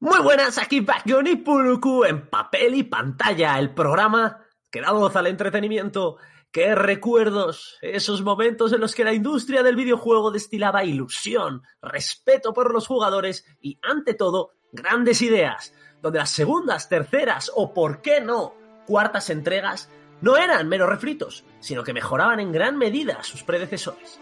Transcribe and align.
Muy 0.00 0.20
buenas, 0.20 0.58
aquí 0.58 0.80
Backjohnny 0.80 1.36
Puruku 1.36 2.04
en 2.04 2.28
papel 2.28 2.74
y 2.74 2.82
pantalla, 2.82 3.58
el 3.58 3.72
programa 3.72 4.44
que 4.70 4.80
da 4.80 4.92
voz 4.92 5.14
al 5.16 5.28
entretenimiento. 5.28 6.16
Qué 6.50 6.74
recuerdos, 6.74 7.78
esos 7.80 8.22
momentos 8.22 8.72
en 8.72 8.80
los 8.80 8.94
que 8.94 9.04
la 9.04 9.12
industria 9.12 9.62
del 9.62 9.76
videojuego 9.76 10.30
destilaba 10.30 10.84
ilusión, 10.84 11.62
respeto 11.80 12.52
por 12.52 12.72
los 12.72 12.86
jugadores 12.86 13.44
y, 13.60 13.78
ante 13.82 14.14
todo, 14.14 14.52
grandes 14.72 15.22
ideas, 15.22 15.74
donde 16.02 16.18
las 16.18 16.30
segundas, 16.30 16.88
terceras 16.88 17.50
o, 17.54 17.72
por 17.72 18.02
qué 18.02 18.20
no, 18.20 18.54
cuartas 18.86 19.30
entregas 19.30 19.88
no 20.20 20.36
eran 20.36 20.68
meros 20.68 20.88
refritos, 20.88 21.44
sino 21.60 21.82
que 21.82 21.92
mejoraban 21.92 22.40
en 22.40 22.52
gran 22.52 22.76
medida 22.76 23.14
a 23.14 23.24
sus 23.24 23.42
predecesores. 23.42 24.20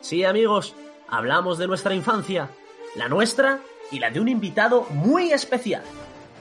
Sí, 0.00 0.24
amigos, 0.24 0.74
hablamos 1.08 1.58
de 1.58 1.66
nuestra 1.66 1.94
infancia, 1.94 2.50
la 2.94 3.08
nuestra 3.08 3.60
y 3.90 3.98
la 3.98 4.10
de 4.10 4.20
un 4.20 4.28
invitado 4.28 4.86
muy 4.90 5.32
especial. 5.32 5.82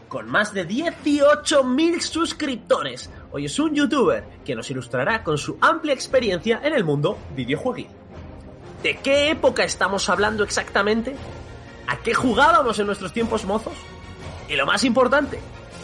Con 0.08 0.30
más 0.30 0.54
de 0.54 0.68
18.000 0.68 2.00
suscriptores, 2.00 3.10
hoy 3.32 3.46
es 3.46 3.60
un 3.60 3.76
youtuber 3.76 4.24
que 4.46 4.56
nos 4.56 4.70
ilustrará 4.72 5.24
con 5.24 5.38
su 5.38 5.58
amplia 5.60 5.94
experiencia 5.94 6.62
en 6.64 6.74
el 6.74 6.84
mundo 6.84 7.18
videojueguil. 7.36 7.90
¿De 8.82 8.98
qué 8.98 9.32
época 9.32 9.64
estamos 9.64 10.08
hablando 10.08 10.44
exactamente? 10.44 11.16
¿A 11.88 11.98
qué 11.98 12.14
jugábamos 12.14 12.80
en 12.80 12.86
nuestros 12.86 13.12
tiempos 13.12 13.44
mozos? 13.44 13.74
Y 14.48 14.56
lo 14.56 14.66
más 14.66 14.84
importante, 14.86 15.40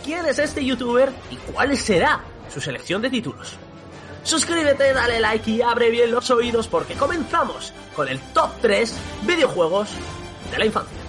¿quién 0.05 0.25
es 0.25 0.39
este 0.39 0.63
youtuber 0.63 1.11
y 1.29 1.35
cuál 1.51 1.75
será 1.75 2.21
su 2.53 2.61
selección 2.61 3.01
de 3.01 3.09
títulos? 3.09 3.57
Suscríbete, 4.23 4.93
dale 4.93 5.19
like 5.19 5.51
y 5.51 5.61
abre 5.61 5.89
bien 5.89 6.11
los 6.11 6.31
oídos 6.31 6.69
porque 6.69 6.93
comenzamos 6.93 7.73
con 7.93 8.07
el 8.07 8.19
top 8.33 8.51
3 8.61 8.95
videojuegos 9.25 9.89
de 10.49 10.57
la 10.59 10.65
infancia. 10.65 11.02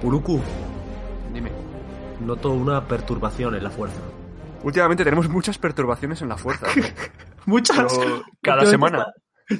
Puruku, 0.00 0.40
Dime. 1.32 1.50
noto 2.20 2.52
una 2.52 2.86
perturbación 2.86 3.56
en 3.56 3.64
la 3.64 3.70
fuerza. 3.70 4.00
Últimamente 4.62 5.02
tenemos 5.02 5.28
muchas 5.28 5.58
perturbaciones 5.58 6.22
en 6.22 6.28
la 6.28 6.36
fuerza. 6.36 6.66
¿no? 6.66 6.82
Muchas. 7.46 7.98
Pero 7.98 8.22
cada 8.40 8.64
semana. 8.66 9.06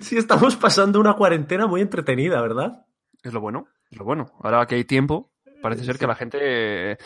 Sí, 0.00 0.16
estamos 0.16 0.54
pasando 0.56 1.00
una 1.00 1.14
cuarentena 1.14 1.66
muy 1.66 1.80
entretenida, 1.80 2.40
¿verdad? 2.40 2.84
Es 3.22 3.32
lo 3.32 3.40
bueno, 3.40 3.66
es 3.90 3.98
lo 3.98 4.04
bueno. 4.04 4.26
Ahora 4.42 4.66
que 4.66 4.76
hay 4.76 4.84
tiempo, 4.84 5.32
parece 5.62 5.84
ser 5.84 5.98
que 5.98 6.06
la 6.06 6.14
gente 6.14 6.92
eh, 6.92 6.98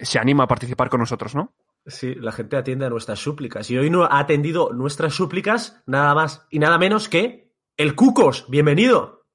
se 0.00 0.18
anima 0.18 0.44
a 0.44 0.48
participar 0.48 0.88
con 0.88 1.00
nosotros, 1.00 1.34
¿no? 1.34 1.54
Sí, 1.86 2.14
la 2.14 2.32
gente 2.32 2.56
atiende 2.56 2.86
a 2.86 2.90
nuestras 2.90 3.18
súplicas. 3.18 3.70
Y 3.70 3.76
hoy 3.76 3.90
no 3.90 4.04
ha 4.04 4.18
atendido 4.18 4.72
nuestras 4.72 5.12
súplicas 5.14 5.82
nada 5.86 6.14
más 6.14 6.46
y 6.50 6.60
nada 6.60 6.78
menos 6.78 7.08
que 7.08 7.52
el 7.76 7.94
Cucos. 7.94 8.46
Bienvenido. 8.48 9.26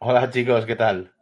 Hola 0.00 0.30
chicos, 0.30 0.64
¿qué 0.66 0.76
tal? 0.76 1.14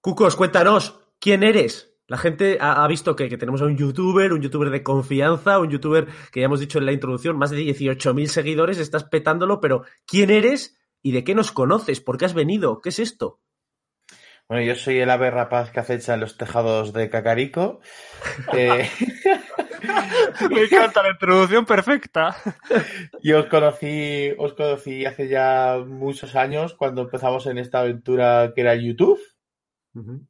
Cucos, 0.00 0.34
cuéntanos, 0.36 0.98
¿quién 1.18 1.42
eres? 1.42 1.94
La 2.06 2.16
gente 2.16 2.58
ha, 2.60 2.82
ha 2.82 2.88
visto 2.88 3.14
que, 3.14 3.28
que 3.28 3.36
tenemos 3.36 3.60
a 3.62 3.66
un 3.66 3.76
youtuber, 3.76 4.32
un 4.32 4.40
youtuber 4.40 4.70
de 4.70 4.82
confianza, 4.82 5.58
un 5.58 5.70
youtuber 5.70 6.06
que 6.32 6.40
ya 6.40 6.46
hemos 6.46 6.60
dicho 6.60 6.78
en 6.78 6.86
la 6.86 6.92
introducción, 6.92 7.36
más 7.36 7.50
de 7.50 7.58
18.000 7.58 8.26
seguidores, 8.26 8.78
estás 8.78 9.04
petándolo, 9.04 9.60
pero 9.60 9.84
¿quién 10.06 10.30
eres 10.30 10.76
y 11.02 11.12
de 11.12 11.22
qué 11.22 11.34
nos 11.34 11.52
conoces? 11.52 12.00
¿Por 12.00 12.16
qué 12.18 12.24
has 12.24 12.34
venido? 12.34 12.80
¿Qué 12.80 12.88
es 12.88 12.98
esto? 12.98 13.40
Bueno, 14.48 14.64
yo 14.64 14.74
soy 14.74 14.98
el 14.98 15.10
ave 15.10 15.30
rapaz 15.30 15.70
que 15.70 15.78
acecha 15.78 16.14
en 16.14 16.20
los 16.20 16.36
tejados 16.36 16.92
de 16.92 17.08
Cacarico. 17.10 17.80
Eh, 18.54 18.88
Me 20.50 20.62
encanta 20.62 21.02
la 21.02 21.10
introducción 21.10 21.64
perfecta. 21.64 22.36
yo 23.22 23.40
os 23.40 23.46
conocí, 23.46 24.30
os 24.38 24.52
conocí 24.54 25.06
hace 25.06 25.28
ya 25.28 25.78
muchos 25.86 26.34
años 26.36 26.74
cuando 26.74 27.02
empezamos 27.02 27.46
en 27.46 27.58
esta 27.58 27.80
aventura 27.80 28.52
que 28.54 28.60
era 28.62 28.74
YouTube. 28.74 29.20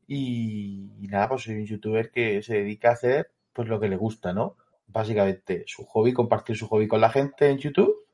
Y, 0.07 0.91
y 1.01 1.09
nada, 1.09 1.29
pues 1.29 1.43
soy 1.43 1.57
un 1.57 1.67
youtuber 1.67 2.11
que 2.11 2.43
se 2.43 2.55
dedica 2.55 2.91
a 2.91 2.93
hacer 2.95 3.31
pues 3.53 3.69
lo 3.69 3.79
que 3.79 3.89
le 3.89 3.97
gusta, 3.97 4.33
¿no? 4.33 4.57
Básicamente 4.87 5.65
su 5.67 5.85
hobby, 5.85 6.13
compartir 6.13 6.57
su 6.57 6.67
hobby 6.69 6.89
con 6.89 7.01
la 7.01 7.11
gente 7.11 7.51
en 7.51 7.59
YouTube 7.59 8.07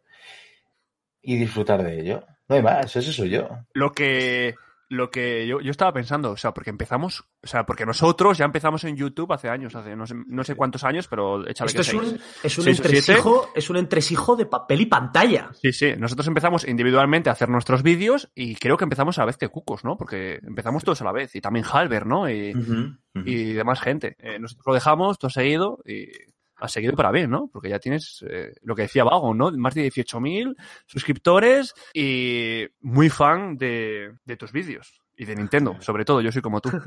y 1.22 1.36
disfrutar 1.36 1.82
de 1.82 2.00
ello. 2.00 2.24
No 2.48 2.56
hay 2.56 2.62
más, 2.62 2.94
ese 2.94 3.12
soy 3.12 3.30
yo. 3.30 3.48
Lo 3.72 3.92
que, 3.92 4.54
lo 4.88 5.10
que 5.10 5.46
yo, 5.46 5.60
yo 5.60 5.70
estaba 5.70 5.92
pensando, 5.92 6.30
o 6.30 6.36
sea, 6.36 6.52
porque 6.52 6.70
empezamos, 6.70 7.24
o 7.42 7.46
sea, 7.46 7.66
porque 7.66 7.84
nosotros 7.84 8.38
ya 8.38 8.44
empezamos 8.44 8.84
en 8.84 8.96
YouTube 8.96 9.32
hace 9.32 9.48
años, 9.48 9.74
hace 9.74 9.96
no 9.96 10.06
sé, 10.06 10.14
no 10.26 10.44
sé 10.44 10.54
cuántos 10.54 10.84
años, 10.84 11.08
pero 11.08 11.46
échale 11.46 11.68
Esto 11.68 11.82
que 11.82 11.88
es 11.88 11.94
un, 11.94 12.20
es 12.42 12.58
un 12.58 12.64
Seis 12.64 12.80
o 12.80 12.82
siete. 12.82 12.98
entresijo, 12.98 13.48
es 13.54 13.70
un 13.70 13.76
entresijo 13.76 14.36
de 14.36 14.46
papel 14.46 14.82
y 14.82 14.86
pantalla. 14.86 15.50
Sí, 15.60 15.72
sí, 15.72 15.94
nosotros 15.98 16.28
empezamos 16.28 16.66
individualmente 16.66 17.30
a 17.30 17.32
hacer 17.32 17.48
nuestros 17.48 17.82
vídeos 17.82 18.30
y 18.34 18.54
creo 18.56 18.76
que 18.76 18.84
empezamos 18.84 19.18
a 19.18 19.22
la 19.22 19.26
vez 19.26 19.38
que 19.38 19.48
Cucos, 19.48 19.84
¿no? 19.84 19.96
Porque 19.96 20.38
empezamos 20.42 20.84
todos 20.84 21.00
a 21.00 21.04
la 21.04 21.12
vez 21.12 21.34
y 21.34 21.40
también 21.40 21.64
Halber, 21.70 22.06
¿no? 22.06 22.30
Y, 22.30 22.52
y 23.24 23.52
demás 23.54 23.80
gente. 23.80 24.16
Eh, 24.20 24.38
nosotros 24.38 24.66
lo 24.66 24.74
dejamos, 24.74 25.18
has 25.20 25.32
seguido 25.32 25.78
y 25.84 26.06
has 26.56 26.72
seguido 26.72 26.94
para 26.94 27.10
bien, 27.10 27.30
¿no? 27.30 27.48
Porque 27.52 27.68
ya 27.68 27.78
tienes 27.78 28.24
eh, 28.28 28.54
lo 28.62 28.74
que 28.74 28.82
decía 28.82 29.04
Vago, 29.04 29.34
¿no? 29.34 29.50
Más 29.52 29.74
de 29.74 29.90
18.000 29.90 30.54
suscriptores 30.86 31.74
y 31.92 32.66
muy 32.80 33.10
fan 33.10 33.56
de, 33.56 34.14
de 34.24 34.36
tus 34.36 34.52
vídeos. 34.52 35.00
Y 35.18 35.24
de 35.24 35.34
Nintendo, 35.34 35.76
sobre 35.80 36.04
todo, 36.04 36.20
yo 36.20 36.30
soy 36.30 36.42
como 36.42 36.60
tú. 36.60 36.70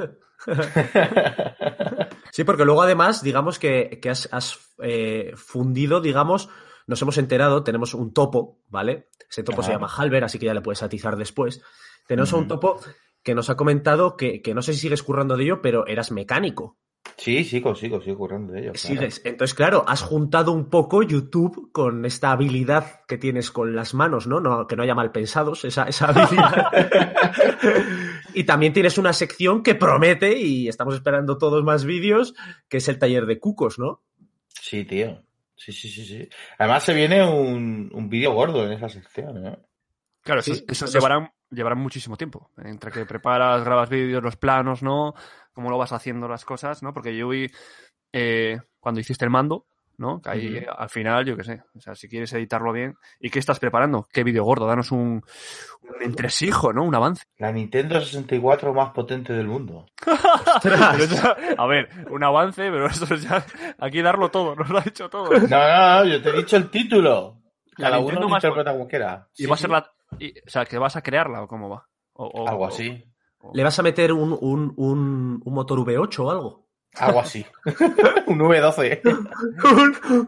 Sí, 2.32 2.44
porque 2.44 2.66
luego 2.66 2.82
además, 2.82 3.24
digamos 3.24 3.60
que, 3.60 4.00
que 4.02 4.10
has, 4.10 4.30
has, 4.32 4.74
eh, 4.82 5.34
fundido, 5.36 6.00
digamos, 6.00 6.50
nos 6.88 7.02
hemos 7.02 7.18
enterado, 7.18 7.64
tenemos 7.64 7.94
un 7.94 8.14
topo, 8.14 8.62
¿vale? 8.68 9.10
Ese 9.30 9.44
topo 9.44 9.64
se 9.64 9.72
llama 9.72 9.90
Halber, 9.94 10.24
así 10.24 10.40
que 10.40 10.46
ya 10.46 10.54
le 10.54 10.62
puedes 10.62 10.84
atizar 10.84 11.18
después. 11.18 11.62
Tenemos 12.08 12.34
a 12.34 12.38
un 12.38 12.48
topo 12.48 12.80
que 13.24 13.36
nos 13.36 13.50
ha 13.50 13.56
comentado 13.56 14.16
que, 14.16 14.42
que 14.42 14.54
no 14.54 14.62
sé 14.62 14.74
si 14.74 14.80
sigues 14.80 15.04
currando 15.04 15.38
de 15.38 15.44
ello, 15.44 15.62
pero 15.62 15.86
eras 15.86 16.12
mecánico. 16.12 16.78
Sí, 17.18 17.44
sigo, 17.44 17.76
sigo, 17.76 18.02
sigo 18.02 18.18
currando 18.18 18.54
de 18.54 18.62
ello. 18.62 18.72
claro. 18.74 19.08
Entonces, 19.26 19.54
claro, 19.54 19.84
has 19.88 20.02
juntado 20.02 20.54
un 20.54 20.70
poco 20.70 21.04
YouTube 21.04 21.70
con 21.74 22.06
esta 22.06 22.32
habilidad 22.32 23.02
que 23.08 23.18
tienes 23.18 23.52
con 23.52 23.76
las 23.76 23.94
manos, 23.94 24.26
¿no? 24.26 24.40
no 24.40 24.68
que 24.68 24.78
no 24.78 24.84
haya 24.84 24.96
mal 24.96 25.12
pensados, 25.12 25.66
esa, 25.66 25.84
esa 25.84 26.08
habilidad. 26.08 26.72
y 28.34 28.46
también 28.46 28.72
tienes 28.72 28.98
una 28.98 29.12
sección 29.12 29.64
que 29.64 29.76
promete, 29.76 30.38
y 30.40 30.70
estamos 30.70 30.96
esperando 30.96 31.38
todos 31.38 31.62
más 31.64 31.84
vídeos, 31.84 32.36
que 32.70 32.78
es 32.78 32.88
el 32.88 33.00
taller 33.00 33.26
de 33.26 33.40
cucos, 33.40 33.80
¿no? 33.80 34.02
Sí, 34.48 34.86
tío. 34.86 35.22
Sí, 35.56 35.74
sí, 35.74 35.90
sí, 35.90 36.06
sí. 36.06 36.30
Además 36.58 36.84
se 36.84 36.94
viene 36.94 37.22
un, 37.26 37.90
un 37.94 38.10
vídeo 38.10 38.32
gordo 38.32 38.66
en 38.66 38.72
esa 38.72 38.88
sección, 38.88 39.46
¿eh? 39.46 39.60
Claro, 40.22 40.42
Sí, 40.42 40.52
eso, 40.52 40.86
eso 40.86 40.86
llevarán, 40.88 41.32
llevarán 41.50 41.80
muchísimo 41.80 42.16
tiempo. 42.16 42.52
Entre 42.64 42.92
que 42.92 43.06
preparas, 43.06 43.64
grabas 43.64 43.90
vídeos, 43.90 44.24
los 44.24 44.36
planos, 44.36 44.84
¿no? 44.84 45.16
Cómo 45.60 45.72
lo 45.72 45.78
vas 45.78 45.92
haciendo 45.92 46.30
las 46.30 46.46
cosas, 46.46 46.82
¿no? 46.82 46.94
Porque 46.94 47.14
yo 47.18 47.28
vi 47.28 47.52
eh, 48.14 48.60
cuando 48.80 49.02
hiciste 49.02 49.26
el 49.26 49.30
mando, 49.30 49.66
¿no? 49.98 50.22
Que 50.22 50.30
ahí 50.30 50.66
al 50.78 50.90
final, 50.90 51.26
yo 51.26 51.36
qué 51.36 51.44
sé. 51.44 51.62
O 51.76 51.82
sea, 51.82 51.96
si 51.96 52.08
quieres 52.08 52.32
editarlo 52.32 52.72
bien. 52.72 52.96
¿Y 53.20 53.30
qué 53.30 53.40
estás 53.40 53.60
preparando? 53.60 54.08
¿Qué 54.10 54.24
vídeo 54.24 54.46
gordo? 54.46 54.66
Danos 54.68 54.94
un, 54.94 55.22
un 55.84 56.02
entresijo, 56.02 56.72
¿no? 56.72 56.86
Un 56.86 56.96
avance. 56.96 57.26
La 57.40 57.52
Nintendo 57.52 58.00
64 58.00 58.74
más 58.74 58.92
potente 58.92 59.34
del 59.34 59.48
mundo. 59.48 59.86
A 61.58 61.66
ver, 61.68 61.90
un 62.10 62.24
avance, 62.24 62.62
pero 62.72 62.88
eso 62.88 63.14
es 63.14 63.24
ya. 63.24 63.46
Aquí 63.80 64.02
darlo 64.02 64.30
todo, 64.32 64.56
nos 64.56 64.70
lo 64.70 64.78
ha 64.78 64.82
dicho 64.82 65.10
todo. 65.10 65.30
No, 65.30 65.40
no, 65.40 66.00
no, 66.00 66.06
yo 66.06 66.22
te 66.22 66.30
he 66.30 66.34
dicho 66.38 66.56
el 66.56 66.70
título. 66.70 67.36
La 67.78 67.90
Cada 67.90 68.00
uno 68.00 68.20
lo 68.22 68.30
más 68.30 68.44
interpreta 68.44 68.72
como 68.72 68.88
quiera. 68.88 69.28
Y 69.36 69.44
Sí, 69.44 69.46
va 69.50 69.56
a 69.56 69.58
ser 69.58 69.70
la. 69.70 69.92
y- 70.20 70.32
o 70.40 70.50
sea, 70.50 70.64
que 70.66 70.78
vas 70.78 70.96
a 70.96 71.02
crearla 71.02 71.42
o 71.44 71.48
cómo 71.48 71.70
va. 71.70 71.86
O- 72.14 72.28
o- 72.28 72.48
Algo 72.48 72.64
o- 72.64 72.68
así. 72.68 73.04
¿Le 73.54 73.64
vas 73.64 73.78
a 73.80 73.84
meter 73.84 74.12
un, 74.14 74.38
un, 74.40 74.74
un, 74.76 75.42
un 75.44 75.54
motor 75.54 75.80
V8 75.80 76.20
o 76.20 76.32
algo? 76.32 76.70
Algo 76.96 77.20
así. 77.22 77.46
un 78.28 78.40
V12. 78.40 79.02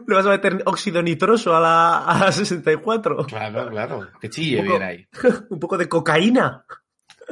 ¿Le 0.06 0.14
vas 0.14 0.26
a 0.26 0.30
meter 0.30 0.62
óxido 0.64 1.02
nitroso 1.02 1.54
a 1.54 1.60
la, 1.60 1.98
a 2.04 2.18
la 2.26 2.32
64? 2.32 3.26
Claro, 3.26 3.68
claro. 3.68 4.08
Que 4.20 4.30
chille 4.30 4.60
Un 4.60 4.66
poco- 4.66 4.78
bien 4.78 4.88
ahí. 4.88 5.06
Un 5.50 5.58
poco 5.58 5.76
de 5.78 5.88
cocaína. 5.88 6.64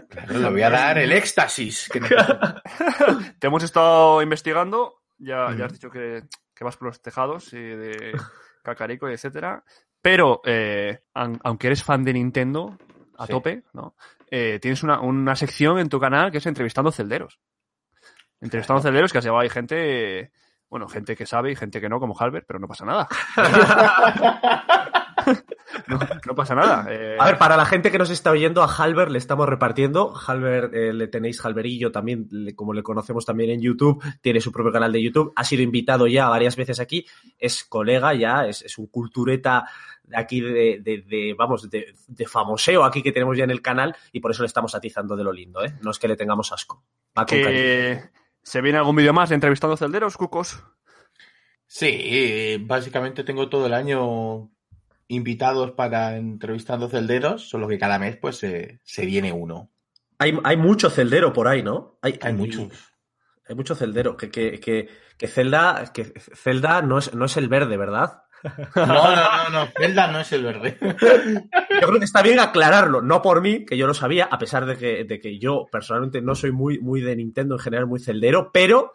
Claro, 0.08 0.38
le 0.38 0.50
voy 0.50 0.62
a 0.62 0.70
dar 0.70 0.98
el 0.98 1.12
éxtasis. 1.12 1.88
que. 1.92 2.00
Te 3.38 3.46
hemos 3.46 3.62
estado 3.62 4.22
investigando, 4.22 5.00
ya, 5.18 5.54
ya 5.56 5.66
has 5.66 5.72
dicho 5.72 5.90
que, 5.90 6.24
que 6.54 6.64
vas 6.64 6.76
por 6.76 6.88
los 6.88 7.00
tejados 7.02 7.52
y 7.52 7.58
de, 7.60 8.12
Cacarico, 8.62 9.08
etcétera. 9.08 9.64
Pero, 10.02 10.40
eh, 10.44 11.02
aunque 11.14 11.66
eres 11.66 11.82
fan 11.84 12.04
de 12.04 12.12
Nintendo, 12.14 12.76
a 13.18 13.26
tope, 13.26 13.64
¿no? 13.74 13.94
Eh, 14.30 14.58
tienes 14.60 14.82
una, 14.82 15.00
una, 15.00 15.34
sección 15.34 15.78
en 15.78 15.88
tu 15.88 15.98
canal 15.98 16.30
que 16.30 16.38
es 16.38 16.46
entrevistando 16.46 16.92
celderos. 16.92 17.40
Entrevistando 18.40 18.82
celderos 18.82 19.12
que 19.12 19.18
has 19.18 19.24
llevado 19.24 19.42
ahí 19.42 19.50
gente, 19.50 20.30
bueno, 20.68 20.88
gente 20.88 21.16
que 21.16 21.26
sabe 21.26 21.50
y 21.50 21.56
gente 21.56 21.80
que 21.80 21.88
no, 21.88 21.98
como 21.98 22.16
Halbert, 22.18 22.46
pero 22.46 22.58
no 22.60 22.68
pasa 22.68 22.84
nada. 22.84 23.08
no, 26.26 26.34
pasa 26.34 26.54
nada. 26.54 26.86
Eh. 26.90 27.16
A 27.18 27.24
ver, 27.26 27.38
para 27.38 27.56
la 27.56 27.64
gente 27.64 27.90
que 27.90 27.98
nos 27.98 28.10
está 28.10 28.30
oyendo, 28.30 28.62
a 28.62 28.66
Halbert 28.66 29.10
le 29.10 29.18
estamos 29.18 29.48
repartiendo. 29.48 30.14
Halbert, 30.14 30.74
eh, 30.74 30.92
le 30.92 31.08
tenéis 31.08 31.44
Halberillo 31.44 31.92
también, 31.92 32.28
como 32.54 32.72
le 32.72 32.82
conocemos 32.82 33.24
también 33.24 33.50
en 33.50 33.60
YouTube, 33.60 34.02
tiene 34.20 34.40
su 34.40 34.52
propio 34.52 34.72
canal 34.72 34.92
de 34.92 35.02
YouTube, 35.02 35.32
ha 35.36 35.44
sido 35.44 35.62
invitado 35.62 36.06
ya 36.06 36.28
varias 36.28 36.56
veces 36.56 36.80
aquí, 36.80 37.06
es 37.38 37.64
colega 37.64 38.14
ya, 38.14 38.46
es, 38.46 38.78
un 38.78 38.86
cultureta 38.86 39.66
de 40.04 40.16
aquí 40.16 40.40
de, 40.40 41.34
vamos, 41.38 41.68
de, 41.70 41.94
famoseo 42.26 42.84
aquí 42.84 43.02
que 43.02 43.12
tenemos 43.12 43.36
ya 43.36 43.44
en 43.44 43.50
el 43.50 43.62
canal 43.62 43.94
y 44.12 44.20
por 44.20 44.30
eso 44.32 44.42
le 44.42 44.48
estamos 44.48 44.74
atizando 44.74 45.16
de 45.16 45.24
lo 45.24 45.32
lindo, 45.32 45.64
¿eh? 45.64 45.74
No 45.82 45.90
es 45.90 45.98
que 45.98 46.08
le 46.08 46.16
tengamos 46.16 46.52
asco. 46.52 46.82
¿Se 48.42 48.60
viene 48.60 48.78
algún 48.78 48.96
vídeo 48.96 49.12
más 49.12 49.28
de 49.28 49.36
entrevistando 49.36 49.76
celderos, 49.76 50.16
Cucos? 50.16 50.62
Sí, 51.66 52.56
básicamente 52.66 53.22
tengo 53.22 53.48
todo 53.48 53.66
el 53.66 53.74
año 53.74 54.50
invitados 55.10 55.72
para 55.72 56.16
entrevistando 56.16 56.88
celderos, 56.88 57.48
solo 57.48 57.68
que 57.68 57.78
cada 57.78 57.98
mes 57.98 58.16
pues 58.16 58.38
se 58.38 59.06
viene 59.06 59.32
uno. 59.32 59.70
Hay, 60.18 60.38
hay, 60.44 60.56
mucho 60.56 60.90
celdero 60.90 61.32
por 61.32 61.48
ahí, 61.48 61.62
¿no? 61.62 61.98
Hay, 62.02 62.18
hay 62.22 62.34
muchos. 62.34 62.68
Hay 63.48 63.54
mucho 63.54 63.74
celdero. 63.74 64.16
Que, 64.16 64.30
que, 64.30 64.60
que, 64.60 64.88
que 65.16 65.28
Zelda, 65.28 65.90
que 65.94 66.12
Zelda 66.34 66.82
no 66.82 66.98
es, 66.98 67.14
no 67.14 67.24
es 67.24 67.36
el 67.36 67.48
verde, 67.48 67.76
¿verdad? 67.76 68.22
No, 68.76 68.86
no, 68.86 69.16
no, 69.16 69.50
no, 69.50 69.66
Zelda 69.76 70.06
no 70.06 70.20
es 70.20 70.32
el 70.32 70.44
verde. 70.44 70.78
Yo 70.80 71.86
creo 71.86 71.98
que 71.98 72.04
está 72.04 72.22
bien 72.22 72.38
aclararlo, 72.38 73.02
no 73.02 73.20
por 73.20 73.42
mí, 73.42 73.66
que 73.66 73.76
yo 73.76 73.86
lo 73.86 73.92
sabía, 73.94 74.28
a 74.30 74.38
pesar 74.38 74.64
de 74.64 74.76
que, 74.76 75.04
de 75.04 75.20
que 75.20 75.38
yo 75.38 75.66
personalmente 75.70 76.22
no 76.22 76.34
soy 76.34 76.52
muy, 76.52 76.78
muy 76.78 77.00
de 77.00 77.16
Nintendo 77.16 77.56
en 77.56 77.60
general, 77.60 77.86
muy 77.86 78.00
celdero, 78.00 78.50
pero 78.52 78.92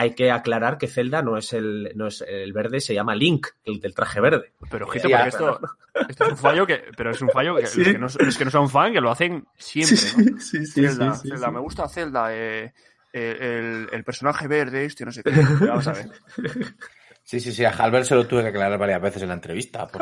hay 0.00 0.14
que 0.14 0.30
aclarar 0.30 0.78
que 0.78 0.86
Zelda 0.86 1.20
no 1.20 1.36
es 1.36 1.52
el, 1.52 1.92
no 1.94 2.06
es 2.06 2.24
el 2.26 2.54
verde, 2.54 2.80
se 2.80 2.94
llama 2.94 3.14
Link, 3.14 3.48
el 3.64 3.80
del 3.80 3.94
traje 3.94 4.18
verde. 4.18 4.54
Pero 4.70 4.86
ojito, 4.86 5.10
porque 5.10 5.28
esto, 5.28 5.60
esto, 6.08 6.24
es 6.24 6.30
un 6.30 6.36
fallo 6.38 6.66
que, 6.66 6.84
pero 6.96 7.10
es 7.10 7.20
un 7.20 7.28
fallo 7.28 7.54
que, 7.56 7.62
los, 7.62 7.72
que 7.74 7.98
no, 7.98 8.08
que 8.08 8.44
no, 8.46 8.50
son 8.50 8.70
fan, 8.70 8.94
que 8.94 9.00
lo 9.02 9.10
hacen 9.10 9.46
siempre, 9.58 9.96
¿no? 10.32 10.40
Sí, 10.40 10.64
sí, 10.64 10.80
Zelda, 10.80 11.14
Zelda, 11.16 11.50
me 11.50 11.60
gusta 11.60 11.86
Zelda, 11.86 12.34
eh, 12.34 12.72
el, 13.12 13.90
el, 13.92 14.04
personaje 14.04 14.48
verde, 14.48 14.86
este, 14.86 15.04
no 15.04 15.12
sé 15.12 15.22
qué. 15.22 15.32
Vamos 15.60 15.86
a 15.86 15.92
ver. 15.92 16.08
Sí, 17.22 17.38
sí, 17.38 17.52
sí, 17.52 17.64
a 17.64 17.70
Halbert 17.70 18.06
se 18.06 18.16
lo 18.16 18.26
tuve 18.26 18.42
que 18.42 18.48
aclarar 18.48 18.76
varias 18.76 19.00
veces 19.00 19.22
en 19.22 19.28
la 19.28 19.34
entrevista. 19.34 19.86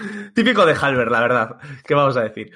Típico 0.34 0.64
de 0.64 0.74
Halbert, 0.74 1.10
la 1.10 1.20
verdad. 1.20 1.56
¿Qué 1.84 1.94
vamos 1.94 2.16
a 2.16 2.22
decir? 2.22 2.52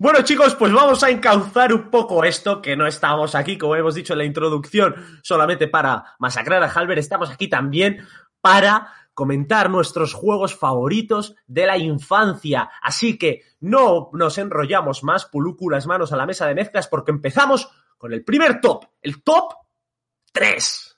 Bueno, 0.00 0.22
chicos, 0.22 0.54
pues 0.54 0.72
vamos 0.72 1.02
a 1.02 1.10
encauzar 1.10 1.74
un 1.74 1.90
poco 1.90 2.22
esto, 2.22 2.62
que 2.62 2.76
no 2.76 2.86
estamos 2.86 3.34
aquí, 3.34 3.58
como 3.58 3.74
hemos 3.74 3.96
dicho 3.96 4.12
en 4.12 4.20
la 4.20 4.24
introducción, 4.24 4.94
solamente 5.24 5.66
para 5.66 6.14
masacrar 6.20 6.62
a 6.62 6.70
Halber, 6.70 7.00
estamos 7.00 7.30
aquí 7.30 7.48
también 7.48 8.06
para 8.40 8.92
comentar 9.12 9.68
nuestros 9.68 10.14
juegos 10.14 10.54
favoritos 10.54 11.34
de 11.48 11.66
la 11.66 11.76
infancia. 11.78 12.70
Así 12.80 13.18
que 13.18 13.42
no 13.58 14.10
nos 14.12 14.38
enrollamos 14.38 15.02
más, 15.02 15.26
pulúculas 15.26 15.88
manos 15.88 16.12
a 16.12 16.16
la 16.16 16.26
mesa 16.26 16.46
de 16.46 16.54
mezclas, 16.54 16.86
porque 16.86 17.10
empezamos 17.10 17.68
con 17.96 18.12
el 18.12 18.24
primer 18.24 18.60
top, 18.60 18.84
el 19.02 19.20
top 19.24 19.52
3. 20.30 20.96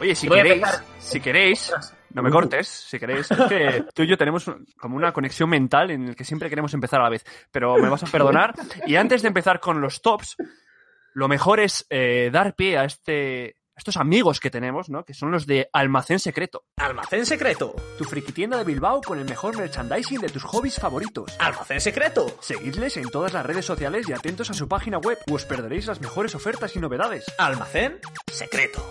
Oye, 0.00 0.14
si 0.14 0.28
queréis, 0.28 0.62
si 0.98 1.20
queréis, 1.20 1.72
no 2.10 2.22
me 2.22 2.30
cortes, 2.30 2.68
si 2.68 2.98
queréis, 2.98 3.30
es 3.30 3.38
que 3.48 3.84
tú 3.94 4.02
y 4.02 4.06
yo 4.06 4.16
tenemos 4.16 4.50
como 4.78 4.96
una 4.96 5.12
conexión 5.12 5.48
mental 5.48 5.90
en 5.90 6.08
el 6.08 6.16
que 6.16 6.24
siempre 6.24 6.48
queremos 6.48 6.72
empezar 6.74 7.00
a 7.00 7.04
la 7.04 7.10
vez, 7.10 7.24
pero 7.50 7.76
me 7.76 7.88
vas 7.88 8.02
a 8.02 8.06
perdonar. 8.06 8.54
Y 8.86 8.96
antes 8.96 9.22
de 9.22 9.28
empezar 9.28 9.60
con 9.60 9.80
los 9.80 10.02
tops, 10.02 10.36
lo 11.14 11.28
mejor 11.28 11.60
es 11.60 11.86
eh, 11.88 12.30
dar 12.32 12.54
pie 12.54 12.78
a 12.78 12.84
este 12.84 13.56
estos 13.76 13.98
amigos 13.98 14.40
que 14.40 14.50
tenemos, 14.50 14.88
¿no? 14.88 15.04
Que 15.04 15.12
son 15.12 15.30
los 15.30 15.46
de 15.46 15.68
Almacén 15.72 16.18
Secreto. 16.18 16.64
Almacén 16.76 17.26
Secreto. 17.26 17.74
Tu 17.98 18.04
frikitienda 18.04 18.56
de 18.56 18.64
Bilbao 18.64 19.02
con 19.02 19.18
el 19.18 19.26
mejor 19.26 19.56
merchandising 19.56 20.20
de 20.20 20.28
tus 20.28 20.44
hobbies 20.44 20.76
favoritos. 20.76 21.36
Almacén 21.38 21.80
Secreto. 21.80 22.26
Seguidles 22.40 22.96
en 22.96 23.10
todas 23.10 23.34
las 23.34 23.44
redes 23.44 23.66
sociales 23.66 24.08
y 24.08 24.14
atentos 24.14 24.50
a 24.50 24.54
su 24.54 24.66
página 24.66 24.98
web 24.98 25.18
o 25.30 25.34
os 25.34 25.44
perderéis 25.44 25.86
las 25.86 26.00
mejores 26.00 26.34
ofertas 26.34 26.74
y 26.74 26.80
novedades. 26.80 27.26
Almacén 27.38 27.98
Secreto. 28.32 28.82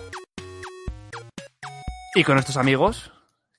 Y 2.16 2.24
con 2.24 2.38
estos 2.38 2.56
amigos, 2.56 3.12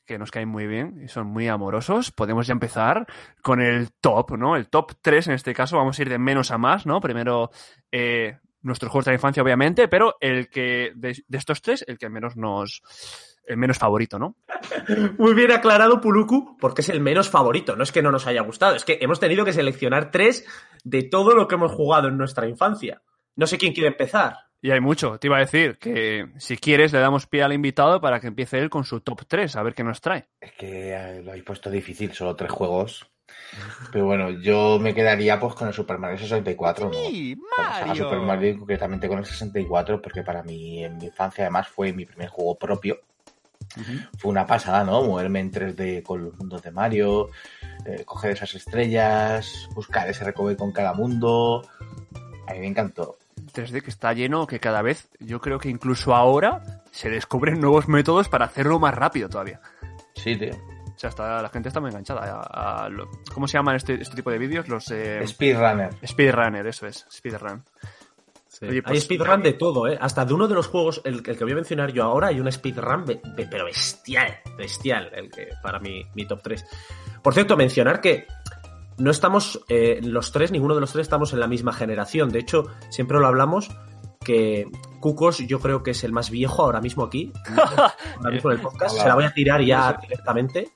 que 0.03 0.17
nos 0.17 0.31
caen 0.31 0.49
muy 0.49 0.65
bien 0.65 0.99
y 1.05 1.09
son 1.09 1.27
muy 1.27 1.47
amorosos, 1.47 2.11
podemos 2.11 2.47
ya 2.47 2.53
empezar 2.53 3.05
con 3.43 3.61
el 3.61 3.91
top, 4.01 4.31
¿no? 4.31 4.55
El 4.55 4.67
top 4.67 4.93
3 4.99 5.27
en 5.27 5.33
este 5.35 5.53
caso, 5.53 5.77
vamos 5.77 5.99
a 5.99 6.01
ir 6.01 6.09
de 6.09 6.17
menos 6.17 6.49
a 6.49 6.57
más, 6.57 6.87
¿no? 6.87 6.99
Primero, 6.99 7.51
eh, 7.91 8.39
nuestros 8.63 8.91
juegos 8.91 9.05
de 9.05 9.11
la 9.11 9.17
infancia, 9.17 9.43
obviamente, 9.43 9.87
pero 9.87 10.15
el 10.19 10.49
que, 10.49 10.91
de, 10.95 11.23
estos 11.29 11.61
tres, 11.61 11.85
el 11.87 11.99
que 11.99 12.09
menos 12.09 12.35
nos, 12.35 12.81
el 13.45 13.57
menos 13.57 13.77
favorito, 13.77 14.17
¿no? 14.17 14.37
Muy 15.19 15.35
bien 15.35 15.51
aclarado, 15.51 16.01
Puluku, 16.01 16.57
porque 16.57 16.81
es 16.81 16.89
el 16.89 16.99
menos 16.99 17.29
favorito. 17.29 17.75
No 17.75 17.83
es 17.83 17.91
que 17.91 18.01
no 18.01 18.11
nos 18.11 18.25
haya 18.25 18.41
gustado, 18.41 18.75
es 18.75 18.85
que 18.85 18.97
hemos 19.01 19.19
tenido 19.19 19.45
que 19.45 19.53
seleccionar 19.53 20.09
tres 20.09 20.47
de 20.83 21.03
todo 21.03 21.35
lo 21.35 21.47
que 21.47 21.53
hemos 21.53 21.73
jugado 21.73 22.07
en 22.07 22.17
nuestra 22.17 22.47
infancia. 22.47 23.03
No 23.35 23.45
sé 23.45 23.59
quién 23.59 23.73
quiere 23.73 23.89
empezar. 23.89 24.46
Y 24.61 24.71
hay 24.71 24.79
mucho. 24.79 25.19
Te 25.19 25.27
iba 25.27 25.37
a 25.37 25.41
decir 25.41 25.77
que 25.77 26.29
si 26.37 26.57
quieres 26.57 26.91
le 26.91 26.99
damos 26.99 27.27
pie 27.27 27.43
al 27.43 27.53
invitado 27.53 28.01
para 28.01 28.19
que 28.19 28.27
empiece 28.27 28.57
él 28.57 28.69
con 28.69 28.83
su 28.83 29.01
top 29.01 29.25
3, 29.27 29.55
a 29.55 29.63
ver 29.63 29.75
qué 29.75 29.83
nos 29.83 30.01
trae. 30.01 30.27
Es 30.41 30.51
que 30.53 30.93
eh, 30.93 31.21
lo 31.23 31.31
habéis 31.31 31.45
puesto 31.45 31.69
difícil, 31.69 32.13
solo 32.13 32.35
tres 32.35 32.51
juegos. 32.51 33.07
Pero 33.91 34.05
bueno, 34.05 34.29
yo 34.29 34.79
me 34.79 34.93
quedaría 34.93 35.39
pues 35.39 35.53
con 35.53 35.67
el 35.67 35.73
Super 35.73 35.97
Mario 35.97 36.17
64, 36.17 36.91
sí, 36.93 37.37
Mario. 37.57 38.03
Super 38.03 38.19
Mario 38.19 38.59
concretamente 38.59 39.07
con 39.07 39.19
el 39.19 39.25
64, 39.25 40.01
porque 40.01 40.23
para 40.23 40.43
mí 40.43 40.83
en 40.83 40.97
mi 40.97 41.05
infancia 41.05 41.43
además 41.43 41.67
fue 41.67 41.93
mi 41.93 42.05
primer 42.05 42.29
juego 42.29 42.57
propio. 42.57 42.99
Fue 44.17 44.31
una 44.31 44.45
pasada, 44.45 44.83
¿no? 44.83 45.03
Moverme 45.03 45.41
en 45.41 45.51
3D 45.51 46.01
con 46.01 46.23
los 46.23 46.35
mundos 46.35 46.63
de 46.63 46.71
Mario, 46.71 47.29
eh, 47.85 48.03
coger 48.05 48.31
esas 48.31 48.55
estrellas, 48.55 49.67
buscar 49.75 50.09
ese 50.09 50.23
recoveco 50.23 50.63
con 50.63 50.71
cada 50.71 50.93
mundo. 50.93 51.67
A 52.47 52.53
mí 52.53 52.59
me 52.59 52.67
encantó. 52.67 53.17
3D 53.57 53.81
que 53.81 53.89
está 53.89 54.13
lleno, 54.13 54.45
que 54.47 54.59
cada 54.59 54.81
vez, 54.81 55.09
yo 55.19 55.41
creo 55.41 55.59
que 55.59 55.69
incluso 55.69 56.13
ahora 56.13 56.83
se 56.91 57.09
descubren 57.09 57.59
nuevos 57.59 57.87
métodos 57.87 58.29
para 58.29 58.45
hacerlo 58.45 58.79
más 58.79 58.93
rápido 58.93 59.29
todavía. 59.29 59.59
Sí, 60.15 60.35
tío. 60.35 60.53
O 60.97 60.99
sea, 60.99 61.11
está, 61.11 61.41
la 61.41 61.49
gente 61.49 61.69
está 61.69 61.79
muy 61.79 61.89
enganchada. 61.89 62.41
A, 62.43 62.89
¿Cómo 63.31 63.47
se 63.47 63.57
llaman 63.57 63.75
este, 63.75 64.01
este, 64.01 64.15
tipo 64.15 64.31
de 64.31 64.39
vídeos? 64.39 64.67
Los 64.67 64.89
eh, 64.89 65.21
Speedrunner. 65.27 65.91
Speedrunner, 66.05 66.65
eso 66.65 66.87
es. 66.87 67.05
Speedrun. 67.11 67.63
hay 68.61 68.81
pues, 68.81 69.03
speedrun 69.03 69.43
de 69.43 69.53
todo, 69.53 69.87
¿eh? 69.87 69.97
Hasta 70.01 70.25
de 70.25 70.33
uno 70.33 70.47
de 70.47 70.55
los 70.55 70.65
juegos, 70.65 71.01
el, 71.05 71.21
que 71.21 71.33
voy 71.33 71.51
a 71.51 71.55
mencionar 71.55 71.91
yo 71.91 72.03
ahora, 72.03 72.27
hay 72.29 72.39
una 72.39 72.51
speedrun, 72.51 73.05
pero 73.35 73.65
bestial, 73.65 74.39
bestial, 74.57 75.11
el 75.13 75.29
que 75.29 75.49
para 75.61 75.79
mí, 75.79 76.03
mi 76.15 76.25
top 76.25 76.41
3. 76.41 76.65
Por 77.21 77.35
cierto, 77.35 77.55
mencionar 77.55 78.01
que 78.01 78.25
no 78.97 79.11
estamos, 79.11 79.61
eh, 79.69 79.99
los 80.03 80.31
tres, 80.31 80.51
ninguno 80.51 80.75
de 80.75 80.81
los 80.81 80.91
tres 80.91 81.03
estamos 81.03 81.33
en 81.33 81.39
la 81.39 81.47
misma 81.47 81.73
generación. 81.73 82.29
De 82.29 82.39
hecho, 82.39 82.65
siempre 82.89 83.19
lo 83.19 83.27
hablamos 83.27 83.69
que 84.23 84.67
Cucos 84.99 85.37
yo 85.39 85.59
creo 85.59 85.83
que 85.83 85.91
es 85.91 86.03
el 86.03 86.11
más 86.11 86.29
viejo 86.29 86.63
ahora 86.63 86.81
mismo 86.81 87.03
aquí, 87.03 87.31
ahora 88.17 88.31
mismo 88.31 88.51
en 88.51 88.57
el 88.57 88.63
podcast. 88.63 88.97
Se 88.97 89.07
la 89.07 89.15
voy 89.15 89.25
a 89.25 89.33
tirar 89.33 89.61
ya 89.61 89.97
directamente. 90.01 90.69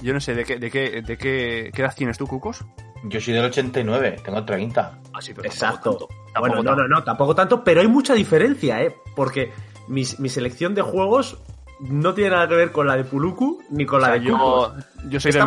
Yo 0.00 0.12
no 0.12 0.20
sé, 0.20 0.34
¿de 0.34 0.44
qué, 0.44 0.58
de 0.58 0.70
qué, 0.70 1.02
de 1.02 1.16
qué, 1.16 1.70
edad 1.74 1.94
tienes 1.96 2.18
tú, 2.18 2.26
Cucos? 2.26 2.64
Yo 3.04 3.20
soy 3.20 3.34
del 3.34 3.44
89, 3.44 4.16
tengo 4.24 4.44
30. 4.44 4.98
Ah, 5.12 5.20
sí, 5.20 5.32
pero 5.34 5.48
Exacto. 5.48 6.08
bueno, 6.38 6.62
no, 6.62 6.74
no, 6.74 6.88
no, 6.88 7.04
tampoco 7.04 7.34
tanto, 7.34 7.62
pero 7.62 7.80
hay 7.80 7.88
mucha 7.88 8.14
diferencia, 8.14 8.82
¿eh? 8.82 8.94
Porque 9.14 9.52
mi, 9.86 10.02
mi 10.18 10.28
selección 10.28 10.74
de 10.74 10.82
juegos 10.82 11.38
no 11.80 12.14
tiene 12.14 12.30
nada 12.30 12.48
que 12.48 12.56
ver 12.56 12.72
con 12.72 12.86
la 12.86 12.96
de 12.96 13.04
Puluku 13.04 13.62
ni 13.70 13.86
con 13.86 14.00
la 14.00 14.12
de 14.12 14.24
yo, 14.24 14.74
yo 15.08 15.20
soy 15.20 15.32
del 15.32 15.44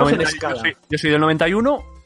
yo 0.89 0.97
soy 0.97 1.11
del 1.11 1.19
91 1.19 2.00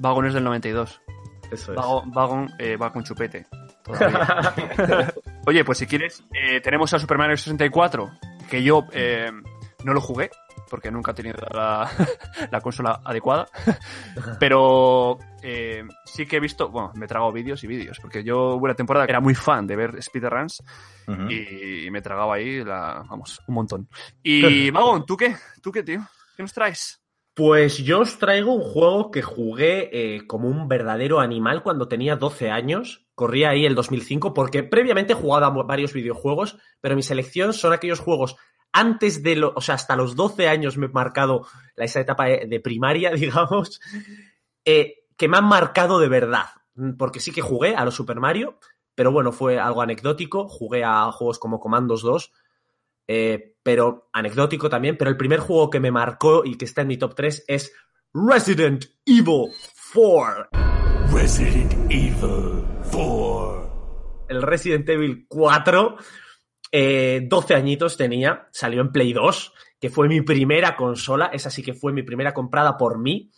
Vagon 0.00 0.26
es 0.26 0.34
del 0.34 0.44
92. 0.44 1.02
Eso 1.50 1.72
es. 1.72 1.76
Vagon, 1.76 2.48
eh, 2.58 2.76
va 2.76 2.90
con 2.92 3.04
chupete. 3.04 3.46
Oye, 5.46 5.64
pues 5.64 5.78
si 5.78 5.86
quieres, 5.86 6.24
eh, 6.32 6.60
tenemos 6.60 6.92
a 6.94 6.98
Super 6.98 7.18
Mario 7.18 7.36
64, 7.36 8.10
que 8.48 8.62
yo 8.62 8.86
eh, 8.92 9.30
no 9.84 9.92
lo 9.92 10.00
jugué, 10.00 10.30
porque 10.70 10.90
nunca 10.90 11.10
he 11.10 11.14
tenido 11.14 11.36
la, 11.52 11.90
consola 12.62 13.02
adecuada. 13.04 13.46
Pero 14.38 15.18
sí 16.04 16.24
que 16.24 16.36
he 16.36 16.40
visto, 16.40 16.70
bueno, 16.70 16.92
me 16.94 17.04
he 17.04 17.08
tragado 17.08 17.32
vídeos 17.32 17.62
y 17.64 17.66
vídeos, 17.66 17.98
porque 18.00 18.24
yo 18.24 18.54
hubo 18.54 18.64
una 18.64 18.74
temporada 18.74 19.06
que 19.06 19.12
era 19.12 19.20
muy 19.20 19.34
fan 19.34 19.66
de 19.66 19.76
ver 19.76 20.02
speedruns 20.02 20.62
y, 21.28 21.90
me 21.90 22.00
tragaba 22.00 22.36
ahí, 22.36 22.64
la, 22.64 23.04
vamos, 23.06 23.38
un 23.46 23.54
montón. 23.54 23.88
Y 24.22 24.70
Vagon, 24.70 25.04
¿tú 25.04 25.16
qué? 25.16 25.36
¿Tú 25.60 25.70
qué, 25.70 25.82
tío? 25.82 26.00
¿Qué 26.36 26.42
nos 26.42 26.54
traes? 26.54 26.99
Pues 27.40 27.78
yo 27.78 28.00
os 28.00 28.18
traigo 28.18 28.52
un 28.52 28.60
juego 28.60 29.10
que 29.10 29.22
jugué 29.22 29.88
eh, 29.94 30.26
como 30.26 30.46
un 30.46 30.68
verdadero 30.68 31.20
animal 31.20 31.62
cuando 31.62 31.88
tenía 31.88 32.16
12 32.16 32.50
años. 32.50 33.06
Corría 33.14 33.48
ahí 33.48 33.64
el 33.64 33.74
2005 33.74 34.34
porque 34.34 34.62
previamente 34.62 35.14
he 35.14 35.16
jugado 35.16 35.46
a 35.46 35.62
varios 35.62 35.94
videojuegos, 35.94 36.58
pero 36.82 36.96
mi 36.96 37.02
selección 37.02 37.54
son 37.54 37.72
aquellos 37.72 37.98
juegos 37.98 38.36
antes 38.72 39.22
de 39.22 39.36
lo, 39.36 39.54
o 39.56 39.62
sea, 39.62 39.76
hasta 39.76 39.96
los 39.96 40.16
12 40.16 40.48
años 40.48 40.76
me 40.76 40.84
he 40.84 40.90
marcado 40.90 41.46
esa 41.76 42.00
etapa 42.00 42.26
de 42.26 42.60
primaria, 42.60 43.10
digamos, 43.14 43.80
eh, 44.66 45.06
que 45.16 45.26
me 45.26 45.38
han 45.38 45.46
marcado 45.46 45.98
de 45.98 46.08
verdad. 46.08 46.44
Porque 46.98 47.20
sí 47.20 47.32
que 47.32 47.40
jugué 47.40 47.74
a 47.74 47.86
los 47.86 47.94
Super 47.94 48.20
Mario, 48.20 48.58
pero 48.94 49.12
bueno, 49.12 49.32
fue 49.32 49.58
algo 49.58 49.80
anecdótico. 49.80 50.46
Jugué 50.46 50.84
a 50.84 51.10
juegos 51.10 51.38
como 51.38 51.58
Commandos 51.58 52.02
2, 52.02 52.32
eh, 53.12 53.56
pero 53.60 54.08
anecdótico 54.12 54.70
también. 54.70 54.96
Pero 54.96 55.10
el 55.10 55.16
primer 55.16 55.40
juego 55.40 55.68
que 55.68 55.80
me 55.80 55.90
marcó 55.90 56.44
y 56.44 56.56
que 56.56 56.64
está 56.64 56.82
en 56.82 56.88
mi 56.88 56.96
top 56.96 57.16
3 57.16 57.44
es 57.48 57.72
Resident 58.14 58.84
Evil 59.04 59.48
4. 59.92 60.48
Resident 61.12 61.72
Evil 61.90 62.64
4. 62.92 64.26
El 64.28 64.42
Resident 64.42 64.88
Evil 64.88 65.26
4 65.28 65.96
12 66.72 66.72
eh, 66.72 67.56
añitos 67.56 67.96
tenía, 67.96 68.46
salió 68.52 68.80
en 68.80 68.92
Play 68.92 69.12
2, 69.12 69.54
que 69.80 69.90
fue 69.90 70.06
mi 70.06 70.20
primera 70.20 70.76
consola, 70.76 71.30
esa 71.32 71.50
sí 71.50 71.64
que 71.64 71.74
fue 71.74 71.92
mi 71.92 72.04
primera 72.04 72.32
comprada 72.32 72.76
por 72.76 72.96
mí. 73.00 73.32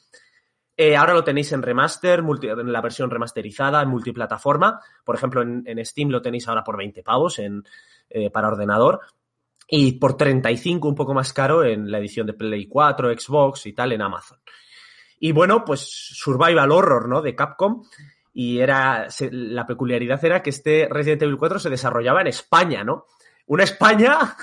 Eh, 0.76 0.97
ahora 0.97 1.14
lo 1.14 1.25
tenéis 1.25 1.50
en 1.52 1.62
remaster, 1.62 2.19
en 2.21 2.73
la 2.73 2.83
versión 2.83 3.09
remasterizada, 3.09 3.81
en 3.81 3.88
multiplataforma. 3.88 4.81
Por 5.02 5.14
ejemplo, 5.14 5.41
en, 5.41 5.87
Steam 5.87 6.11
lo 6.11 6.21
tenéis 6.21 6.47
ahora 6.47 6.62
por 6.62 6.76
20 6.76 7.02
pavos 7.02 7.38
en, 7.38 7.62
eh, 8.11 8.29
para 8.29 8.49
ordenador. 8.49 9.00
Y 9.75 9.93
por 9.93 10.19
35, 10.19 10.87
un 10.87 10.95
poco 10.95 11.14
más 11.14 11.33
caro, 11.33 11.64
en 11.64 11.91
la 11.91 11.99
edición 11.99 12.26
de 12.26 12.35
Play 12.35 12.67
4, 12.67 13.19
Xbox 13.19 13.64
y 13.64 13.73
tal, 13.73 13.93
en 13.93 14.02
Amazon. 14.02 14.38
Y 15.19 15.33
bueno, 15.33 15.64
pues 15.64 15.81
Survival 15.81 16.71
Horror, 16.71 17.09
¿no? 17.09 17.23
De 17.23 17.35
Capcom. 17.35 17.83
Y 18.35 18.59
era, 18.59 19.09
la 19.31 19.67
peculiaridad 19.67 20.23
era 20.23 20.43
que 20.43 20.50
este 20.50 20.87
Resident 20.91 21.23
Evil 21.23 21.38
4 21.38 21.59
se 21.59 21.71
desarrollaba 21.71 22.21
en 22.21 22.26
España, 22.26 22.85
¿no? 22.85 23.07
una 23.47 23.64
España, 23.64 24.37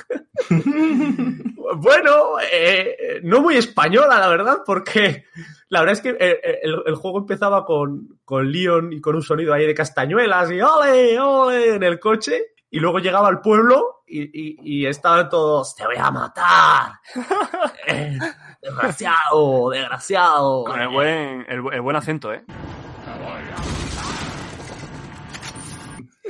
bueno, 1.78 2.36
eh, 2.52 3.22
no 3.24 3.42
muy 3.42 3.56
española, 3.56 4.20
la 4.20 4.28
verdad, 4.28 4.58
porque 4.66 5.26
la 5.70 5.80
verdad 5.80 5.94
es 5.94 6.02
que 6.02 6.10
eh, 6.10 6.40
eh, 6.44 6.60
el, 6.64 6.96
juego 6.96 7.20
empezaba 7.20 7.66
con, 7.66 8.20
con 8.26 8.52
Leon 8.52 8.94
y 8.94 9.00
con 9.00 9.16
un 9.16 9.24
sonido 9.24 9.54
ahí 9.54 9.66
de 9.66 9.74
castañuelas 9.74 10.52
y 10.52 10.62
¡ole, 10.62 11.20
ole! 11.20 11.76
en 11.76 11.84
el 11.84 12.00
coche, 12.00 12.54
y 12.72 12.80
luego 12.80 13.00
llegaba 13.00 13.28
al 13.28 13.42
pueblo 13.42 14.04
y, 14.08 14.86
estaban 14.86 15.30
todos, 15.30 15.76
te 15.76 15.86
voy 15.86 15.98
a 15.98 16.10
matar. 16.10 16.94
desgraciado, 18.62 19.70
desgraciado. 19.70 20.64
Con 20.64 20.82
el 20.82 20.88
buen, 20.90 21.46
el 21.48 21.82
buen 21.82 21.96
acento, 21.96 22.34
¿eh? 22.34 22.44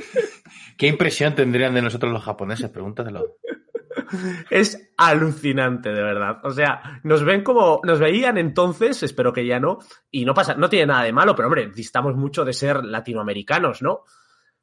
¿Qué 0.76 0.86
impresión 0.86 1.34
tendrían 1.34 1.74
de 1.74 1.82
nosotros 1.82 2.12
los 2.12 2.22
japoneses? 2.22 2.70
Pregúntatelo. 2.70 3.36
Es 4.48 4.90
alucinante, 4.96 5.90
de 5.90 6.02
verdad. 6.02 6.38
O 6.42 6.50
sea, 6.50 7.00
nos 7.04 7.22
ven 7.24 7.42
como. 7.42 7.80
Nos 7.84 8.00
veían 8.00 8.38
entonces, 8.38 9.02
espero 9.02 9.32
que 9.32 9.46
ya 9.46 9.60
no. 9.60 9.78
Y 10.10 10.24
no 10.24 10.34
pasa, 10.34 10.54
no 10.54 10.68
tiene 10.68 10.86
nada 10.86 11.04
de 11.04 11.12
malo, 11.12 11.34
pero 11.36 11.48
hombre, 11.48 11.70
distamos 11.70 12.16
mucho 12.16 12.44
de 12.44 12.52
ser 12.52 12.84
latinoamericanos, 12.84 13.82
¿no? 13.82 14.04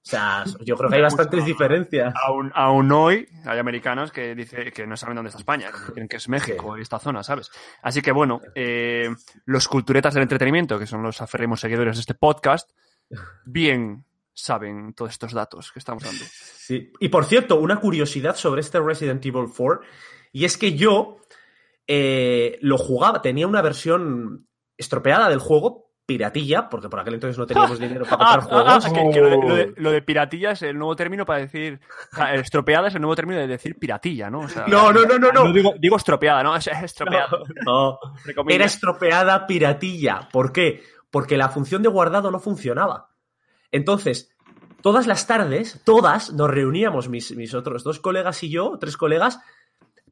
O 0.07 0.09
sea, 0.09 0.45
yo 0.65 0.77
creo 0.77 0.89
que 0.89 0.95
hay 0.95 1.01
bastantes 1.01 1.45
diferencias. 1.45 2.13
Aún, 2.53 2.91
hoy 2.91 3.27
hay 3.45 3.59
americanos 3.59 4.11
que 4.11 4.33
dicen 4.35 4.71
que 4.71 4.87
no 4.87 4.95
saben 4.95 5.15
dónde 5.15 5.29
está 5.29 5.39
España, 5.39 5.69
que 5.71 5.93
creen 5.93 6.07
que 6.07 6.15
es 6.15 6.29
México 6.29 6.77
y 6.77 6.81
esta 6.81 6.97
zona, 6.97 7.23
¿sabes? 7.23 7.51
Así 7.81 8.01
que 8.01 8.13
bueno, 8.13 8.41
eh, 8.55 9.09
los 9.45 9.67
culturetas 9.67 10.13
del 10.13 10.23
entretenimiento, 10.23 10.79
que 10.79 10.87
son 10.87 11.03
los 11.03 11.21
aferrimos 11.21 11.59
seguidores 11.59 11.97
de 11.97 12.01
este 12.01 12.13
podcast, 12.13 12.71
bien 13.45 14.05
saben 14.33 14.93
todos 14.93 15.11
estos 15.11 15.33
datos 15.33 15.71
que 15.73 15.79
estamos 15.79 16.03
dando. 16.03 16.23
Sí. 16.23 16.93
Y 16.99 17.09
por 17.09 17.25
cierto, 17.25 17.59
una 17.59 17.81
curiosidad 17.81 18.35
sobre 18.35 18.61
este 18.61 18.79
Resident 18.79 19.25
Evil 19.25 19.47
4, 19.55 19.81
y 20.31 20.45
es 20.45 20.57
que 20.57 20.73
yo 20.73 21.17
eh, 21.85 22.59
lo 22.61 22.77
jugaba, 22.77 23.21
tenía 23.21 23.47
una 23.47 23.61
versión 23.61 24.47
estropeada 24.77 25.27
del 25.27 25.39
juego, 25.39 25.86
piratilla, 26.07 26.69
porque 26.69 26.87
por 26.87 27.01
aquel 27.01 27.15
entonces 27.15 27.37
no 27.37 27.45
teníamos 27.45 27.77
dinero 27.77 28.05
para 28.05 28.17
comprar 28.17 28.39
ah, 28.41 28.79
juegos. 28.79 28.85
Ah, 28.85 29.73
lo, 29.75 29.91
de, 29.91 30.01
piratilla 30.01 30.51
es 30.51 30.61
el 30.61 30.77
nuevo 30.77 30.95
término 30.95 31.25
para 31.25 31.39
decir. 31.39 31.79
estropeada 32.33 32.87
es 32.87 32.95
el 32.95 33.01
nuevo 33.01 33.15
término 33.15 33.39
de 33.41 33.47
decir 33.47 33.77
piratilla, 33.77 34.29
¿no? 34.29 34.47
no, 34.67 34.93
no, 34.93 35.05
no, 35.05 35.19
no, 35.19 35.31
no. 35.31 35.51
digo, 35.51 35.97
estropeada, 35.97 36.41
¿no? 36.41 36.55
Es, 36.55 36.67
estropeada. 36.67 37.27
No, 37.65 37.99
Era 38.47 38.65
estropeada 38.65 39.45
piratilla. 39.45 40.29
¿Por 40.31 40.53
qué? 40.53 40.81
Porque 41.11 41.37
la 41.37 41.49
función 41.49 41.83
de 41.83 41.89
guardado 41.89 42.31
no 42.31 42.39
funcionaba. 42.39 43.09
Entonces, 43.71 44.33
todas 44.81 45.07
las 45.07 45.27
tardes, 45.27 45.81
todas 45.83 46.31
nos 46.31 46.49
reuníamos, 46.49 47.09
mis, 47.09 47.35
mis 47.35 47.53
otros 47.53 47.83
dos 47.83 47.99
colegas 47.99 48.41
y 48.43 48.49
yo, 48.49 48.77
tres 48.79 48.95
colegas, 48.95 49.41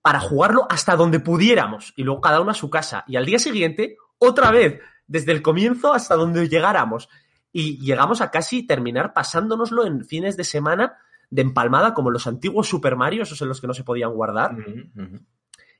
para 0.01 0.19
jugarlo 0.19 0.67
hasta 0.69 0.97
donde 0.97 1.21
pudiéramos 1.21 1.93
y 1.95 2.03
luego 2.03 2.19
cada 2.19 2.41
uno 2.41 2.51
a 2.51 2.55
su 2.55 2.69
casa. 2.69 3.05
Y 3.07 3.15
al 3.15 3.25
día 3.25 3.39
siguiente, 3.39 3.95
otra 4.17 4.51
vez, 4.51 4.81
desde 5.07 5.31
el 5.31 5.41
comienzo 5.41 5.93
hasta 5.93 6.15
donde 6.15 6.47
llegáramos. 6.50 7.09
Y 7.51 7.79
llegamos 7.79 8.21
a 8.21 8.31
casi 8.31 8.67
terminar 8.67 9.13
pasándonoslo 9.13 9.85
en 9.85 10.03
fines 10.03 10.35
de 10.35 10.43
semana 10.43 10.97
de 11.29 11.41
empalmada, 11.41 11.93
como 11.93 12.12
los 12.12 12.27
antiguos 12.27 12.67
Super 12.67 12.95
Mario, 12.95 13.24
esos 13.24 13.41
en 13.41 13.47
los 13.47 13.62
que 13.62 13.67
no 13.67 13.74
se 13.74 13.83
podían 13.83 14.12
guardar. 14.12 14.55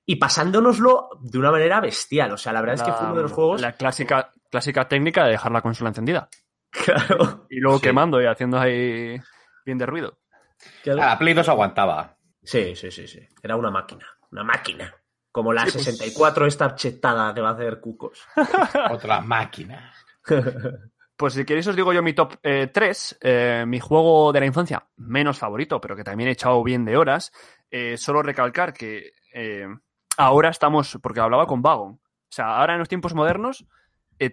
Y 0.06 0.16
pasándonoslo 0.16 1.10
de 1.22 1.38
una 1.38 1.52
manera 1.52 1.82
bestial. 1.82 2.32
O 2.32 2.38
sea, 2.38 2.54
la 2.54 2.62
verdad 2.62 2.76
es 2.76 2.84
que 2.84 2.92
fue 2.92 3.08
uno 3.08 3.16
de 3.16 3.24
los 3.24 3.32
juegos. 3.32 3.62
La 3.62 3.74
clásica, 3.74 4.32
clásica 4.50 4.88
técnica 4.88 5.26
de 5.26 5.32
dejar 5.32 5.52
la 5.52 5.62
consola 5.62 5.90
encendida. 5.90 6.30
Claro. 6.70 7.48
Y 7.50 7.60
luego 7.60 7.80
quemando 7.80 8.22
y 8.22 8.26
haciendo 8.26 8.60
ahí 8.60 9.20
bien 9.66 9.78
de 9.78 9.86
ruido. 9.86 10.20
La 10.86 11.18
Play 11.18 11.34
2 11.34 11.50
aguantaba. 11.50 12.18
Sí, 12.44 12.76
sí, 12.76 12.92
sí, 12.92 13.08
sí. 13.08 13.20
Era 13.42 13.56
una 13.56 13.72
máquina. 13.72 14.06
Una 14.32 14.44
máquina. 14.44 14.94
Como 15.36 15.52
la 15.52 15.66
64 15.66 16.46
pues 16.46 16.54
esta 16.54 16.76
chetada 16.76 17.34
que 17.34 17.42
va 17.42 17.50
a 17.50 17.54
hacer 17.56 17.82
cucos. 17.82 18.26
Otra 18.90 19.20
máquina. 19.20 19.94
Pues 21.18 21.34
si 21.34 21.46
queréis 21.46 21.66
os 21.68 21.78
digo 21.78 21.94
yo 21.94 22.04
mi 22.04 22.12
top 22.12 22.36
3, 22.42 22.74
eh, 23.22 23.62
eh, 23.62 23.66
mi 23.66 23.80
juego 23.80 24.34
de 24.34 24.42
la 24.42 24.46
infancia 24.48 24.86
menos 24.98 25.38
favorito, 25.38 25.80
pero 25.80 25.96
que 25.96 26.04
también 26.04 26.28
he 26.28 26.34
echado 26.34 26.62
bien 26.62 26.84
de 26.84 26.98
horas. 26.98 27.32
Eh, 27.72 27.96
solo 27.96 28.22
recalcar 28.22 28.74
que 28.74 29.14
ahora 30.18 30.50
estamos, 30.50 31.00
porque 31.02 31.22
hablaba 31.22 31.48
con 31.48 31.62
Vagon, 31.62 31.94
o 31.94 32.00
sea, 32.28 32.58
ahora 32.58 32.74
en 32.74 32.80
los 32.80 32.90
tiempos 32.90 33.14
modernos 33.14 33.66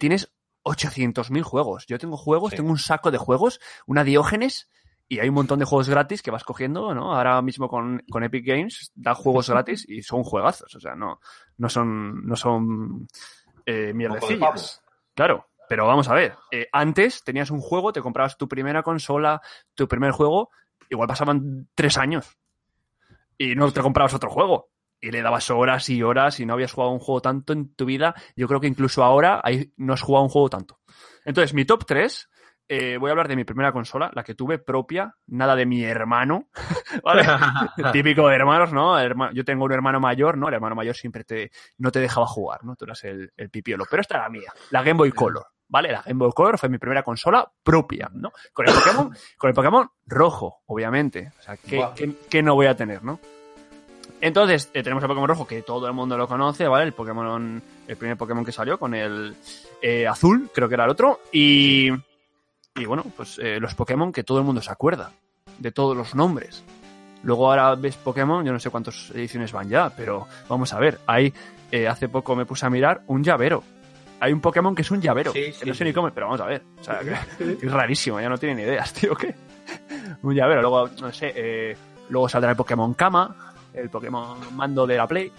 tienes 0.01 0.33
800.000 0.65 1.43
juegos. 1.43 1.87
Yo 1.87 1.99
tengo 1.99 2.17
juegos, 2.17 2.53
tengo 2.53 2.71
un 2.71 2.79
saco 2.79 3.13
de 3.13 3.19
juegos, 3.19 3.61
una 3.87 4.03
Diógenes, 4.03 4.69
y 5.13 5.21
hay 5.21 5.29
un 5.29 5.35
montón 5.35 5.59
de 5.59 5.67
juegos 5.67 5.91
gratis 5.91 6.23
que 6.23 6.31
vas 6.31 6.43
cogiendo, 6.43 6.95
¿no? 6.95 7.15
Ahora 7.15 7.43
mismo 7.43 7.69
con, 7.69 8.03
Epic 8.23 8.47
Games 8.47 8.93
da 8.95 9.15
juegos 9.15 9.51
gratis 9.51 9.85
y 9.87 10.01
son 10.01 10.23
juegazos, 10.23 10.75
o 10.75 10.81
sea, 10.81 10.95
no, 10.95 11.21
no 11.59 11.69
son, 11.69 12.25
no 12.25 12.35
son 12.35 13.07
eh, 13.67 13.93
mierdecillas. 13.93 14.83
Claro, 15.15 15.49
pero 15.69 15.87
vamos 15.87 16.09
a 16.09 16.15
ver, 16.15 16.33
eh, 16.51 16.67
antes 16.73 17.23
tenías 17.25 17.51
un 17.51 17.61
juego, 17.61 17.93
te 17.93 18.01
comprabas 18.01 18.39
tu 18.39 18.49
primera 18.49 18.83
consola, 18.83 19.43
tu 19.75 19.87
primer 19.87 20.13
juego, 20.13 20.49
igual 20.89 21.09
pasaban 21.09 21.69
tres 21.75 21.99
años 21.99 22.39
y 23.37 23.55
no 23.55 23.71
te 23.71 23.83
comprabas 23.83 24.15
otro 24.15 24.31
juego 24.31 24.71
y 24.99 25.11
le 25.11 25.21
dabas 25.21 25.51
horas 25.51 25.91
y 25.91 26.03
horas 26.03 26.41
y 26.41 26.47
no 26.47 26.55
habías 26.55 26.73
jugado 26.73 26.91
un 26.91 27.01
juego 27.01 27.21
tanto 27.21 27.53
en 27.53 27.75
tu 27.75 27.85
vida, 27.85 28.15
yo 28.35 28.49
creo 28.49 28.61
que 28.61 28.67
incluso 28.67 29.05
ahora 29.05 29.43
no 29.77 29.93
has 29.93 30.01
jugado 30.01 30.25
un 30.25 30.31
juego 30.31 30.49
tanto. 30.49 30.81
Entonces, 31.27 31.53
mi 31.53 31.67
top 31.67 31.85
3, 31.85 32.31
eh, 32.69 32.97
voy 32.99 33.09
a 33.09 33.13
hablar 33.13 33.29
de 33.29 33.37
mi 33.37 33.45
primera 33.45 33.73
consola, 33.73 34.11
la 34.15 34.23
que 34.25 34.35
tuve 34.35 34.59
propia, 34.59 35.15
nada 35.27 35.57
de 35.57 35.67
mi 35.67 35.85
hermano, 35.85 36.49
¿vale? 37.05 37.25
Típico 37.93 38.29
de 38.29 38.37
hermanos, 38.37 38.73
¿no? 38.73 39.33
Yo 39.33 39.45
tengo 39.45 39.65
un 39.65 39.73
hermano 39.73 40.01
mayor, 40.01 40.39
¿no? 40.39 40.49
El 40.49 40.55
hermano 40.55 40.75
mayor 40.75 40.97
siempre 40.97 41.25
te, 41.25 41.51
no 41.79 41.91
te 41.91 42.01
dejaba 42.01 42.27
jugar, 42.27 42.65
¿no? 42.65 42.77
Tú 42.77 42.85
eras 42.85 43.05
el, 43.05 43.33
el 43.37 43.51
pipiolo. 43.51 43.85
Pero 43.91 44.01
esta 44.01 44.17
era 44.17 44.25
la 44.25 44.31
mía, 44.31 44.53
la 44.71 44.83
Game 44.83 44.99
Boy 44.99 45.13
Color. 45.13 45.47
¿vale? 45.73 45.91
La 45.91 46.03
Game 46.03 46.19
Boy 46.19 46.33
Color 46.33 46.59
fue 46.59 46.69
mi 46.69 46.77
primera 46.77 47.03
consola 47.03 47.51
propia, 47.63 48.11
¿no? 48.13 48.31
Con 48.53 48.69
el 48.69 48.75
Pokémon, 48.75 49.11
con 49.39 49.49
el 49.49 49.55
Pokémon 49.55 49.91
rojo, 50.07 50.61
obviamente. 50.67 51.33
O 51.39 51.43
sea, 51.43 51.57
¿qué, 51.57 52.43
no 52.43 52.55
voy 52.55 52.67
a 52.67 52.77
tener, 52.77 53.03
no? 53.03 53.19
Entonces, 54.21 54.71
eh, 54.75 54.83
tenemos 54.83 55.03
el 55.03 55.09
Pokémon 55.09 55.29
rojo, 55.29 55.47
que 55.47 55.63
todo 55.63 55.87
el 55.87 55.95
mundo 55.95 56.17
lo 56.17 56.29
conoce, 56.29 56.69
¿vale? 56.69 56.85
El 56.85 56.93
Pokémon, 56.93 57.61
el 57.89 57.97
primer 57.97 58.19
Pokémon 58.19 58.45
que 58.45 58.53
salió 58.53 58.79
con 58.79 58.95
el 58.95 59.35
eh, 59.81 60.07
azul, 60.07 60.51
creo 60.55 60.69
que 60.69 60.75
era 60.75 60.85
el 60.85 60.91
otro. 60.91 61.21
Y, 61.33 61.91
y 62.75 62.85
bueno, 62.85 63.05
pues 63.17 63.39
eh, 63.39 63.59
los 63.61 63.75
Pokémon 63.75 64.13
que 64.13 64.25
todo 64.25 64.39
el 64.39 64.45
mundo 64.45 64.63
se 64.63 64.71
acuerda, 64.71 65.13
de 65.59 65.73
todos 65.73 65.97
los 65.97 66.15
nombres. 66.15 66.65
Luego 67.23 67.51
ahora 67.51 67.75
ves 67.75 67.97
Pokémon, 67.97 68.45
yo 68.45 68.53
no 68.53 68.59
sé 68.59 68.71
cuántas 68.71 69.11
ediciones 69.11 69.53
van 69.53 69.69
ya, 69.69 69.91
pero 69.91 70.27
vamos 70.49 70.73
a 70.73 70.79
ver, 70.79 70.99
hay, 71.07 71.33
hace 71.89 72.09
poco 72.09 72.35
me 72.35 72.47
puse 72.47 72.67
a 72.67 72.71
mirar 72.71 73.03
un 73.07 73.23
llavero. 73.23 73.63
Hay 74.19 74.33
un 74.33 74.41
Pokémon 74.41 74.75
que 74.75 74.83
es 74.83 74.91
un 74.91 75.01
llavero, 75.01 75.33
que 75.33 75.55
no 75.65 75.75
sé 75.75 75.85
ni 75.85 75.93
cómo, 75.93 76.11
pero 76.11 76.27
vamos 76.27 76.41
a 76.41 76.47
ver. 76.47 76.63
O 76.81 76.85
sea, 76.85 77.01
es 77.39 77.71
rarísimo, 77.71 78.21
ya 78.21 78.29
no 78.29 78.39
tienen 78.39 78.59
ideas, 78.59 78.93
tío, 78.95 79.15
¿qué? 79.15 79.35
Un 80.23 80.35
llavero, 80.35 80.63
luego, 80.63 80.89
no 81.01 81.13
sé, 81.13 81.77
luego 82.09 82.29
saldrá 82.29 82.51
el 82.51 82.57
Pokémon 82.57 82.95
Kama, 82.95 83.53
el 83.75 83.89
Pokémon 83.89 84.39
mando 84.55 84.87
de 84.87 84.97
la 84.97 85.07
Play. 85.07 85.33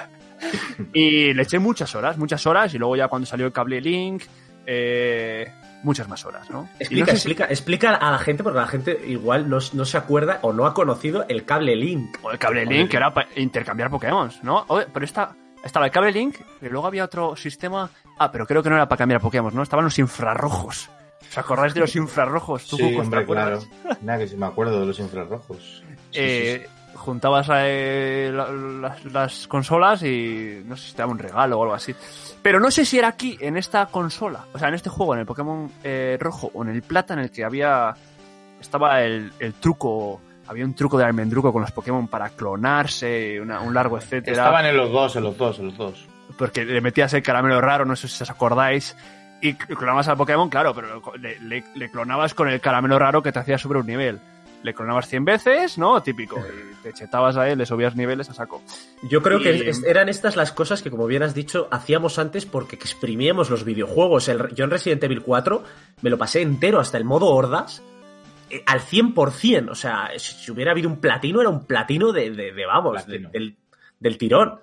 y 0.92 1.32
le 1.32 1.42
eché 1.42 1.58
muchas 1.58 1.94
horas, 1.94 2.16
muchas 2.18 2.46
horas, 2.46 2.72
y 2.74 2.78
luego 2.78 2.96
ya 2.96 3.08
cuando 3.08 3.26
salió 3.26 3.46
el 3.46 3.52
cable 3.52 3.80
Link, 3.80 4.22
eh, 4.66 5.52
muchas 5.82 6.08
más 6.08 6.24
horas, 6.24 6.48
¿no? 6.50 6.68
Explica, 6.78 7.06
no 7.06 7.12
explica, 7.12 7.46
si... 7.46 7.52
explica 7.52 7.94
a 7.94 8.10
la 8.10 8.18
gente, 8.18 8.42
porque 8.42 8.58
la 8.58 8.66
gente 8.66 9.00
igual 9.06 9.48
no, 9.48 9.58
no, 9.72 9.84
se 9.84 9.96
acuerda 9.96 10.38
o 10.42 10.52
no 10.52 10.66
ha 10.66 10.74
conocido 10.74 11.24
el 11.28 11.44
cable 11.44 11.76
Link. 11.76 12.18
O 12.22 12.30
el 12.30 12.38
cable 12.38 12.66
Link, 12.66 12.90
que 12.90 12.96
era 12.96 13.12
para 13.12 13.28
intercambiar 13.36 13.90
Pokémon, 13.90 14.30
¿no? 14.42 14.66
pero 14.92 15.04
esta, 15.04 15.34
estaba 15.64 15.86
el 15.86 15.92
cable 15.92 16.12
Link, 16.12 16.36
pero 16.58 16.72
luego 16.72 16.86
había 16.86 17.04
otro 17.04 17.36
sistema. 17.36 17.90
Ah, 18.18 18.30
pero 18.30 18.46
creo 18.46 18.62
que 18.62 18.70
no 18.70 18.76
era 18.76 18.88
para 18.88 18.98
cambiar 18.98 19.20
Pokémon, 19.20 19.54
¿no? 19.54 19.62
Estaban 19.62 19.84
los 19.84 19.98
infrarrojos. 19.98 20.90
¿Os 21.28 21.38
acordáis 21.38 21.74
de 21.74 21.80
los 21.80 21.94
infrarrojos? 21.96 22.66
¿Tú, 22.66 22.76
sí, 22.76 22.96
hombre, 22.96 23.24
claro. 23.24 23.60
Nada, 24.02 24.18
que 24.18 24.26
si 24.26 24.36
me 24.36 24.46
acuerdo 24.46 24.80
de 24.80 24.86
los 24.86 24.98
infrarrojos. 24.98 25.84
Sí, 26.10 26.20
eh, 26.20 26.62
sí, 26.64 26.79
juntabas 27.00 27.48
eh, 27.52 28.30
las, 28.32 29.04
las, 29.06 29.46
consolas 29.48 30.02
y 30.02 30.62
no 30.64 30.76
sé 30.76 30.88
si 30.88 30.92
te 30.92 30.98
daba 30.98 31.12
un 31.12 31.18
regalo 31.18 31.58
o 31.58 31.62
algo 31.62 31.74
así. 31.74 31.94
Pero 32.42 32.60
no 32.60 32.70
sé 32.70 32.84
si 32.84 32.98
era 32.98 33.08
aquí, 33.08 33.36
en 33.40 33.56
esta 33.56 33.86
consola, 33.86 34.44
o 34.52 34.58
sea, 34.58 34.68
en 34.68 34.74
este 34.74 34.90
juego, 34.90 35.14
en 35.14 35.20
el 35.20 35.26
Pokémon 35.26 35.70
eh, 35.82 36.16
rojo 36.20 36.50
o 36.54 36.62
en 36.62 36.70
el 36.70 36.82
plata, 36.82 37.14
en 37.14 37.20
el 37.20 37.30
que 37.30 37.44
había. 37.44 37.94
Estaba 38.60 39.02
el, 39.02 39.32
el 39.38 39.54
truco. 39.54 40.20
Había 40.46 40.64
un 40.64 40.74
truco 40.74 40.98
de 40.98 41.04
almendruco 41.04 41.52
con 41.52 41.62
los 41.62 41.70
Pokémon 41.70 42.08
para 42.08 42.28
clonarse, 42.30 43.40
una, 43.40 43.60
un 43.60 43.72
largo 43.72 43.96
etcétera. 43.96 44.36
Estaban 44.36 44.66
en 44.66 44.76
los 44.76 44.90
dos, 44.90 45.16
en 45.16 45.22
los 45.22 45.38
dos, 45.38 45.58
en 45.60 45.66
los 45.66 45.76
dos. 45.76 46.06
Porque 46.36 46.64
le 46.64 46.80
metías 46.80 47.12
el 47.14 47.22
caramelo 47.22 47.60
raro, 47.60 47.84
no 47.84 47.94
sé 47.94 48.08
si 48.08 48.22
os 48.22 48.30
acordáis. 48.30 48.96
Y 49.40 49.54
clonabas 49.54 50.08
al 50.08 50.16
Pokémon, 50.16 50.50
claro, 50.50 50.74
pero 50.74 51.00
le, 51.18 51.38
le, 51.40 51.64
le 51.74 51.90
clonabas 51.90 52.34
con 52.34 52.48
el 52.48 52.60
caramelo 52.60 52.98
raro 52.98 53.22
que 53.22 53.32
te 53.32 53.38
hacía 53.38 53.58
sobre 53.58 53.78
un 53.78 53.86
nivel 53.86 54.20
le 54.62 54.74
clonabas 54.74 55.08
100 55.08 55.24
veces, 55.24 55.78
¿no? 55.78 56.02
Típico. 56.02 56.42
Te 56.82 56.92
chetabas 56.92 57.36
a 57.36 57.48
él, 57.48 57.58
le 57.58 57.66
subías 57.66 57.94
niveles 57.94 58.30
a 58.30 58.34
saco. 58.34 58.62
Yo 59.02 59.22
creo 59.22 59.38
y... 59.38 59.42
que 59.42 59.72
eran 59.86 60.08
estas 60.08 60.36
las 60.36 60.52
cosas 60.52 60.82
que, 60.82 60.90
como 60.90 61.06
bien 61.06 61.22
has 61.22 61.34
dicho, 61.34 61.68
hacíamos 61.70 62.18
antes 62.18 62.46
porque 62.46 62.76
exprimíamos 62.76 63.50
los 63.50 63.64
videojuegos. 63.64 64.28
El, 64.28 64.54
yo 64.54 64.64
en 64.64 64.70
Resident 64.70 65.04
Evil 65.04 65.22
4 65.22 65.62
me 66.02 66.10
lo 66.10 66.18
pasé 66.18 66.40
entero 66.40 66.80
hasta 66.80 66.96
el 66.96 67.04
modo 67.04 67.26
hordas 67.26 67.82
eh, 68.48 68.62
al 68.66 68.80
100%. 68.80 69.70
O 69.70 69.74
sea, 69.74 70.10
si 70.16 70.50
hubiera 70.50 70.72
habido 70.72 70.88
un 70.88 71.00
platino, 71.00 71.40
era 71.40 71.50
un 71.50 71.66
platino 71.66 72.12
de, 72.12 72.30
de, 72.30 72.52
de 72.52 72.66
vamos, 72.66 73.06
de, 73.06 73.18
del, 73.18 73.56
del, 73.98 74.18
tirón. 74.18 74.60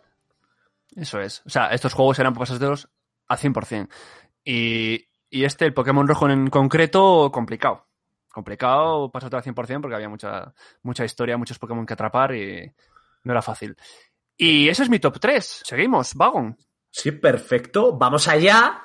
Eso 0.96 1.22
es. 1.22 1.44
O 1.46 1.50
sea, 1.50 1.68
estos 1.68 1.94
juegos 1.94 2.18
eran 2.18 2.34
pasajeros 2.34 2.90
al 3.28 3.38
100%. 3.38 3.90
Y, 4.44 5.08
y 5.30 5.44
este, 5.44 5.66
el 5.66 5.74
Pokémon 5.74 6.08
rojo 6.08 6.30
en 6.30 6.50
concreto, 6.50 7.32
complicado 7.32 7.87
complicado, 8.38 9.10
pasó 9.12 9.26
al 9.26 9.44
100% 9.44 9.82
porque 9.82 9.96
había 9.96 10.10
mucha, 10.10 10.54
mucha 10.84 11.04
historia, 11.04 11.38
muchos 11.38 11.58
Pokémon 11.58 11.88
que 11.88 11.94
atrapar 11.94 12.36
y 12.36 12.72
no 13.24 13.34
era 13.34 13.42
fácil. 13.42 13.76
Y 14.38 14.70
ese 14.70 14.84
es 14.84 14.90
mi 14.90 15.00
top 15.00 15.20
3. 15.20 15.64
Seguimos, 15.66 16.14
Vagon. 16.14 16.56
Sí, 16.92 17.12
perfecto. 17.14 17.98
Vamos 17.98 18.28
allá 18.28 18.80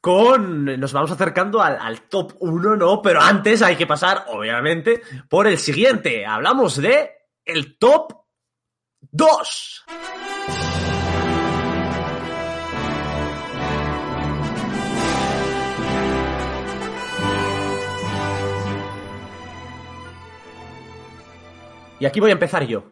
con. 0.00 0.66
Nos 0.78 0.92
vamos 0.92 1.10
acercando 1.10 1.60
al, 1.60 1.78
al, 1.80 2.02
top 2.02 2.36
1, 2.38 2.76
¿no? 2.76 3.02
Pero 3.02 3.20
antes 3.20 3.60
hay 3.62 3.74
que 3.74 3.88
pasar, 3.88 4.26
obviamente, 4.28 5.02
por 5.28 5.48
el 5.48 5.58
siguiente. 5.58 6.24
Hablamos 6.24 6.76
de 6.76 7.10
el 7.44 7.76
top 7.78 8.12
2. 9.10 9.84
Y 22.02 22.06
aquí 22.06 22.18
voy 22.18 22.30
a 22.30 22.32
empezar 22.32 22.66
yo. 22.66 22.82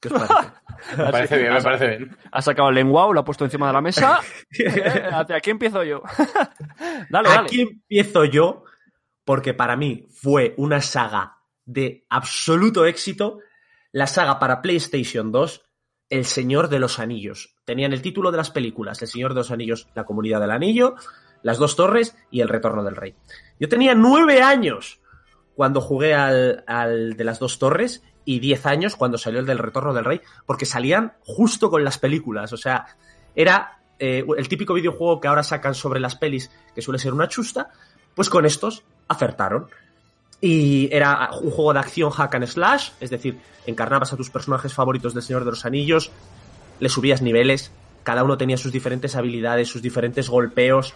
¿Qué 0.00 0.08
os 0.08 0.14
parece? 0.14 0.52
me 0.96 1.12
parece 1.12 1.36
bien, 1.36 1.52
me 1.52 1.60
parece 1.60 1.86
bien. 1.86 2.16
Ha 2.30 2.40
sacado 2.40 2.70
el 2.70 2.76
lenguao, 2.76 3.12
lo 3.12 3.20
ha 3.20 3.24
puesto 3.26 3.44
encima 3.44 3.66
de 3.66 3.74
la 3.74 3.82
mesa. 3.82 4.20
Aquí 5.36 5.50
empiezo 5.50 5.84
yo. 5.84 6.02
dale, 7.10 7.28
dale. 7.28 7.46
Aquí 7.46 7.60
empiezo 7.60 8.24
yo, 8.24 8.64
porque 9.26 9.52
para 9.52 9.76
mí 9.76 10.06
fue 10.10 10.54
una 10.56 10.80
saga 10.80 11.40
de 11.66 12.06
absoluto 12.08 12.86
éxito. 12.86 13.40
La 13.92 14.06
saga 14.06 14.38
para 14.38 14.62
PlayStation 14.62 15.30
2, 15.30 15.62
El 16.08 16.24
Señor 16.24 16.70
de 16.70 16.78
los 16.78 17.00
Anillos. 17.00 17.54
Tenían 17.66 17.92
el 17.92 18.00
título 18.00 18.30
de 18.30 18.38
las 18.38 18.50
películas, 18.50 19.02
El 19.02 19.08
Señor 19.08 19.34
de 19.34 19.40
los 19.40 19.50
Anillos, 19.50 19.88
La 19.94 20.04
Comunidad 20.04 20.40
del 20.40 20.52
Anillo, 20.52 20.94
Las 21.42 21.58
Dos 21.58 21.76
Torres 21.76 22.16
y 22.30 22.40
El 22.40 22.48
Retorno 22.48 22.82
del 22.82 22.96
Rey. 22.96 23.14
Yo 23.60 23.68
tenía 23.68 23.94
nueve 23.94 24.40
años 24.40 25.02
cuando 25.54 25.82
jugué 25.82 26.14
al, 26.14 26.64
al 26.66 27.14
de 27.14 27.24
las 27.24 27.38
dos 27.38 27.58
torres 27.58 28.02
y 28.24 28.40
10 28.40 28.66
años 28.66 28.96
cuando 28.96 29.18
salió 29.18 29.40
el 29.40 29.46
del 29.46 29.58
Retorno 29.58 29.92
del 29.92 30.04
Rey, 30.04 30.20
porque 30.46 30.66
salían 30.66 31.14
justo 31.20 31.70
con 31.70 31.84
las 31.84 31.98
películas. 31.98 32.52
O 32.52 32.56
sea, 32.56 32.86
era 33.34 33.78
eh, 33.98 34.24
el 34.36 34.48
típico 34.48 34.74
videojuego 34.74 35.20
que 35.20 35.28
ahora 35.28 35.42
sacan 35.42 35.74
sobre 35.74 36.00
las 36.00 36.16
pelis, 36.16 36.50
que 36.74 36.82
suele 36.82 36.98
ser 36.98 37.14
una 37.14 37.28
chusta, 37.28 37.70
pues 38.14 38.28
con 38.28 38.46
estos 38.46 38.84
acertaron. 39.08 39.68
Y 40.40 40.88
era 40.92 41.30
un 41.40 41.50
juego 41.50 41.72
de 41.72 41.78
acción 41.78 42.10
hack 42.10 42.34
and 42.34 42.46
slash, 42.46 42.90
es 43.00 43.10
decir, 43.10 43.38
encarnabas 43.66 44.12
a 44.12 44.16
tus 44.16 44.30
personajes 44.30 44.74
favoritos 44.74 45.14
del 45.14 45.22
Señor 45.22 45.44
de 45.44 45.52
los 45.52 45.64
Anillos, 45.64 46.10
le 46.80 46.88
subías 46.88 47.22
niveles, 47.22 47.70
cada 48.02 48.24
uno 48.24 48.36
tenía 48.36 48.56
sus 48.56 48.72
diferentes 48.72 49.14
habilidades, 49.14 49.68
sus 49.68 49.82
diferentes 49.82 50.28
golpeos. 50.28 50.94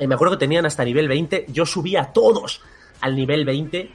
Y 0.00 0.06
me 0.08 0.16
acuerdo 0.16 0.34
que 0.34 0.40
tenían 0.40 0.66
hasta 0.66 0.84
nivel 0.84 1.06
20, 1.06 1.46
yo 1.48 1.64
subía 1.64 2.02
a 2.02 2.12
todos 2.12 2.60
al 3.00 3.14
nivel 3.14 3.44
20 3.44 3.90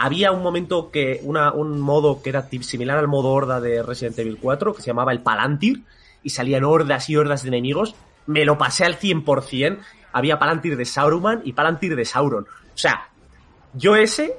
había 0.00 0.30
un 0.30 0.44
momento 0.44 0.92
que, 0.92 1.20
una, 1.24 1.52
un 1.52 1.80
modo 1.80 2.22
que 2.22 2.30
era 2.30 2.48
similar 2.60 2.98
al 2.98 3.08
modo 3.08 3.30
horda 3.30 3.60
de 3.60 3.82
Resident 3.82 4.16
Evil 4.20 4.38
4, 4.40 4.72
que 4.74 4.80
se 4.80 4.86
llamaba 4.86 5.10
el 5.10 5.20
Palantir, 5.22 5.82
y 6.22 6.30
salían 6.30 6.62
hordas 6.62 7.10
y 7.10 7.16
hordas 7.16 7.42
de 7.42 7.48
enemigos. 7.48 7.96
Me 8.26 8.44
lo 8.44 8.56
pasé 8.56 8.84
al 8.84 8.96
100%. 8.96 9.78
Había 10.12 10.38
Palantir 10.38 10.76
de 10.76 10.84
Sauruman 10.84 11.42
y 11.44 11.52
Palantir 11.52 11.96
de 11.96 12.04
Sauron. 12.04 12.44
O 12.44 12.78
sea, 12.78 13.08
yo 13.74 13.96
ese, 13.96 14.36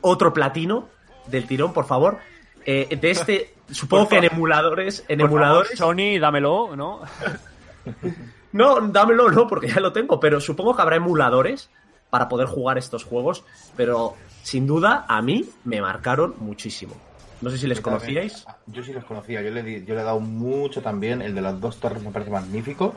otro 0.00 0.32
platino 0.32 0.88
del 1.26 1.48
tirón, 1.48 1.72
por 1.72 1.86
favor. 1.86 2.18
Eh, 2.64 2.96
de 3.00 3.10
este, 3.10 3.54
supongo 3.72 4.08
que 4.08 4.18
en 4.18 4.24
emuladores, 4.24 5.04
en 5.08 5.20
emuladores. 5.20 5.76
Favor, 5.76 5.96
Sony, 5.96 6.20
dámelo, 6.20 6.76
¿no? 6.76 7.00
no, 8.52 8.80
dámelo, 8.80 9.28
no, 9.28 9.48
porque 9.48 9.66
ya 9.66 9.80
lo 9.80 9.92
tengo, 9.92 10.20
pero 10.20 10.40
supongo 10.40 10.76
que 10.76 10.82
habrá 10.82 10.96
emuladores 10.96 11.68
para 12.10 12.28
poder 12.28 12.46
jugar 12.46 12.78
estos 12.78 13.02
juegos, 13.02 13.44
pero 13.76 14.14
sin 14.44 14.66
duda 14.66 15.06
a 15.08 15.22
mí 15.22 15.48
me 15.64 15.80
marcaron 15.80 16.34
muchísimo. 16.38 16.94
No 17.40 17.50
sé 17.50 17.56
si 17.56 17.66
les 17.66 17.80
conocíais. 17.80 18.46
Yo 18.66 18.82
sí 18.82 18.92
les 18.92 19.04
conocía, 19.04 19.40
yo 19.40 19.50
le, 19.50 19.62
di, 19.62 19.84
yo 19.86 19.94
le 19.94 20.02
he 20.02 20.04
dado 20.04 20.20
mucho 20.20 20.82
también, 20.82 21.22
el 21.22 21.34
de 21.34 21.40
las 21.40 21.58
dos 21.60 21.80
torres 21.80 22.02
me 22.02 22.10
parece 22.10 22.30
magnífico. 22.30 22.94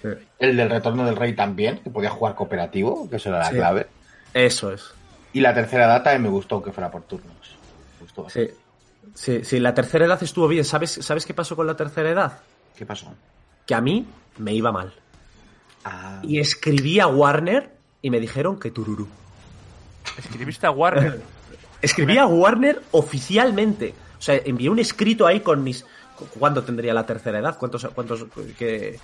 Sí. 0.00 0.08
El 0.38 0.56
del 0.56 0.70
retorno 0.70 1.04
del 1.04 1.16
rey 1.16 1.34
también, 1.34 1.80
que 1.80 1.90
podía 1.90 2.08
jugar 2.08 2.34
cooperativo, 2.34 3.08
que 3.10 3.16
eso 3.16 3.28
era 3.28 3.40
la 3.40 3.50
sí. 3.50 3.56
clave. 3.56 3.86
Eso 4.32 4.72
es. 4.72 4.90
Y 5.34 5.40
la 5.40 5.52
tercera 5.52 5.86
data 5.86 6.18
me 6.18 6.30
gustó 6.30 6.62
que 6.62 6.72
fuera 6.72 6.90
por 6.90 7.02
turnos. 7.02 7.56
Me 7.98 8.04
gustó 8.04 8.30
sí. 8.30 8.48
sí, 9.12 9.44
sí, 9.44 9.60
la 9.60 9.74
tercera 9.74 10.06
edad 10.06 10.22
estuvo 10.22 10.48
bien. 10.48 10.64
¿Sabes, 10.64 10.92
¿Sabes 10.92 11.26
qué 11.26 11.34
pasó 11.34 11.56
con 11.56 11.66
la 11.66 11.76
tercera 11.76 12.08
edad? 12.08 12.38
¿Qué 12.74 12.86
pasó? 12.86 13.12
Que 13.66 13.74
a 13.74 13.82
mí 13.82 14.06
me 14.38 14.54
iba 14.54 14.72
mal. 14.72 14.94
Ah. 15.84 16.20
Y 16.22 16.40
escribí 16.40 17.00
a 17.00 17.06
Warner 17.06 17.70
y 18.00 18.08
me 18.08 18.18
dijeron 18.18 18.58
que 18.58 18.70
Tururu. 18.70 19.08
¿Escribiste 20.18 20.66
a 20.66 20.70
Warner? 20.70 21.20
Escribí 21.82 22.18
a 22.18 22.26
Warner 22.26 22.82
oficialmente. 22.92 23.94
O 24.18 24.22
sea, 24.22 24.40
envié 24.44 24.70
un 24.70 24.78
escrito 24.78 25.26
ahí 25.26 25.40
con 25.40 25.62
mis. 25.62 25.84
¿Cuándo 26.38 26.62
tendría 26.64 26.94
la 26.94 27.04
tercera 27.04 27.38
edad? 27.38 27.58
¿Cuántos, 27.58 27.86
cuántos, 27.94 28.24
qué, 28.58 28.98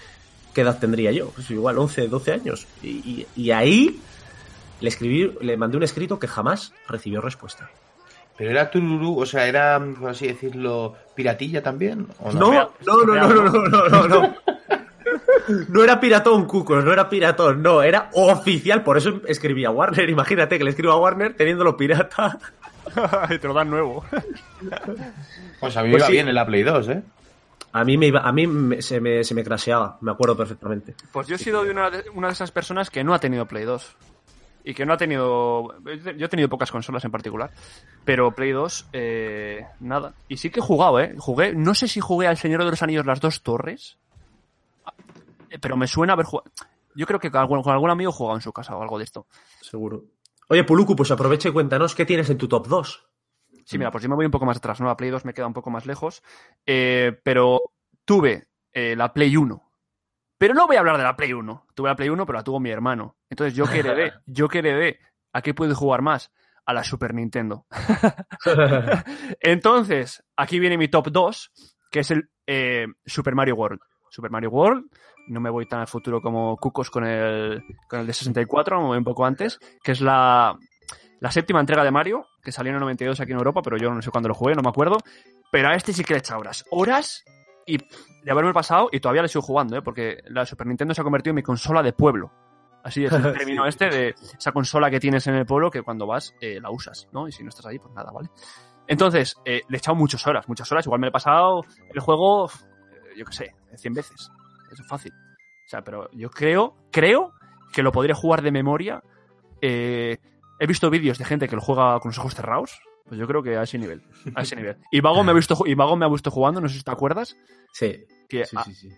qué 0.55 0.61
edad 0.63 0.79
tendría 0.79 1.13
yo? 1.13 1.29
Pues 1.29 1.51
igual 1.51 1.79
11, 1.79 2.09
12 2.09 2.33
años. 2.33 2.67
Y, 2.83 2.89
y, 2.89 3.27
y, 3.37 3.51
ahí 3.51 4.01
le 4.81 4.89
escribí, 4.89 5.31
le 5.43 5.59
mandé 5.59 5.77
un 5.77 5.83
escrito 5.83 6.19
que 6.19 6.27
jamás 6.27 6.73
recibió 6.89 7.21
respuesta. 7.21 7.71
Pero 8.39 8.51
era 8.51 8.71
Tururu, 8.71 9.21
o 9.21 9.27
sea, 9.27 9.47
era, 9.47 9.79
por 10.01 10.11
así 10.11 10.27
decirlo, 10.27 10.97
piratilla 11.15 11.63
también. 11.63 12.07
¿o 12.19 12.33
no? 12.33 12.51
No, 12.51 12.73
no, 12.87 13.05
no, 13.05 13.15
no, 13.15 13.29
no, 13.29 13.69
no, 13.69 13.89
no, 13.89 14.09
no. 14.09 14.21
No 14.21 14.42
era 15.85 16.01
piratón, 16.01 16.47
Cucos, 16.47 16.85
no 16.85 16.93
era 16.93 17.09
piratón, 17.09 17.63
no, 17.63 17.83
era 17.83 18.11
oficial, 18.13 18.83
por 18.83 18.97
eso 18.97 19.21
escribí 19.27 19.65
a 19.65 19.71
Warner. 19.71 20.09
Imagínate 20.09 20.59
que 20.59 20.65
le 20.65 20.71
escribo 20.71 20.93
a 20.93 20.97
Warner 20.97 21.35
teniéndolo 21.35 21.77
pirata. 21.77 22.39
y 23.31 23.39
te 23.39 23.49
lo 23.49 23.55
dan 23.55 23.71
nuevo. 23.71 24.05
Pues 25.61 25.77
a 25.77 25.83
mí 25.83 25.89
me 25.89 25.93
pues 25.93 26.01
iba 26.01 26.07
sí. 26.07 26.13
bien 26.13 26.29
en 26.29 26.35
la 26.35 26.47
Play 26.47 26.63
2, 26.63 26.89
¿eh? 26.89 27.03
A 27.75 27.85
mí 27.85 27.97
me 27.97 28.07
iba, 28.09 28.21
a 28.21 28.33
mí 28.33 28.47
me, 28.47 28.83
se, 28.83 29.01
me, 29.01 29.25
se 29.25 29.35
me 29.35 29.43
crasheaba, 29.43 29.97
me 30.03 30.11
acuerdo 30.11 30.37
perfectamente. 30.37 30.95
Pues 31.11 31.27
yo 31.27 31.37
he 31.37 31.39
sido 31.39 31.65
de 31.65 31.71
una, 31.71 31.91
de 31.91 32.05
una 32.11 32.27
de 32.27 32.35
esas 32.35 32.51
personas 32.51 32.91
que 32.91 33.03
no 33.03 33.15
ha 33.15 33.19
tenido 33.19 33.47
Play 33.47 33.65
2 33.65 33.97
y 34.65 34.75
que 34.75 34.85
no 34.85 34.93
ha 34.93 34.97
tenido. 34.97 35.75
Yo 35.85 36.27
he 36.27 36.29
tenido 36.29 36.49
pocas 36.49 36.71
consolas 36.71 37.05
en 37.05 37.11
particular, 37.11 37.51
pero 38.05 38.33
Play 38.33 38.53
2, 38.53 38.89
eh, 38.93 39.67
nada. 39.81 40.13
Y 40.29 40.37
sí 40.37 40.51
que 40.51 40.61
he 40.61 40.63
jugado, 40.63 41.01
¿eh? 41.01 41.15
Jugué, 41.19 41.55
no 41.55 41.75
sé 41.75 41.89
si 41.89 42.01
jugué 42.01 42.27
al 42.27 42.37
Señor 42.37 42.65
de 42.65 42.71
los 42.71 42.83
Anillos 42.83 43.07
las 43.07 43.21
dos 43.21 43.43
torres, 43.43 43.99
pero 45.61 45.77
me 45.77 45.87
suena 45.87 46.13
haber 46.13 46.27
jugado. 46.27 46.51
Yo 46.95 47.07
creo 47.07 47.19
que 47.19 47.31
con 47.31 47.41
algún, 47.41 47.63
con 47.63 47.73
algún 47.73 47.91
amigo 47.91 48.11
he 48.11 48.15
jugado 48.15 48.37
en 48.37 48.43
su 48.43 48.53
casa 48.53 48.77
o 48.77 48.83
algo 48.83 48.99
de 48.99 49.05
esto. 49.05 49.27
Seguro. 49.61 50.05
Oye, 50.49 50.65
Puluku, 50.65 50.95
pues 50.95 51.11
aprovecha 51.11 51.49
y 51.49 51.53
cuéntanos 51.53 51.95
qué 51.95 52.05
tienes 52.05 52.29
en 52.31 52.39
tu 52.39 52.49
top 52.49 52.67
2. 52.67 53.09
Sí, 53.65 53.79
mira, 53.79 53.91
pues 53.91 54.03
yo 54.03 54.11
me 54.11 54.17
voy 54.17 54.27
un 54.27 54.33
poco 54.33 54.45
más 54.45 54.57
atrás, 54.57 54.81
¿no? 54.81 54.91
A 54.91 54.97
Play 54.97 55.11
2 55.11 55.25
me 55.25 55.35
queda 55.35 55.47
un 55.47 55.53
poco 55.53 55.71
más 55.71 55.87
lejos. 55.87 56.23
Eh, 56.67 57.19
pero 57.23 57.61
tuve 58.05 58.49
eh, 58.73 58.97
la 58.97 59.13
Play 59.13 59.37
1. 59.37 59.63
Pero 60.39 60.55
no 60.55 60.67
voy 60.67 60.77
a 60.77 60.81
hablar 60.81 60.99
de 60.99 61.05
la 61.05 61.17
Play 61.17 61.33
1. 61.33 61.67
Tuve 61.75 61.89
la 61.89 61.97
Play 61.97 62.09
1, 62.09 62.27
pero 62.27 62.39
la 62.39 62.45
tuvo 62.45 62.61
mi 62.61 62.71
hermano. 62.71 63.17
Entonces 63.31 63.55
yo 63.55 63.65
que 63.67 63.79
heredé, 63.79 64.13
yo 64.27 64.49
que 64.49 64.59
heredé, 64.59 64.99
¿a 65.33 65.41
qué 65.41 65.55
puedo 65.55 65.75
jugar 65.75 66.03
más? 66.03 66.33
A 66.65 66.73
la 66.73 66.85
Super 66.85 67.15
Nintendo. 67.15 67.67
Entonces, 69.41 70.25
aquí 70.37 70.59
viene 70.59 70.79
mi 70.79 70.89
top 70.89 71.11
2, 71.11 71.53
que 71.91 72.01
es 72.01 72.11
el 72.11 72.31
eh, 72.47 72.87
Super 73.05 73.35
Mario 73.35 73.57
World. 73.57 73.81
Super 74.13 74.31
Mario 74.31 74.51
World, 74.51 74.91
no 75.29 75.41
me 75.41 75.49
voy 75.49 75.67
tan 75.67 75.81
al 75.81 75.87
futuro 75.87 76.21
como 76.21 76.59
Cucos 76.59 76.91
con 76.91 77.05
el, 77.05 77.65
con 77.89 78.01
el 78.01 78.07
de 78.07 78.13
64, 78.13 78.79
me 78.79 78.87
voy 78.89 78.99
un 78.99 79.05
poco 79.05 79.25
antes, 79.25 79.59
que 79.83 79.93
es 79.93 80.03
la, 80.03 80.55
la 81.19 81.31
séptima 81.31 81.61
entrega 81.61 81.83
de 81.83 81.91
Mario, 81.91 82.27
que 82.43 82.53
salió 82.53 82.71
en 82.71 82.77
el 82.77 82.81
92 82.81 83.21
aquí 83.21 83.33
en 83.33 83.39
Europa, 83.39 83.63
pero 83.63 83.79
yo 83.79 83.91
no 83.91 84.03
sé 84.03 84.11
cuándo 84.11 84.29
lo 84.29 84.35
jugué, 84.35 84.55
no 84.55 84.63
me 84.63 84.69
acuerdo. 84.69 84.99
Pero 85.51 85.69
a 85.69 85.75
este 85.75 85.95
sí 85.95 86.05
que 86.05 86.13
le 86.13 86.19
he 86.19 86.21
echado 86.21 86.41
horas. 86.41 86.67
Horas 86.71 87.25
y 87.67 87.79
de 87.79 88.31
haberme 88.31 88.53
pasado, 88.53 88.91
y 88.93 89.01
todavía 89.01 89.23
le 89.23 89.29
sigo 89.29 89.41
jugando, 89.41 89.77
¿eh? 89.77 89.83
porque 89.83 90.19
la 90.27 90.45
Super 90.45 90.67
Nintendo 90.67 90.93
se 90.93 91.01
ha 91.01 91.05
convertido 91.05 91.31
en 91.31 91.37
mi 91.37 91.43
consola 91.43 91.83
de 91.83 91.95
pueblo. 91.95 92.31
Así 92.83 93.05
es 93.05 93.13
el 93.13 93.23
término 93.33 93.67
este 93.67 93.89
de 93.89 94.15
esa 94.37 94.53
consola 94.53 94.91
que 94.91 95.01
tienes 95.01 95.27
en 95.27 95.37
el 95.37 95.47
pueblo 95.47 95.71
que 95.71 95.83
cuando 95.83 96.07
vas 96.07 96.35
eh, 96.41 96.61
la 96.61 96.71
usas, 96.71 97.09
¿no? 97.13 97.29
Y 97.29 97.33
si 97.33 97.43
no 97.43 97.49
estás 97.49 97.65
ahí, 97.65 97.79
pues 97.79 97.95
nada, 97.95 98.11
¿vale? 98.13 98.29
Entonces, 98.89 99.37
eh, 99.45 99.63
le 99.69 99.77
he 99.77 99.79
echado 99.79 99.95
muchas 99.95 100.27
horas, 100.27 100.49
muchas 100.49 100.71
horas. 100.73 100.85
Igual 100.85 101.01
me 101.01 101.07
lo 101.07 101.11
he 101.11 101.13
pasado 101.13 101.65
el 101.95 102.01
juego, 102.01 102.51
yo 103.17 103.25
qué 103.25 103.33
sé, 103.33 103.55
100 103.77 103.95
veces. 103.95 104.31
Eso 104.73 104.83
es 104.83 104.89
fácil. 104.89 105.13
O 105.13 105.69
sea, 105.69 105.83
pero 105.83 106.11
yo 106.13 106.31
creo, 106.31 106.77
creo 106.91 107.33
que 107.73 107.83
lo 107.83 107.93
podría 107.93 108.15
jugar 108.15 108.43
de 108.43 108.51
memoria. 108.53 109.03
Eh, 109.61 110.19
he 110.59 110.67
visto 110.67 110.91
vídeos 110.91 111.19
de 111.19 111.25
gente 111.25 111.49
que 111.49 111.57
lo 111.57 111.63
juega 111.63 111.99
con 112.01 112.11
los 112.11 112.19
ojos 112.19 112.35
cerrados. 112.35 112.79
Pues 113.07 113.19
yo 113.19 113.27
creo 113.27 113.43
que 113.43 113.57
a 113.57 113.63
ese 113.63 113.79
nivel. 113.79 114.03
A 114.35 114.43
ese 114.43 114.57
nivel. 114.57 114.77
Y 114.91 115.01
Vago 115.01 115.23
me 115.25 115.33
ha 115.33 115.35
visto, 115.35 115.57
y 115.67 115.75
Vago 115.75 115.97
me 115.97 116.05
ha 116.07 116.09
visto 116.09 116.31
jugando, 116.31 116.61
no 116.61 116.69
sé 116.69 116.77
si 116.79 116.83
te 116.83 116.91
acuerdas. 116.91 117.37
Sí. 117.73 118.05
Que 118.29 118.45
sí, 118.47 118.57
a, 118.57 118.65
sí, 118.65 118.75
sí. 118.75 118.89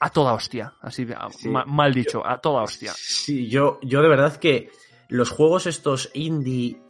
a 0.00 0.10
toda 0.10 0.32
hostia. 0.32 0.74
Así, 0.80 1.06
a- 1.16 1.28
Sí. 1.30 1.48
ma- 1.48 1.64
mal 1.64 1.92
dicho, 1.92 2.24
a 2.26 2.40
toda 2.40 2.62
hostia. 2.62 2.92
Sí, 2.94 3.48
yo, 3.48 3.78
yo 3.82 4.00
de 4.02 4.08
verdad 4.08 4.36
que 4.36 4.70
los 5.08 5.30
juegos 5.30 5.66
estos 5.66 6.10
indie, 6.14 6.80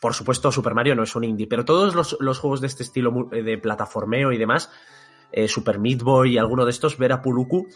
por 0.00 0.14
supuesto 0.14 0.50
Super 0.52 0.74
Mario 0.74 0.94
no 0.94 1.02
es 1.02 1.14
un 1.16 1.24
indie, 1.24 1.46
pero 1.46 1.64
todos 1.64 1.94
los, 1.94 2.16
los 2.20 2.38
juegos 2.38 2.60
de 2.60 2.66
este 2.68 2.82
estilo 2.82 3.10
mu- 3.12 3.28
de 3.28 3.58
plataformeo 3.58 4.32
y 4.32 4.38
demás, 4.38 4.70
eh, 5.32 5.48
Super 5.48 5.78
Meat 5.78 6.02
Boy 6.02 6.34
y 6.34 6.38
alguno 6.38 6.64
de 6.64 6.70
estos, 6.70 6.98
ver 6.98 7.12
a 7.12 7.22
Puluku 7.22 7.68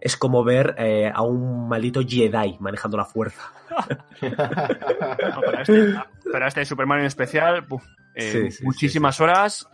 es 0.00 0.16
como 0.16 0.42
ver 0.42 0.74
eh, 0.78 1.10
a 1.14 1.22
un 1.22 1.68
maldito 1.68 2.00
Jedi 2.00 2.56
manejando 2.58 2.96
la 2.96 3.04
fuerza. 3.04 3.52
No, 4.20 5.40
pero, 5.40 5.62
este, 5.62 5.94
pero 6.30 6.46
este 6.46 6.64
Super 6.64 6.86
Mario 6.86 7.02
en 7.02 7.06
especial, 7.06 7.66
puf, 7.66 7.82
eh, 8.14 8.30
Sí, 8.30 8.50
sí, 8.50 8.64
muchísimas 8.64 9.20
horas, 9.20 9.68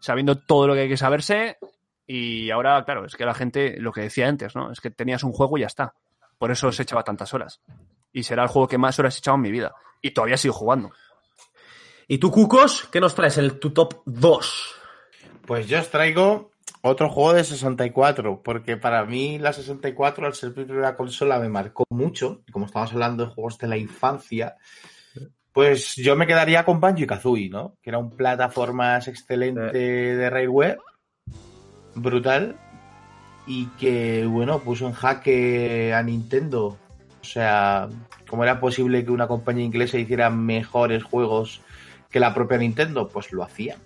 sabiendo 0.00 0.36
todo 0.36 0.66
lo 0.66 0.74
que 0.74 0.80
hay 0.80 0.88
que 0.88 0.96
saberse. 0.96 1.58
Y 2.06 2.50
ahora, 2.50 2.84
claro, 2.84 3.04
es 3.04 3.16
que 3.16 3.24
la 3.24 3.34
gente, 3.34 3.76
lo 3.78 3.92
que 3.92 4.02
decía 4.02 4.28
antes, 4.28 4.56
¿no? 4.56 4.72
Es 4.72 4.80
que 4.80 4.90
tenías 4.90 5.22
un 5.24 5.32
juego 5.32 5.56
y 5.56 5.62
ya 5.62 5.66
está. 5.66 5.94
Por 6.38 6.50
eso 6.50 6.72
se 6.72 6.82
echaba 6.82 7.02
tantas 7.02 7.34
horas. 7.34 7.60
Y 8.12 8.22
será 8.22 8.44
el 8.44 8.48
juego 8.48 8.68
que 8.68 8.78
más 8.78 8.98
horas 8.98 9.16
he 9.16 9.18
echado 9.18 9.36
en 9.36 9.42
mi 9.42 9.50
vida. 9.50 9.74
Y 10.00 10.12
todavía 10.12 10.36
sigo 10.36 10.54
jugando. 10.54 10.90
¿Y 12.06 12.18
tú, 12.18 12.30
Cucos, 12.30 12.88
qué 12.90 13.00
nos 13.00 13.14
traes? 13.14 13.36
El 13.36 13.58
tu 13.58 13.70
top 13.70 14.02
2. 14.06 14.77
Pues 15.48 15.66
yo 15.66 15.80
os 15.80 15.88
traigo 15.90 16.50
otro 16.82 17.08
juego 17.08 17.32
de 17.32 17.42
64, 17.42 18.42
porque 18.42 18.76
para 18.76 19.06
mí 19.06 19.38
la 19.38 19.54
64, 19.54 20.26
al 20.26 20.34
ser 20.34 20.54
mi 20.54 20.66
primera 20.66 20.94
consola, 20.94 21.38
me 21.38 21.48
marcó 21.48 21.84
mucho. 21.88 22.42
Y 22.46 22.52
como 22.52 22.66
estamos 22.66 22.92
hablando 22.92 23.24
de 23.24 23.32
juegos 23.32 23.56
de 23.56 23.66
la 23.66 23.78
infancia, 23.78 24.56
pues 25.54 25.96
yo 25.96 26.16
me 26.16 26.26
quedaría 26.26 26.66
con 26.66 26.80
Banjo 26.80 27.02
y 27.02 27.06
Kazooie, 27.06 27.48
¿no? 27.48 27.78
Que 27.80 27.88
era 27.88 27.98
un 27.98 28.14
plataformas 28.14 29.08
excelente 29.08 29.72
de 29.72 30.28
Railware, 30.28 30.80
brutal, 31.94 32.60
y 33.46 33.68
que, 33.78 34.26
bueno, 34.26 34.58
puso 34.58 34.86
en 34.86 34.92
jaque 34.92 35.94
a 35.94 36.02
Nintendo. 36.02 36.76
O 37.22 37.24
sea, 37.24 37.88
¿cómo 38.28 38.44
era 38.44 38.60
posible 38.60 39.02
que 39.02 39.12
una 39.12 39.26
compañía 39.26 39.64
inglesa 39.64 39.96
hiciera 39.96 40.28
mejores 40.28 41.04
juegos 41.04 41.62
que 42.10 42.20
la 42.20 42.34
propia 42.34 42.58
Nintendo? 42.58 43.08
Pues 43.08 43.32
lo 43.32 43.42
hacía. 43.42 43.78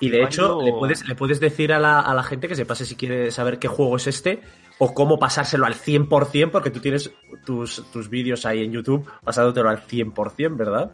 Y 0.00 0.10
de 0.10 0.22
hecho, 0.22 0.60
le 0.62 0.72
puedes, 0.72 1.06
le 1.06 1.14
puedes 1.14 1.40
decir 1.40 1.72
a 1.72 1.78
la, 1.78 2.00
a 2.00 2.14
la 2.14 2.22
gente 2.22 2.48
que 2.48 2.56
se 2.56 2.66
pase 2.66 2.84
si 2.84 2.96
quiere 2.96 3.30
saber 3.30 3.58
qué 3.58 3.68
juego 3.68 3.96
es 3.96 4.06
este 4.06 4.40
o 4.78 4.94
cómo 4.94 5.18
pasárselo 5.18 5.66
al 5.66 5.74
100%, 5.74 6.50
porque 6.50 6.70
tú 6.70 6.80
tienes 6.80 7.12
tus, 7.44 7.84
tus 7.92 8.08
vídeos 8.08 8.44
ahí 8.46 8.64
en 8.64 8.72
YouTube 8.72 9.08
pasándotelo 9.24 9.68
al 9.68 9.86
100%, 9.86 10.56
¿verdad? 10.56 10.92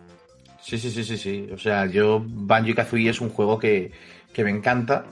Sí, 0.61 0.79
sí, 0.79 0.91
sí, 0.91 1.05
sí, 1.05 1.17
sí. 1.17 1.49
O 1.53 1.59
sea, 1.59 1.87
yo 1.87 2.23
Banjo 2.23 2.71
y 2.71 2.75
Kazooie 2.75 3.09
es 3.09 3.21
un 3.21 3.31
juego 3.31 3.59
que, 3.59 3.93
que 4.33 4.45
me 4.45 4.51
encanta 4.51 5.07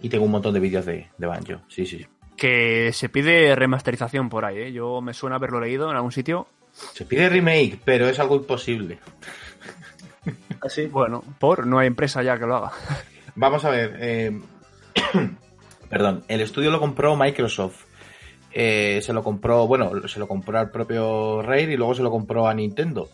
y 0.00 0.08
tengo 0.08 0.24
un 0.24 0.30
montón 0.30 0.54
de 0.54 0.60
vídeos 0.60 0.86
de, 0.86 1.08
de 1.16 1.26
Banjo. 1.26 1.62
Sí, 1.68 1.86
sí. 1.86 2.06
Que 2.36 2.92
se 2.92 3.08
pide 3.08 3.54
remasterización 3.56 4.28
por 4.28 4.44
ahí, 4.44 4.58
¿eh? 4.58 4.72
Yo 4.72 5.00
me 5.00 5.14
suena 5.14 5.36
haberlo 5.36 5.60
leído 5.60 5.90
en 5.90 5.96
algún 5.96 6.12
sitio. 6.12 6.46
Se 6.72 7.04
pide 7.04 7.28
remake, 7.28 7.78
pero 7.84 8.08
es 8.08 8.18
algo 8.18 8.36
imposible. 8.36 8.98
Así. 10.62 10.86
Bueno, 10.86 11.22
por 11.38 11.66
no 11.66 11.78
hay 11.78 11.88
empresa 11.88 12.22
ya 12.22 12.38
que 12.38 12.46
lo 12.46 12.56
haga. 12.56 12.72
Vamos 13.34 13.64
a 13.64 13.70
ver. 13.70 13.96
eh, 14.00 14.40
Perdón, 15.88 16.24
el 16.28 16.40
estudio 16.40 16.70
lo 16.70 16.80
compró 16.80 17.16
Microsoft. 17.16 17.84
Eh, 18.54 19.00
se 19.02 19.12
lo 19.12 19.22
compró, 19.22 19.66
bueno, 19.66 19.90
se 20.08 20.18
lo 20.18 20.28
compró 20.28 20.58
al 20.58 20.70
propio 20.70 21.40
Rare 21.42 21.62
y 21.72 21.76
luego 21.76 21.94
se 21.94 22.02
lo 22.02 22.10
compró 22.10 22.46
a 22.46 22.54
Nintendo. 22.54 23.08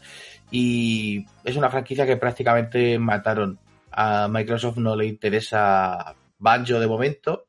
Y 0.51 1.25
es 1.45 1.57
una 1.57 1.71
franquicia 1.71 2.07
que 2.07 2.17
prácticamente 2.17 2.99
mataron. 2.99 3.59
A 3.91 4.29
Microsoft 4.29 4.77
no 4.79 4.95
le 4.97 5.07
interesa 5.07 6.15
Banjo 6.39 6.79
de 6.79 6.87
momento. 6.87 7.47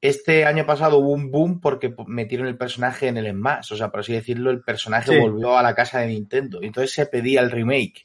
Este 0.00 0.44
año 0.44 0.66
pasado 0.66 0.98
hubo 0.98 1.10
un 1.12 1.30
boom 1.30 1.60
porque 1.60 1.94
metieron 2.06 2.46
el 2.48 2.56
personaje 2.56 3.08
en 3.08 3.16
el 3.16 3.30
Smash. 3.30 3.72
O 3.72 3.76
sea, 3.76 3.90
por 3.90 4.00
así 4.00 4.12
decirlo, 4.12 4.50
el 4.50 4.60
personaje 4.62 5.12
Sí. 5.12 5.18
volvió 5.18 5.56
a 5.56 5.62
la 5.62 5.74
casa 5.74 6.00
de 6.00 6.08
Nintendo. 6.08 6.58
Entonces 6.62 6.92
se 6.92 7.06
pedía 7.06 7.40
el 7.40 7.50
remake. 7.50 8.04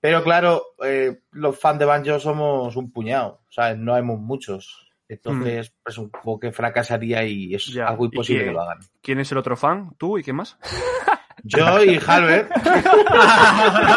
Pero 0.00 0.22
claro, 0.22 0.62
eh, 0.84 1.20
los 1.32 1.58
fans 1.58 1.78
de 1.78 1.84
Banjo 1.84 2.18
somos 2.18 2.74
un 2.76 2.90
puñado, 2.90 3.42
¿sabes? 3.50 3.76
No 3.78 3.94
hay 3.94 4.02
muchos. 4.02 4.86
Entonces, 5.08 5.74
es 5.84 5.98
un 5.98 6.08
juego 6.10 6.38
que 6.38 6.52
fracasaría 6.52 7.24
y 7.24 7.54
es 7.54 7.66
Ya, 7.66 7.88
algo 7.88 8.04
¿y 8.04 8.06
imposible 8.08 8.44
que 8.44 8.52
lo 8.52 8.60
hagan. 8.62 8.78
¿Quién 9.02 9.18
es 9.18 9.32
el 9.32 9.38
otro 9.38 9.56
fan? 9.56 9.90
¿Tú 9.98 10.18
y 10.18 10.22
qué 10.22 10.32
más? 10.32 10.56
Yo 11.42 11.82
y 11.82 11.98
Halbert, 12.06 12.50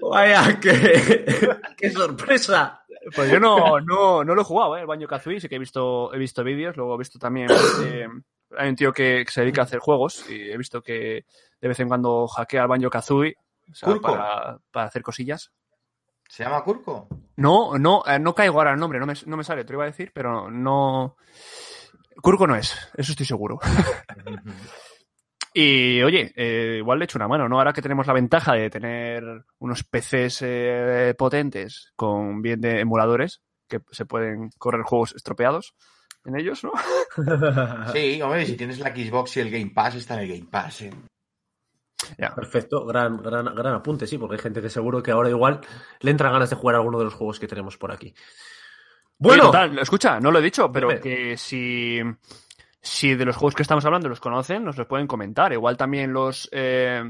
Vaya, 0.00 0.58
qué, 0.60 1.58
qué 1.76 1.90
sorpresa. 1.90 2.82
Pues 3.14 3.30
yo 3.30 3.38
no, 3.40 3.80
no, 3.80 4.24
no 4.24 4.34
lo 4.34 4.40
he 4.40 4.44
jugado, 4.44 4.76
¿eh? 4.76 4.80
El 4.80 4.86
Banjo 4.86 5.06
Kazooie, 5.06 5.40
sí 5.40 5.48
que 5.48 5.56
he 5.56 5.58
visto, 5.58 6.12
he 6.14 6.18
visto 6.18 6.42
vídeos, 6.44 6.76
luego 6.76 6.94
he 6.94 6.98
visto 6.98 7.18
también. 7.18 7.48
eh, 7.84 8.06
hay 8.56 8.68
un 8.68 8.76
tío 8.76 8.92
que, 8.92 9.22
que 9.24 9.30
se 9.30 9.42
dedica 9.42 9.60
a 9.62 9.64
hacer 9.64 9.78
juegos 9.80 10.24
y 10.30 10.50
he 10.50 10.56
visto 10.56 10.82
que 10.82 11.24
de 11.60 11.68
vez 11.68 11.78
en 11.80 11.88
cuando 11.88 12.26
hackea 12.26 12.62
al 12.62 12.68
Banjo 12.68 12.90
Kazooie 12.90 13.36
o 13.70 13.74
sea, 13.74 13.88
Kurko. 13.88 14.12
para, 14.12 14.58
para 14.70 14.86
hacer 14.86 15.02
cosillas. 15.02 15.52
¿se 16.28 16.44
llama 16.44 16.62
Kurko? 16.62 17.08
No, 17.36 17.76
no, 17.76 18.04
eh, 18.06 18.18
no 18.18 18.34
caigo 18.34 18.58
ahora 18.58 18.72
el 18.72 18.78
nombre, 18.78 19.00
no 19.00 19.06
me, 19.06 19.14
no 19.26 19.36
me 19.36 19.44
sale, 19.44 19.64
te 19.64 19.72
lo 19.72 19.78
iba 19.78 19.84
a 19.84 19.90
decir, 19.90 20.12
pero 20.14 20.50
no. 20.50 21.16
Kurko 22.22 22.46
no 22.46 22.54
es, 22.54 22.72
eso 22.94 23.12
estoy 23.12 23.26
seguro. 23.26 23.58
Y 25.52 26.00
oye, 26.02 26.32
eh, 26.36 26.76
igual 26.78 27.00
le 27.00 27.06
echo 27.06 27.18
una 27.18 27.26
mano, 27.26 27.48
¿no? 27.48 27.58
Ahora 27.58 27.72
que 27.72 27.82
tenemos 27.82 28.06
la 28.06 28.12
ventaja 28.12 28.54
de 28.54 28.70
tener 28.70 29.24
unos 29.58 29.82
PCs 29.82 30.42
eh, 30.42 31.14
potentes 31.18 31.92
con 31.96 32.40
bien 32.40 32.60
de 32.60 32.78
emuladores 32.78 33.42
que 33.68 33.80
se 33.90 34.06
pueden 34.06 34.50
correr 34.58 34.82
juegos 34.82 35.12
estropeados 35.14 35.74
en 36.24 36.38
ellos, 36.38 36.62
¿no? 36.62 36.70
Sí, 37.92 38.22
hombre, 38.22 38.46
si 38.46 38.56
tienes 38.56 38.78
la 38.78 38.94
Xbox 38.94 39.38
y 39.38 39.40
el 39.40 39.50
Game 39.50 39.72
Pass, 39.74 39.96
está 39.96 40.14
en 40.14 40.20
el 40.20 40.28
Game 40.28 40.48
Pass, 40.48 40.82
¿eh? 40.82 40.92
Perfecto, 42.34 42.84
gran, 42.86 43.16
gran, 43.18 43.54
gran 43.54 43.74
apunte, 43.74 44.06
sí, 44.06 44.18
porque 44.18 44.36
hay 44.36 44.40
gente 44.40 44.62
que 44.62 44.70
seguro 44.70 45.02
que 45.02 45.10
ahora 45.10 45.28
igual 45.28 45.60
le 46.00 46.10
entran 46.10 46.32
ganas 46.32 46.50
de 46.50 46.56
jugar 46.56 46.76
a 46.76 46.78
alguno 46.78 46.98
de 46.98 47.04
los 47.04 47.14
juegos 47.14 47.38
que 47.38 47.46
tenemos 47.48 47.76
por 47.76 47.92
aquí. 47.92 48.14
Bueno, 49.18 49.44
total, 49.44 49.78
escucha, 49.78 50.18
no 50.18 50.30
lo 50.30 50.38
he 50.38 50.42
dicho, 50.42 50.72
pero 50.72 50.88
Dime. 50.88 51.00
que 51.00 51.36
si, 51.36 52.00
si 52.80 53.14
de 53.14 53.24
los 53.26 53.36
juegos 53.36 53.54
que 53.54 53.62
estamos 53.62 53.84
hablando 53.84 54.08
los 54.08 54.20
conocen, 54.20 54.64
nos 54.64 54.78
los 54.78 54.86
pueden 54.86 55.06
comentar. 55.06 55.52
Igual 55.52 55.76
también 55.76 56.12
los, 56.12 56.48
eh, 56.52 57.02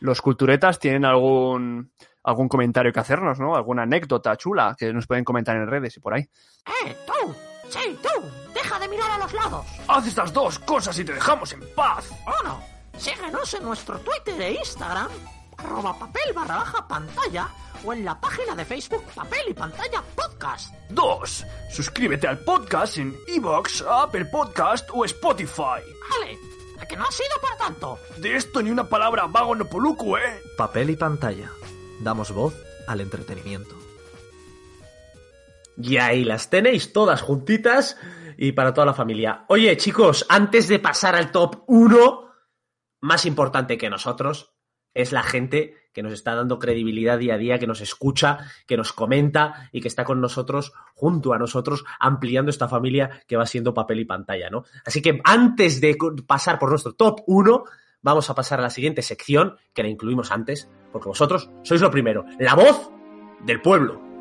los 0.00 0.20
culturetas 0.20 0.80
tienen 0.80 1.04
algún, 1.04 1.92
algún 2.24 2.48
comentario 2.48 2.92
que 2.92 3.00
hacernos, 3.00 3.38
¿no? 3.38 3.54
Alguna 3.54 3.82
anécdota 3.82 4.36
chula 4.36 4.74
que 4.76 4.92
nos 4.92 5.06
pueden 5.06 5.24
comentar 5.24 5.56
en 5.56 5.68
redes 5.68 5.96
y 5.96 6.00
por 6.00 6.14
ahí. 6.14 6.22
¡Eh, 6.22 6.96
tú! 7.06 7.32
¡Sí, 7.68 7.96
tú! 8.02 8.52
¡Deja 8.52 8.78
de 8.80 8.88
mirar 8.88 9.10
a 9.12 9.18
los 9.18 9.32
lados! 9.32 9.66
Haz 9.86 10.06
estas 10.06 10.32
dos 10.32 10.58
cosas 10.58 10.98
y 10.98 11.04
te 11.04 11.12
dejamos 11.12 11.52
en 11.52 11.60
paz. 11.76 12.10
¡Oh, 12.26 12.42
no! 12.44 12.71
Síguenos 13.02 13.52
en 13.54 13.64
nuestro 13.64 13.98
Twitter 13.98 14.40
e 14.40 14.52
Instagram, 14.52 15.08
arroba 15.56 15.98
papel 15.98 16.32
barra 16.32 16.58
baja 16.58 16.86
pantalla, 16.86 17.48
o 17.84 17.92
en 17.92 18.04
la 18.04 18.20
página 18.20 18.54
de 18.54 18.64
Facebook 18.64 19.02
Papel 19.12 19.40
y 19.48 19.54
Pantalla 19.54 20.04
Podcast. 20.14 20.72
Dos, 20.88 21.44
suscríbete 21.68 22.28
al 22.28 22.38
podcast 22.38 22.98
en 22.98 23.12
Evox, 23.26 23.82
Apple 23.88 24.26
Podcast 24.26 24.88
o 24.92 25.04
Spotify. 25.04 25.82
¡Ale! 26.14 26.38
¿A 26.80 26.86
que 26.86 26.96
no 26.96 27.02
ha 27.02 27.10
sido 27.10 27.40
para 27.40 27.56
tanto? 27.56 27.98
De 28.18 28.36
esto 28.36 28.62
ni 28.62 28.70
una 28.70 28.88
palabra 28.88 29.26
vago 29.26 29.56
no 29.56 29.64
poluco, 29.64 30.16
¿eh? 30.16 30.40
papel 30.56 30.90
y 30.90 30.96
pantalla. 30.96 31.50
Damos 31.98 32.30
voz 32.30 32.54
al 32.86 33.00
entretenimiento. 33.00 33.74
Y 35.76 35.96
ahí 35.96 36.22
las 36.22 36.50
tenéis 36.50 36.92
todas 36.92 37.20
juntitas 37.20 37.96
y 38.36 38.52
para 38.52 38.72
toda 38.72 38.86
la 38.86 38.94
familia. 38.94 39.44
Oye, 39.48 39.76
chicos, 39.76 40.24
antes 40.28 40.68
de 40.68 40.78
pasar 40.78 41.16
al 41.16 41.32
top 41.32 41.64
1, 41.66 42.31
más 43.02 43.26
importante 43.26 43.76
que 43.76 43.90
nosotros 43.90 44.54
es 44.94 45.12
la 45.12 45.22
gente 45.22 45.74
que 45.92 46.02
nos 46.02 46.12
está 46.12 46.34
dando 46.34 46.58
credibilidad 46.58 47.18
día 47.18 47.34
a 47.34 47.38
día, 47.38 47.58
que 47.58 47.66
nos 47.66 47.80
escucha, 47.80 48.38
que 48.66 48.76
nos 48.76 48.92
comenta 48.92 49.68
y 49.72 49.80
que 49.80 49.88
está 49.88 50.04
con 50.04 50.20
nosotros, 50.20 50.72
junto 50.94 51.34
a 51.34 51.38
nosotros, 51.38 51.84
ampliando 51.98 52.50
esta 52.50 52.68
familia 52.68 53.22
que 53.26 53.36
va 53.36 53.46
siendo 53.46 53.74
papel 53.74 54.00
y 54.00 54.04
pantalla, 54.04 54.48
¿no? 54.48 54.64
Así 54.86 55.02
que 55.02 55.20
antes 55.24 55.80
de 55.80 55.96
pasar 56.26 56.58
por 56.58 56.70
nuestro 56.70 56.94
top 56.94 57.20
1, 57.26 57.64
vamos 58.00 58.30
a 58.30 58.34
pasar 58.34 58.60
a 58.60 58.62
la 58.62 58.70
siguiente 58.70 59.02
sección, 59.02 59.56
que 59.74 59.82
la 59.82 59.88
incluimos 59.88 60.30
antes, 60.30 60.70
porque 60.92 61.08
vosotros 61.08 61.50
sois 61.62 61.80
lo 61.80 61.90
primero, 61.90 62.24
la 62.38 62.54
voz 62.54 62.90
del 63.44 63.60
pueblo. 63.60 64.11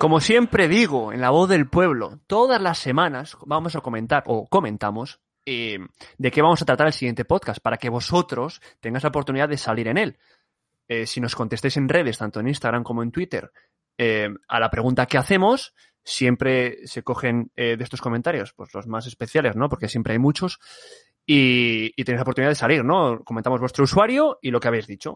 Como 0.00 0.20
siempre 0.20 0.66
digo, 0.66 1.12
en 1.12 1.20
la 1.20 1.28
voz 1.28 1.50
del 1.50 1.68
pueblo, 1.68 2.20
todas 2.26 2.58
las 2.58 2.78
semanas 2.78 3.36
vamos 3.44 3.76
a 3.76 3.82
comentar 3.82 4.22
o 4.24 4.48
comentamos 4.48 5.20
eh, 5.44 5.78
de 6.16 6.30
qué 6.30 6.40
vamos 6.40 6.62
a 6.62 6.64
tratar 6.64 6.86
el 6.86 6.94
siguiente 6.94 7.26
podcast 7.26 7.60
para 7.60 7.76
que 7.76 7.90
vosotros 7.90 8.62
tengáis 8.80 9.02
la 9.02 9.10
oportunidad 9.10 9.50
de 9.50 9.58
salir 9.58 9.88
en 9.88 9.98
él. 9.98 10.18
Eh, 10.88 11.04
si 11.04 11.20
nos 11.20 11.36
contestéis 11.36 11.76
en 11.76 11.86
redes, 11.86 12.16
tanto 12.16 12.40
en 12.40 12.48
Instagram 12.48 12.82
como 12.82 13.02
en 13.02 13.12
Twitter, 13.12 13.52
eh, 13.98 14.30
a 14.48 14.58
la 14.58 14.70
pregunta 14.70 15.04
que 15.04 15.18
hacemos, 15.18 15.74
siempre 16.02 16.86
se 16.86 17.02
cogen 17.02 17.52
de 17.54 17.76
estos 17.78 18.00
comentarios, 18.00 18.54
pues 18.54 18.72
los 18.72 18.86
más 18.86 19.06
especiales, 19.06 19.54
¿no? 19.54 19.68
Porque 19.68 19.88
siempre 19.88 20.14
hay 20.14 20.18
muchos. 20.18 20.60
Y, 21.26 21.92
y 21.94 22.04
tenéis 22.04 22.20
la 22.20 22.22
oportunidad 22.22 22.52
de 22.52 22.54
salir, 22.54 22.82
¿no? 22.86 23.22
Comentamos 23.22 23.60
vuestro 23.60 23.84
usuario 23.84 24.38
y 24.40 24.50
lo 24.50 24.60
que 24.60 24.68
habéis 24.68 24.86
dicho. 24.86 25.12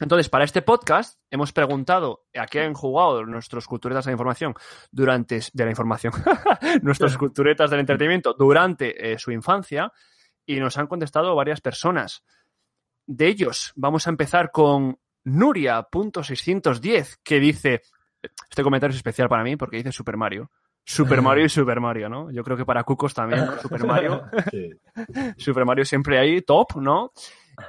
Entonces, 0.00 0.28
para 0.30 0.44
este 0.44 0.62
podcast 0.62 1.20
hemos 1.30 1.52
preguntado 1.52 2.24
a 2.34 2.46
qué 2.46 2.62
han 2.62 2.72
jugado 2.72 3.24
nuestros 3.26 3.66
culturetas 3.66 4.06
de 4.06 4.10
la 4.10 4.14
información 4.14 4.54
durante 4.90 5.40
de 5.52 5.64
la 5.64 5.70
información, 5.70 6.12
nuestros 6.82 7.16
culturetas 7.18 7.70
del 7.70 7.80
entretenimiento 7.80 8.32
durante 8.32 9.12
eh, 9.12 9.18
su 9.18 9.30
infancia 9.30 9.92
y 10.46 10.58
nos 10.58 10.78
han 10.78 10.86
contestado 10.86 11.34
varias 11.36 11.60
personas. 11.60 12.24
De 13.06 13.26
ellos, 13.26 13.72
vamos 13.76 14.06
a 14.06 14.10
empezar 14.10 14.50
con 14.50 14.98
Nuria.610, 15.24 17.18
que 17.22 17.38
dice, 17.38 17.82
este 18.22 18.62
comentario 18.62 18.92
es 18.92 18.96
especial 18.96 19.28
para 19.28 19.44
mí 19.44 19.56
porque 19.56 19.76
dice 19.76 19.92
Super 19.92 20.16
Mario. 20.16 20.50
Super 20.82 21.22
Mario 21.22 21.44
y 21.44 21.48
Super 21.48 21.78
Mario, 21.78 22.08
¿no? 22.08 22.30
Yo 22.32 22.42
creo 22.42 22.56
que 22.56 22.64
para 22.64 22.84
Cucos 22.84 23.14
también, 23.14 23.46
Super 23.60 23.84
Mario. 23.84 24.24
Super 25.36 25.64
Mario 25.64 25.84
siempre 25.84 26.18
ahí, 26.18 26.40
top, 26.40 26.76
¿no? 26.76 27.12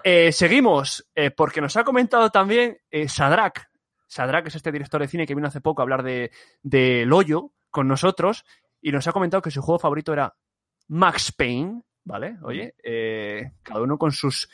Eh, 0.03 0.31
seguimos, 0.31 1.09
eh, 1.15 1.31
porque 1.31 1.61
nos 1.61 1.77
ha 1.77 1.83
comentado 1.83 2.29
también 2.29 2.77
eh, 2.89 3.07
Sadrak. 3.07 3.69
Sadrak 4.07 4.47
es 4.47 4.55
este 4.55 4.71
director 4.71 5.01
de 5.01 5.07
cine 5.07 5.25
que 5.25 5.35
vino 5.35 5.47
hace 5.47 5.61
poco 5.61 5.81
a 5.81 5.83
hablar 5.83 6.03
de, 6.03 6.31
de 6.61 7.05
Loyo 7.05 7.51
con 7.69 7.87
nosotros 7.87 8.45
y 8.81 8.91
nos 8.91 9.07
ha 9.07 9.13
comentado 9.13 9.41
que 9.41 9.51
su 9.51 9.61
juego 9.61 9.79
favorito 9.79 10.11
era 10.11 10.35
Max 10.87 11.31
Payne, 11.31 11.83
¿vale? 12.03 12.37
Oye, 12.43 12.73
cada 13.63 13.81
uno 13.81 13.97
con 13.97 14.11
sus 14.11 14.49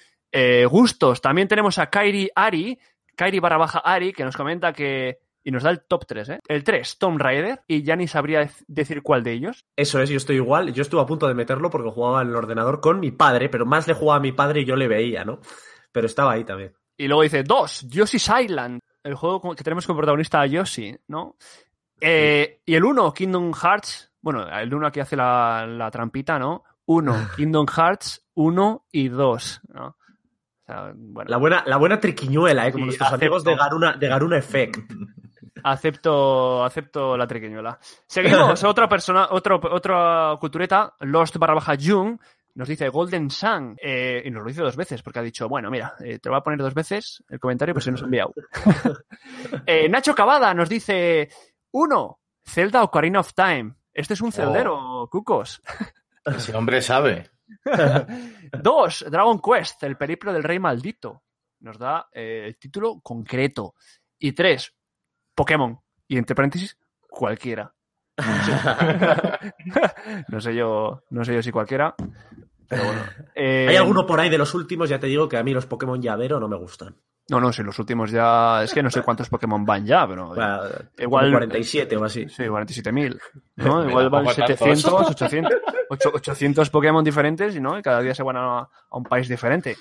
gustos. 0.70 1.22
También 1.22 1.48
tenemos 1.48 1.80
a 1.80 1.90
Kairi 1.90 2.30
Ari, 2.36 2.78
Kairi 3.16 3.40
barra 3.40 3.58
baja 3.58 3.80
Ari, 3.80 4.14
que 4.14 4.24
nos 4.24 4.38
comenta 4.38 4.74
que 4.74 5.18
y 5.48 5.52
nos 5.52 5.64
da 5.64 5.70
el 5.70 5.80
top 5.80 6.06
3, 6.06 6.30
¿eh? 6.30 6.40
El 6.50 6.66
3, 6.66 6.98
Tomb 6.98 7.18
Raider, 7.22 7.62
y 7.68 7.82
ya 7.82 7.96
ni 7.96 8.06
sabría 8.06 8.50
decir 8.68 9.02
cuál 9.02 9.24
de 9.24 9.32
ellos. 9.32 9.66
Eso 9.78 10.02
es, 10.02 10.10
yo 10.10 10.18
estoy 10.18 10.36
igual. 10.36 10.74
Yo 10.74 10.82
estuve 10.82 11.00
a 11.00 11.06
punto 11.06 11.26
de 11.26 11.36
meterlo 11.36 11.70
porque 11.70 11.90
jugaba 11.90 12.22
en 12.22 12.28
el 12.28 12.36
ordenador 12.36 12.82
con 12.82 13.00
mi 13.00 13.12
padre, 13.12 13.48
pero 13.48 13.66
más 13.66 13.88
le 13.88 13.94
jugaba 13.94 14.18
a 14.18 14.22
mi 14.22 14.34
padre 14.34 14.60
y 14.60 14.66
yo 14.66 14.76
le 14.76 14.90
veía, 14.90 15.24
¿no? 15.24 15.40
Pero 15.94 16.06
estaba 16.06 16.34
ahí 16.34 16.44
también. 16.44 16.74
Y 16.98 17.08
luego 17.08 17.22
dice, 17.22 17.44
2, 17.44 17.88
Yoshi's 17.88 18.30
Island, 18.44 18.82
el 19.04 19.16
juego 19.16 19.56
que 19.56 19.64
tenemos 19.64 19.88
como 19.88 20.00
protagonista 20.00 20.42
a 20.42 20.48
Yoshi, 20.48 20.98
¿no? 21.08 21.38
Eh, 22.02 22.60
y 22.66 22.76
el 22.76 22.84
1, 22.84 23.14
Kingdom 23.14 23.54
Hearts, 23.54 24.12
bueno, 24.20 24.46
el 24.50 24.74
1 24.74 24.88
aquí 24.88 25.00
hace 25.00 25.16
la, 25.16 25.66
la 25.66 25.90
trampita, 25.90 26.38
¿no? 26.38 26.66
1, 26.88 27.16
Kingdom 27.38 27.68
Hearts 27.68 28.28
1 28.34 28.86
y 28.92 29.08
2, 29.08 29.62
¿no? 29.70 29.88
O 29.88 30.66
sea, 30.66 30.92
bueno. 30.94 31.30
La 31.30 31.38
buena, 31.38 31.64
la 31.66 31.78
buena 31.78 32.02
triquiñuela, 32.02 32.68
¿eh? 32.68 32.74
Como 32.74 32.84
Sí, 32.84 32.88
nuestros 32.88 33.08
acepto. 33.08 33.26
amigos 33.26 33.44
de 33.46 33.56
Garuna, 33.56 33.94
de 33.96 34.08
Garuna 34.10 34.38
Effect. 34.38 34.78
Acepto, 35.64 36.64
acepto 36.64 37.18
la 37.18 37.28
triquiñuela. 37.28 37.80
Seguimos, 38.06 38.64
otra 38.64 38.88
persona, 38.88 39.28
otro, 39.32 39.60
otra 39.72 40.36
cultureta, 40.40 40.96
Lost 41.00 41.38
barra 41.38 41.56
baja 41.56 41.76
Jung, 41.80 42.20
nos 42.58 42.68
dice 42.68 42.90
Golden 42.90 43.30
Sun, 43.30 43.78
eh, 43.80 44.24
y 44.26 44.32
nos 44.32 44.42
lo 44.42 44.50
dice 44.50 44.64
dos 44.64 44.76
veces, 44.76 45.04
porque 45.04 45.20
ha 45.20 45.22
dicho, 45.22 45.48
bueno, 45.48 45.70
mira, 45.70 45.94
eh, 46.00 46.18
te 46.18 46.28
lo 46.28 46.34
voy 46.34 46.40
a 46.40 46.44
poner 46.44 46.60
dos 46.60 46.74
veces 46.74 47.24
el 47.30 47.40
comentario, 47.40 47.76
pues 47.76 47.86
se 47.86 47.92
nos 47.92 48.02
ha 48.02 48.06
enviado. 48.06 48.34
Eh, 49.66 49.88
Nacho 49.88 50.16
Cavada 50.16 50.54
nos 50.54 50.68
dice, 50.68 51.30
uno, 51.72 52.20
Zelda 52.44 52.84
Ocarina 52.84 53.20
of 53.20 53.34
Time. 53.34 53.76
Este 53.94 54.14
es 54.14 54.22
un 54.22 54.32
celdero, 54.32 55.08
Cucos. 55.12 55.62
Ese 56.26 56.56
hombre 56.56 56.82
sabe. 56.82 57.30
Dos, 58.64 59.06
Dragon 59.10 59.40
Quest, 59.40 59.84
el 59.84 59.98
periplo 59.98 60.34
del 60.34 60.44
rey 60.44 60.60
maldito. 60.60 61.24
Nos 61.60 61.78
da 61.78 62.08
el 62.12 62.58
título 62.58 63.00
concreto. 63.02 63.76
Y 64.18 64.32
tres, 64.32 64.74
Pokémon. 65.38 65.80
Y 66.08 66.18
entre 66.18 66.36
paréntesis, 66.36 66.78
cualquiera. 67.08 67.74
No 70.30 70.42
sé, 70.42 70.56
yo, 70.56 71.04
no 71.12 71.24
sé 71.24 71.36
yo 71.36 71.44
si 71.44 71.52
cualquiera. 71.52 71.94
Pero 72.68 72.84
bueno. 72.84 73.02
Eh, 73.36 73.68
Hay 73.70 73.76
alguno 73.76 74.06
por 74.06 74.20
ahí 74.20 74.30
de 74.30 74.38
los 74.38 74.54
últimos, 74.56 74.90
ya 74.90 75.00
te 75.00 75.08
digo 75.08 75.30
que 75.30 75.38
a 75.38 75.44
mí 75.44 75.54
los 75.54 75.66
Pokémon 75.68 76.02
llavero 76.02 76.40
no 76.40 76.48
me 76.48 76.58
gustan. 76.58 76.96
No, 77.30 77.42
no, 77.42 77.52
si 77.52 77.62
los 77.62 77.78
últimos 77.78 78.10
ya. 78.12 78.64
Es 78.64 78.74
que 78.74 78.82
no 78.82 78.90
sé 78.90 79.02
cuántos 79.04 79.30
Pokémon 79.30 79.66
van 79.66 79.86
ya, 79.86 80.08
pero. 80.08 80.30
Bueno, 80.30 80.60
igual- 80.98 81.26
como 81.26 81.38
47 81.38 81.98
o 81.98 82.04
así. 82.06 82.28
Sí, 82.30 82.44
47.000. 82.44 83.20
¿no? 83.58 83.84
Me 83.84 83.90
Igual 83.90 84.10
van 84.10 84.24
tampoco 84.26 84.36
tantos. 84.48 84.60
700, 84.60 85.10
800, 85.12 85.54
ocho- 85.90 86.12
800 86.16 86.70
Pokémon 86.70 87.04
diferentes 87.04 87.56
y 87.56 87.60
¿no? 87.60 87.78
Y 87.78 87.82
cada 87.82 88.02
día 88.02 88.16
se 88.16 88.24
van 88.24 88.38
a, 88.38 88.60
a 88.60 88.70
un 88.92 89.04
país 89.04 89.28
diferente. 89.28 89.76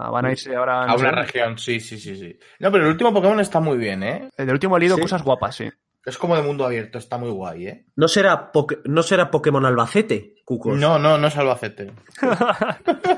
Ah, 0.00 0.10
van 0.10 0.26
a 0.26 0.30
irse 0.30 0.54
ahora. 0.54 0.86
no 0.86 0.92
A 0.92 0.96
una 0.96 1.10
sé, 1.10 1.16
región, 1.16 1.58
sí, 1.58 1.80
sí, 1.80 1.98
sí, 1.98 2.14
sí. 2.16 2.38
No, 2.60 2.70
pero 2.70 2.84
el 2.84 2.90
último 2.90 3.12
Pokémon 3.12 3.40
está 3.40 3.58
muy 3.58 3.76
bien, 3.76 4.04
¿eh? 4.04 4.28
El 4.36 4.46
del 4.46 4.54
último 4.54 4.76
he 4.76 4.80
leído 4.80 4.94
Sí. 4.94 5.02
cosas 5.02 5.24
guapas, 5.24 5.56
sí. 5.56 5.68
Es 6.06 6.16
como 6.16 6.36
de 6.36 6.42
mundo 6.42 6.64
abierto, 6.64 6.98
está 6.98 7.18
muy 7.18 7.30
guay, 7.30 7.66
¿eh? 7.66 7.86
¿No 7.96 8.06
será, 8.06 8.52
¿No 8.84 9.02
será 9.02 9.28
Pokémon 9.30 9.66
Albacete, 9.66 10.36
Cucos? 10.44 10.78
No, 10.78 10.98
no, 11.00 11.18
no 11.18 11.26
es 11.26 11.36
Albacete. 11.36 11.90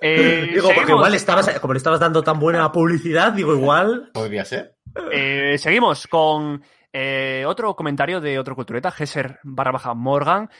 Eh, 0.00 0.50
Digo, 0.52 0.70
porque 0.74 0.92
igual 0.92 1.14
estabas, 1.14 1.58
como 1.60 1.72
le 1.72 1.78
estabas 1.78 1.98
dando 2.00 2.22
tan 2.22 2.38
buena 2.38 2.70
publicidad, 2.70 3.32
digo, 3.32 3.54
igual. 3.54 4.10
Podría 4.12 4.44
ser. 4.44 4.76
Eh, 5.10 5.56
seguimos 5.58 6.06
con 6.06 6.62
eh, 6.92 7.44
otro 7.46 7.74
comentario 7.74 8.20
de 8.20 8.38
otro 8.38 8.54
cultureta, 8.54 8.90
Gesser 8.90 9.38
barra 9.42 9.72
baja 9.72 9.94
Morgan. 9.94 10.50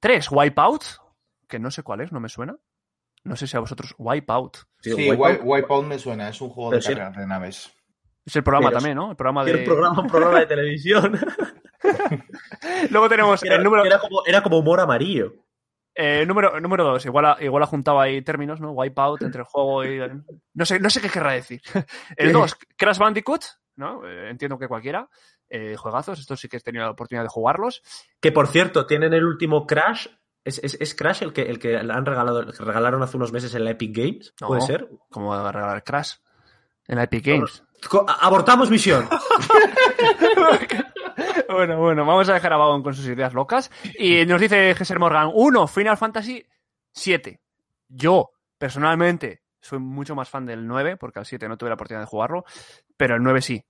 Tres, 0.00 0.28
Wipeout, 0.30 0.82
que 1.48 1.58
no 1.58 1.70
sé 1.70 1.82
cuál 1.82 2.02
es, 2.02 2.12
no 2.12 2.20
me 2.20 2.28
suena. 2.28 2.56
No 3.24 3.36
sé 3.36 3.46
si 3.46 3.56
a 3.56 3.60
vosotros, 3.60 3.94
Wipeout. 3.98 4.58
Sí, 4.80 4.92
Wipeout. 4.92 5.18
Wipe- 5.18 5.40
Wipeout 5.42 5.86
me 5.86 5.98
suena, 5.98 6.28
es 6.28 6.40
un 6.40 6.50
juego 6.50 6.70
de 6.72 6.82
sí. 6.82 6.88
carreras 6.88 7.16
de 7.16 7.26
naves. 7.26 7.74
Es 8.26 8.36
el 8.36 8.42
programa 8.44 8.68
Pero- 8.68 8.78
también, 8.78 8.96
¿no? 8.96 9.10
El 9.10 9.16
programa 9.16 9.44
de... 9.44 9.54
un 9.54 9.64
programa, 9.64 10.00
un 10.02 10.06
programa 10.08 10.40
de 10.40 10.46
televisión. 10.46 11.18
Luego 12.90 13.08
tenemos 13.08 13.42
Era, 13.44 13.56
el 13.56 13.62
número, 13.64 13.84
era 13.84 13.98
como, 13.98 14.24
era 14.26 14.42
como 14.42 14.58
humor 14.58 14.80
amarillo. 14.80 15.32
eh, 15.94 16.24
número, 16.26 16.58
número 16.60 16.84
dos. 16.84 17.04
Igual 17.06 17.24
ha, 17.26 17.36
igual 17.40 17.62
ha 17.62 17.66
juntado 17.66 18.00
ahí 18.00 18.22
términos, 18.22 18.60
¿no? 18.60 18.72
Wipeout 18.72 19.22
entre 19.22 19.40
el 19.42 19.46
juego 19.46 19.84
y... 19.84 20.00
No 20.54 20.64
sé, 20.66 20.78
no 20.80 20.90
sé 20.90 21.00
qué 21.00 21.08
querrá 21.08 21.32
decir. 21.32 21.60
El 22.16 22.32
dos, 22.32 22.56
Crash 22.76 22.98
Bandicoot, 22.98 23.42
¿no? 23.76 24.06
Eh, 24.08 24.30
entiendo 24.30 24.58
que 24.58 24.68
cualquiera. 24.68 25.08
Eh, 25.48 25.76
juegazos, 25.76 26.18
estos 26.18 26.40
sí 26.40 26.48
que 26.48 26.56
he 26.56 26.60
tenido 26.60 26.84
la 26.84 26.90
oportunidad 26.92 27.24
de 27.24 27.28
jugarlos. 27.28 27.82
Que 28.20 28.32
por 28.32 28.46
cierto, 28.48 28.86
tienen 28.86 29.12
el 29.12 29.24
último 29.24 29.66
Crash. 29.66 30.08
¿Es, 30.44 30.58
es, 30.62 30.76
es 30.80 30.94
Crash 30.94 31.22
el 31.22 31.32
que, 31.32 31.42
el 31.42 31.58
que 31.58 31.82
le 31.82 31.92
han 31.92 32.04
regalado, 32.04 32.40
el 32.40 32.52
que 32.52 32.62
regalaron 32.64 33.02
hace 33.02 33.16
unos 33.16 33.32
meses 33.32 33.54
en 33.54 33.64
la 33.64 33.70
Epic 33.70 33.96
Games? 33.96 34.34
No. 34.40 34.48
¿Puede 34.48 34.60
ser? 34.62 34.88
Como 35.10 35.28
va 35.28 35.48
a 35.48 35.52
regalar 35.52 35.82
Crash 35.82 36.14
en 36.86 36.96
la 36.96 37.04
Epic 37.04 37.24
Games. 37.24 37.62
Abortamos 38.20 38.70
misión. 38.70 39.08
Bueno, 41.48 41.78
bueno, 41.78 42.04
vamos 42.04 42.28
a 42.28 42.34
dejar 42.34 42.52
a 42.52 42.56
Vagon 42.56 42.82
con 42.82 42.94
sus 42.94 43.06
ideas 43.06 43.34
locas. 43.34 43.70
Y 43.98 44.24
nos 44.26 44.40
dice 44.40 44.74
Gesser 44.74 44.98
Morgan, 44.98 45.30
uno, 45.32 45.66
Final 45.68 45.96
Fantasy 45.96 46.44
7. 46.92 47.40
Yo, 47.88 48.30
personalmente, 48.58 49.42
soy 49.60 49.78
mucho 49.78 50.14
más 50.14 50.28
fan 50.28 50.46
del 50.46 50.66
9, 50.66 50.96
porque 50.96 51.20
al 51.20 51.26
7 51.26 51.48
no 51.48 51.56
tuve 51.56 51.70
la 51.70 51.74
oportunidad 51.74 52.02
de 52.02 52.06
jugarlo, 52.08 52.44
pero 52.96 53.14
el 53.14 53.22
9 53.22 53.42
sí. 53.42 53.64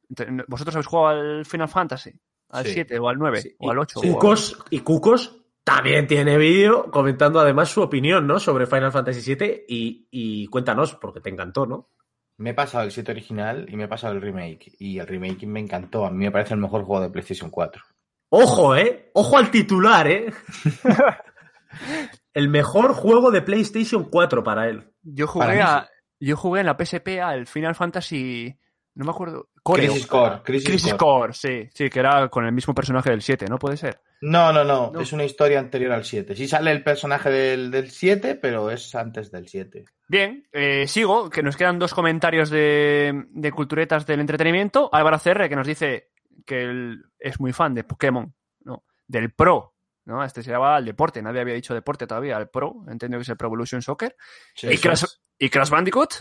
¿Vosotros 0.49 0.75
habéis 0.77 0.87
jugado 0.87 1.09
al 1.09 1.45
Final 1.45 1.69
Fantasy? 1.69 2.13
al 2.51 2.65
Sí. 2.65 2.73
7 2.75 2.99
o 2.99 3.09
al 3.09 3.19
9 3.19 3.43
Sí, 3.43 3.55
o 3.59 3.71
al 3.71 3.79
8. 3.79 4.01
y 4.03 4.11
Cucos, 4.13 4.65
y 4.71 4.81
Cucos 4.81 5.44
también 5.65 6.07
tiene 6.07 6.37
vídeo 6.37 6.91
comentando 6.91 7.41
además 7.41 7.71
su 7.71 7.81
opinión, 7.81 8.27
¿no? 8.27 8.39
Sobre 8.39 8.67
Final 8.67 8.93
Fantasy 8.93 9.35
VII 9.35 9.65
y, 9.67 10.09
y 10.11 10.47
cuéntanos, 10.49 10.95
porque 10.95 11.21
te 11.21 11.31
encantó, 11.31 11.67
¿no? 11.67 11.91
Me 12.37 12.51
he 12.51 12.55
pasado 12.55 12.85
el 12.85 12.91
7 12.91 13.13
original 13.13 13.67
y 13.69 13.77
me 13.77 13.85
he 13.85 13.89
pasado 13.89 14.13
el 14.13 14.21
remake. 14.21 14.73
Y 14.79 14.99
el 14.99 15.07
remake 15.07 15.47
me 15.47 15.61
encantó. 15.61 16.05
A 16.05 16.11
mí 16.11 16.25
me 16.25 16.31
parece 16.31 16.55
el 16.55 16.61
mejor 16.61 16.85
juego 16.85 17.03
de 17.03 17.11
PlayStation 17.11 17.49
4. 17.49 17.83
Ojo, 18.31 18.77
¿eh? 18.77 19.11
Ojo 19.15 19.39
al 19.39 19.51
titular, 19.51 20.09
¿eh? 20.09 20.33
El 22.35 22.49
mejor 22.49 22.93
juego 22.95 23.31
de 23.31 23.43
PlayStation 23.43 24.05
4 24.11 24.43
para 24.43 24.69
él. 24.69 24.93
Yo 25.03 25.29
jugué, 25.29 25.63
a, 25.63 25.89
yo 26.19 26.37
jugué 26.37 26.61
en 26.61 26.67
la 26.67 26.77
PSP 26.77 27.21
al 27.23 27.47
Final 27.47 27.77
Fantasy. 27.77 28.53
No 28.95 29.05
me 29.05 29.13
acuerdo. 29.13 29.51
Core. 29.63 29.87
Crisis 29.87 30.07
Core. 30.09 30.43
Crisis, 30.43 30.69
Crisis 30.69 30.95
Core. 30.95 30.99
Core, 30.99 31.33
sí, 31.33 31.69
sí, 31.73 31.89
que 31.89 32.01
era 32.01 32.29
con 32.29 32.45
el 32.45 32.53
mismo 32.53 32.75
personaje 32.75 33.11
del 33.11 33.23
7, 33.23 33.47
¿no 33.49 33.59
puede 33.59 33.77
ser? 33.77 34.01
No, 34.25 34.53
no, 34.53 34.65
no, 34.65 34.91
No. 34.93 35.01
Es 35.01 35.13
una 35.13 35.25
historia 35.25 35.59
anterior 35.59 35.93
al 35.93 36.05
7. 36.05 36.35
Sí 36.35 36.49
sale 36.49 36.71
el 36.71 36.83
personaje 36.83 37.31
del, 37.31 37.71
del 37.71 37.91
7, 37.91 38.37
pero 38.37 38.71
es 38.71 38.95
antes 38.95 39.31
del 39.31 39.49
7. 39.49 39.85
Bien, 40.09 40.47
eh, 40.53 40.87
sigo, 40.87 41.29
que 41.29 41.43
nos 41.43 41.57
quedan 41.57 41.79
dos 41.79 41.93
comentarios 41.93 42.49
de, 42.49 43.27
de 43.31 43.53
culturetas 43.53 44.07
del 44.07 44.21
entretenimiento. 44.21 44.89
Álvaro 44.93 45.19
CR, 45.19 45.49
que 45.49 45.57
nos 45.57 45.67
dice 45.67 46.11
que 46.47 46.63
él 46.63 47.05
es 47.19 47.39
muy 47.39 47.53
fan 47.53 47.75
de 47.75 47.85
Pokémon, 47.85 48.35
¿no? 48.65 48.85
Del 49.07 49.31
Pro, 49.33 49.75
¿no? 50.07 50.25
Este 50.25 50.43
se 50.43 50.51
llama 50.51 50.77
al 50.77 50.85
deporte, 50.85 51.23
nadie 51.23 51.41
había 51.41 51.55
dicho 51.55 51.75
deporte 51.75 52.07
todavía, 52.07 52.37
el 52.37 52.49
Pro, 52.49 52.85
entiendo 52.89 53.19
que 53.19 53.23
es 53.23 53.29
el 53.29 53.37
Pro 53.37 53.49
Evolution 53.49 53.83
Soccer. 53.83 54.17
Sí, 54.55 54.69
y, 54.71 54.79
Crash, 54.79 55.05
y 55.39 55.51
Crash 55.51 55.71
Bandicoot, 55.71 56.15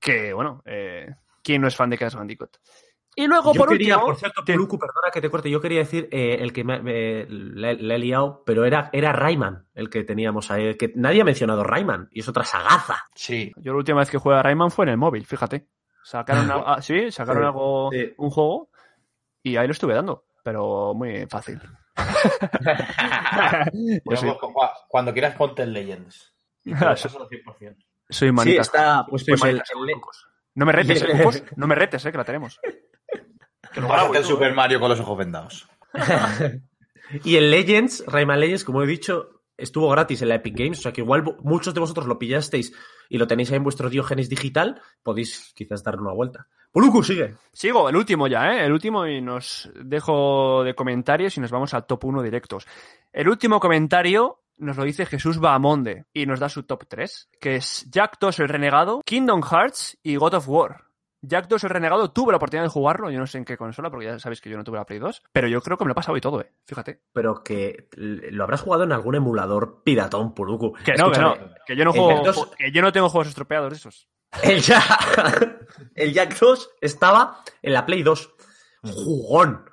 que, 0.00 0.32
bueno, 0.32 0.62
eh, 0.66 1.14
¿quién 1.42 1.62
no 1.62 1.68
es 1.68 1.76
fan 1.76 1.90
de 1.90 1.98
Crash 1.98 2.14
Bandicoot? 2.14 2.56
Y 3.20 3.26
luego, 3.26 3.52
Yo 3.52 3.58
por 3.58 3.68
quería, 3.70 3.96
último... 3.96 4.06
por 4.12 4.16
cierto, 4.16 4.42
Sí. 4.46 4.52
Perdona 4.78 5.10
que 5.12 5.20
te 5.20 5.28
corte, 5.28 5.50
yo 5.50 5.60
quería 5.60 5.80
decir 5.80 6.08
eh, 6.12 6.36
el 6.40 6.52
que 6.52 6.62
me, 6.62 6.80
me- 6.80 7.26
le, 7.26 7.74
le 7.74 7.94
he 7.96 7.98
liado, 7.98 8.44
pero 8.46 8.64
era, 8.64 8.90
era 8.92 9.12
Rayman 9.12 9.66
el 9.74 9.90
que 9.90 10.04
teníamos 10.04 10.52
ahí, 10.52 10.76
que 10.76 10.92
nadie 10.94 11.22
ha 11.22 11.24
mencionado 11.24 11.64
Rayman, 11.64 12.08
y 12.12 12.20
es 12.20 12.28
otra 12.28 12.44
sagaza. 12.44 12.96
Sí. 13.16 13.52
Yo 13.56 13.72
la 13.72 13.78
última 13.78 13.98
vez 13.98 14.10
que 14.10 14.18
jugué 14.18 14.36
a 14.36 14.42
Rayman 14.44 14.70
fue 14.70 14.84
en 14.84 14.90
el 14.90 14.98
móvil, 14.98 15.26
fíjate. 15.26 15.66
Sacaron, 16.04 16.48
a- 16.50 16.74
ah, 16.74 16.80
sí, 16.80 17.10
sacaron 17.10 17.42
Sí, 17.42 17.46
algo, 17.46 17.90
sí. 17.92 18.14
un 18.18 18.30
juego 18.30 18.70
y 19.42 19.56
ahí 19.56 19.66
lo 19.66 19.72
estuve 19.72 19.94
dando, 19.94 20.26
pero 20.44 20.94
muy 20.94 21.26
fácil. 21.26 21.60
Soy, 23.72 24.00
pues, 24.04 24.22
cuando 24.88 25.12
quieras 25.12 25.34
ponte 25.34 25.62
el 25.64 25.72
Legends. 25.72 26.34
Te 26.62 26.72
al 26.72 26.96
100%. 26.96 27.76
soy 28.10 28.28
Sí, 28.28 28.32
manita. 28.32 28.60
está, 28.62 29.04
pues, 29.08 29.24
soy 29.24 29.36
pues 29.36 29.50
el- 29.50 29.56
el- 29.56 29.94
Cucos. 29.94 30.28
No 30.54 30.66
me 30.66 30.72
retes, 30.72 31.02
eh. 31.02 31.06
No 31.56 31.66
me 31.66 31.74
retes, 31.74 32.04
eh, 32.06 32.12
que 32.12 32.18
la 32.18 32.24
tenemos. 32.24 32.58
Que 33.86 34.18
lo 34.18 34.24
Super 34.24 34.50
eh. 34.50 34.54
Mario 34.54 34.80
con 34.80 34.88
los 34.88 35.00
ojos 35.00 35.18
vendados. 35.18 35.68
Y 37.24 37.36
el 37.36 37.50
Legends, 37.50 38.04
Rayman 38.06 38.38
Legends, 38.40 38.64
como 38.64 38.82
he 38.82 38.86
dicho, 38.86 39.40
estuvo 39.56 39.88
gratis 39.88 40.22
en 40.22 40.28
la 40.28 40.36
Epic 40.36 40.56
Games, 40.56 40.78
o 40.78 40.82
sea 40.82 40.92
que 40.92 41.00
igual 41.00 41.24
muchos 41.40 41.74
de 41.74 41.80
vosotros 41.80 42.06
lo 42.06 42.18
pillasteis 42.18 42.72
y 43.08 43.18
lo 43.18 43.26
tenéis 43.26 43.50
ahí 43.50 43.56
en 43.56 43.64
vuestro 43.64 43.88
Diógenes 43.88 44.28
digital, 44.28 44.80
podéis 45.02 45.52
quizás 45.54 45.82
darle 45.82 46.02
una 46.02 46.12
vuelta. 46.12 46.46
Puluku, 46.70 47.02
sigue. 47.02 47.34
Sigo, 47.52 47.88
el 47.88 47.96
último 47.96 48.26
ya, 48.28 48.52
¿eh? 48.52 48.66
El 48.66 48.72
último 48.72 49.06
y 49.06 49.22
nos 49.22 49.70
dejo 49.74 50.62
de 50.64 50.74
comentarios 50.74 51.36
y 51.36 51.40
nos 51.40 51.50
vamos 51.50 51.72
al 51.72 51.86
top 51.86 52.04
1 52.04 52.22
directos. 52.22 52.66
El 53.12 53.28
último 53.28 53.58
comentario 53.58 54.42
nos 54.58 54.76
lo 54.76 54.84
dice 54.84 55.06
Jesús 55.06 55.38
Bahamonde 55.38 56.04
y 56.12 56.26
nos 56.26 56.40
da 56.40 56.48
su 56.48 56.64
top 56.64 56.84
3, 56.86 57.30
que 57.40 57.56
es 57.56 57.86
Jack 57.90 58.18
2 58.20 58.40
el 58.40 58.48
Renegado, 58.48 59.00
Kingdom 59.04 59.42
Hearts 59.42 59.98
y 60.02 60.16
God 60.16 60.34
of 60.34 60.48
War. 60.48 60.87
Jack 61.22 61.48
2 61.48 61.64
el 61.64 61.70
Renegado 61.70 62.10
tuve 62.10 62.32
la 62.32 62.36
oportunidad 62.36 62.64
de 62.64 62.70
jugarlo, 62.70 63.10
yo 63.10 63.18
no 63.18 63.26
sé 63.26 63.38
en 63.38 63.44
qué 63.44 63.56
consola, 63.56 63.90
porque 63.90 64.06
ya 64.06 64.18
sabéis 64.18 64.40
que 64.40 64.50
yo 64.50 64.56
no 64.56 64.64
tuve 64.64 64.78
la 64.78 64.86
Play 64.86 64.98
2, 64.98 65.22
pero 65.32 65.48
yo 65.48 65.60
creo 65.60 65.76
que 65.76 65.84
me 65.84 65.88
lo 65.88 65.92
he 65.92 65.94
pasado 65.94 66.16
y 66.16 66.20
todo, 66.20 66.40
¿eh? 66.40 66.52
Fíjate. 66.64 67.02
Pero 67.12 67.42
que 67.42 67.88
lo 67.96 68.44
habrás 68.44 68.60
jugado 68.60 68.84
en 68.84 68.92
algún 68.92 69.16
emulador 69.16 69.82
piratón, 69.82 70.34
Puluku. 70.34 70.74
Que 70.84 70.94
no, 70.94 71.10
que 71.10 71.20
no, 71.20 71.36
que 71.66 71.76
yo 71.76 71.84
no 71.84 71.92
juego, 71.92 72.22
Jack 72.22 72.34
2 72.34 72.50
que 72.56 72.72
yo 72.72 72.82
no 72.82 72.92
tengo 72.92 73.08
juegos 73.08 73.28
estropeados 73.28 73.70
de 73.70 73.76
esos. 73.76 74.08
El 74.42 74.60
Jack, 74.60 75.66
el 75.94 76.12
Jack 76.12 76.38
2 76.38 76.70
estaba 76.80 77.42
en 77.62 77.72
la 77.72 77.86
Play 77.86 78.02
2. 78.02 78.34
Jugón. 78.82 79.67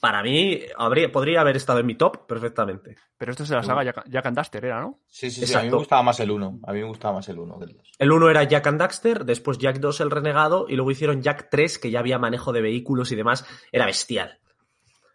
Para 0.00 0.22
mí 0.22 0.58
habría, 0.78 1.12
podría 1.12 1.42
haber 1.42 1.56
estado 1.56 1.80
en 1.80 1.86
mi 1.86 1.94
top 1.94 2.26
perfectamente. 2.26 2.96
Pero 3.18 3.32
esto 3.32 3.42
es 3.42 3.50
de 3.50 3.56
la 3.56 3.62
saga 3.62 3.84
Jack, 3.84 4.04
Jack 4.08 4.26
and 4.26 4.36
Daxter, 4.36 4.64
¿era, 4.64 4.80
no? 4.80 5.00
Sí, 5.06 5.30
sí, 5.30 5.46
sí. 5.46 5.54
A 5.54 5.60
mí 5.60 5.68
me 5.68 5.76
gustaba 5.76 6.02
más 6.02 6.18
el 6.20 6.30
1. 6.30 6.60
A 6.62 6.72
mí 6.72 6.80
me 6.80 6.86
gustaba 6.86 7.14
más 7.16 7.28
el 7.28 7.38
1 7.38 7.58
que 7.58 7.64
el 7.66 7.76
2. 7.76 7.92
El 7.98 8.12
1 8.12 8.30
era 8.30 8.44
Jack 8.44 8.66
and 8.66 8.80
Daxter, 8.80 9.24
después 9.26 9.58
Jack 9.58 9.78
2 9.78 10.00
el 10.00 10.10
renegado 10.10 10.66
y 10.70 10.76
luego 10.76 10.90
hicieron 10.90 11.20
Jack 11.20 11.48
3 11.50 11.78
que 11.78 11.90
ya 11.90 12.00
había 12.00 12.18
manejo 12.18 12.50
de 12.52 12.62
vehículos 12.62 13.12
y 13.12 13.16
demás. 13.16 13.44
Era 13.72 13.84
bestial. 13.84 14.40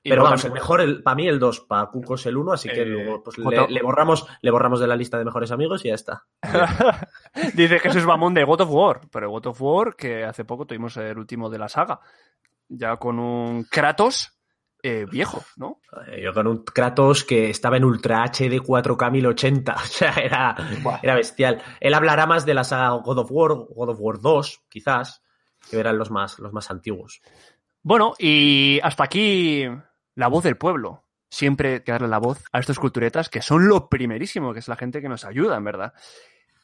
Y 0.04 0.10
Pero 0.10 0.22
vamos, 0.22 0.46
el 0.46 0.52
mejor, 0.52 0.82
el, 0.82 1.02
para 1.02 1.16
mí 1.16 1.28
el 1.28 1.40
2, 1.40 1.62
para 1.62 1.88
Cucos 1.88 2.28
el 2.28 2.38
1, 2.38 2.52
así 2.52 2.70
que 2.70 2.84
Eh, 2.84 2.86
luego 2.86 3.24
pues, 3.24 3.40
le 3.40 3.82
borramos, 3.82 4.28
le 4.40 4.52
borramos 4.52 4.80
de 4.80 4.86
la 4.86 4.96
lista 4.96 5.18
de 5.18 5.26
mejores 5.26 5.50
amigos 5.50 5.84
y 5.84 5.88
ya 5.88 5.96
está. 5.96 6.26
Dice 7.56 7.80
Jesús 7.80 8.06
Bamón 8.06 8.36
de 8.36 8.44
God 8.44 8.62
of 8.62 8.70
War, 8.70 9.02
pero 9.12 9.32
God 9.32 9.48
of 9.48 9.62
War, 9.64 9.96
que 9.96 10.24
hace 10.24 10.46
poco 10.46 10.68
tuvimos 10.68 10.96
el 10.98 11.18
último 11.18 11.50
de 11.50 11.58
la 11.58 11.70
saga, 11.70 12.02
ya 12.68 12.98
con 12.98 13.18
un 13.18 13.64
Kratos 13.64 14.36
eh, 14.88 15.08
viejo, 15.10 15.44
¿no? 15.56 15.82
Yo 16.22 16.32
con 16.32 16.46
un 16.46 16.64
Kratos 16.64 17.24
que 17.24 17.50
estaba 17.50 17.78
en 17.78 17.86
Ultra 17.86 18.24
HD 18.24 18.62
4K 18.62 19.12
1080, 19.12 19.74
o 19.74 19.80
sea, 19.80 20.14
era, 20.14 20.56
era 21.02 21.16
bestial. 21.16 21.60
Él 21.80 21.96
hablará 21.96 22.28
más 22.28 22.46
de 22.46 22.54
la 22.54 22.64
saga 22.64 22.92
God 22.92 23.18
of 23.18 23.32
War, 23.32 23.56
God 23.56 23.90
of 23.90 23.98
War 24.00 24.20
2, 24.20 24.62
quizás, 24.70 25.24
que 25.72 25.80
eran 25.80 25.98
los 25.98 26.12
más, 26.12 26.38
los 26.38 26.54
más 26.54 26.70
antiguos. 26.70 27.24
Bueno, 27.82 28.14
y 28.20 28.80
hasta 28.84 29.06
aquí 29.06 29.66
la 30.14 30.28
voz 30.28 30.44
del 30.44 30.58
pueblo. 30.58 31.02
Siempre 31.30 31.84
que 31.84 31.92
darle 31.92 32.08
la 32.08 32.20
voz 32.20 32.44
a 32.52 32.60
estos 32.60 32.78
culturetas 32.78 33.30
que 33.30 33.42
son 33.42 33.68
lo 33.68 33.90
primerísimo, 33.90 34.54
que 34.54 34.60
es 34.60 34.68
la 34.68 34.76
gente 34.76 35.02
que 35.02 35.10
nos 35.10 35.26
ayuda, 35.26 35.58
en 35.58 35.64
verdad. 35.64 35.94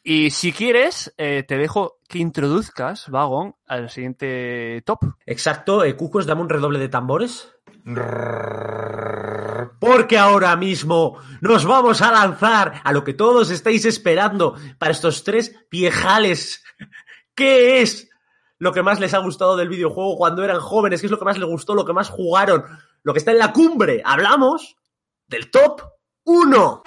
Y 0.03 0.31
si 0.31 0.51
quieres, 0.51 1.13
eh, 1.17 1.43
te 1.47 1.57
dejo 1.57 1.99
que 2.07 2.17
introduzcas, 2.17 3.09
Vagon, 3.09 3.55
al 3.67 3.89
siguiente 3.91 4.81
top. 4.83 4.99
Exacto, 5.25 5.83
eh, 5.83 5.95
Cucos, 5.95 6.25
dame 6.25 6.41
un 6.41 6.49
redoble 6.49 6.79
de 6.79 6.89
tambores. 6.89 7.53
Porque 9.79 10.17
ahora 10.17 10.55
mismo 10.55 11.17
nos 11.41 11.65
vamos 11.65 12.01
a 12.01 12.11
lanzar 12.11 12.81
a 12.83 12.91
lo 12.91 13.03
que 13.03 13.13
todos 13.13 13.49
estáis 13.49 13.85
esperando 13.85 14.55
para 14.77 14.91
estos 14.91 15.23
tres 15.23 15.55
viejales. 15.69 16.63
¿Qué 17.35 17.81
es 17.81 18.09
lo 18.59 18.73
que 18.73 18.83
más 18.83 18.99
les 18.99 19.13
ha 19.13 19.19
gustado 19.19 19.57
del 19.57 19.69
videojuego 19.69 20.17
cuando 20.17 20.43
eran 20.43 20.59
jóvenes? 20.59 21.01
¿Qué 21.01 21.07
es 21.07 21.11
lo 21.11 21.17
que 21.19 21.25
más 21.25 21.37
les 21.37 21.47
gustó? 21.49 21.73
¿Lo 21.73 21.85
que 21.85 21.93
más 21.93 22.09
jugaron? 22.09 22.63
Lo 23.03 23.13
que 23.13 23.19
está 23.19 23.31
en 23.31 23.39
la 23.39 23.53
cumbre. 23.53 24.01
Hablamos 24.05 24.77
del 25.27 25.49
top 25.49 25.81
1. 26.25 26.83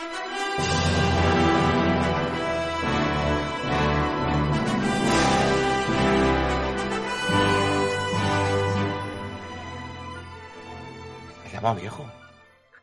Me 11.64 11.70
llama 11.70 11.81
viejo. 11.81 12.05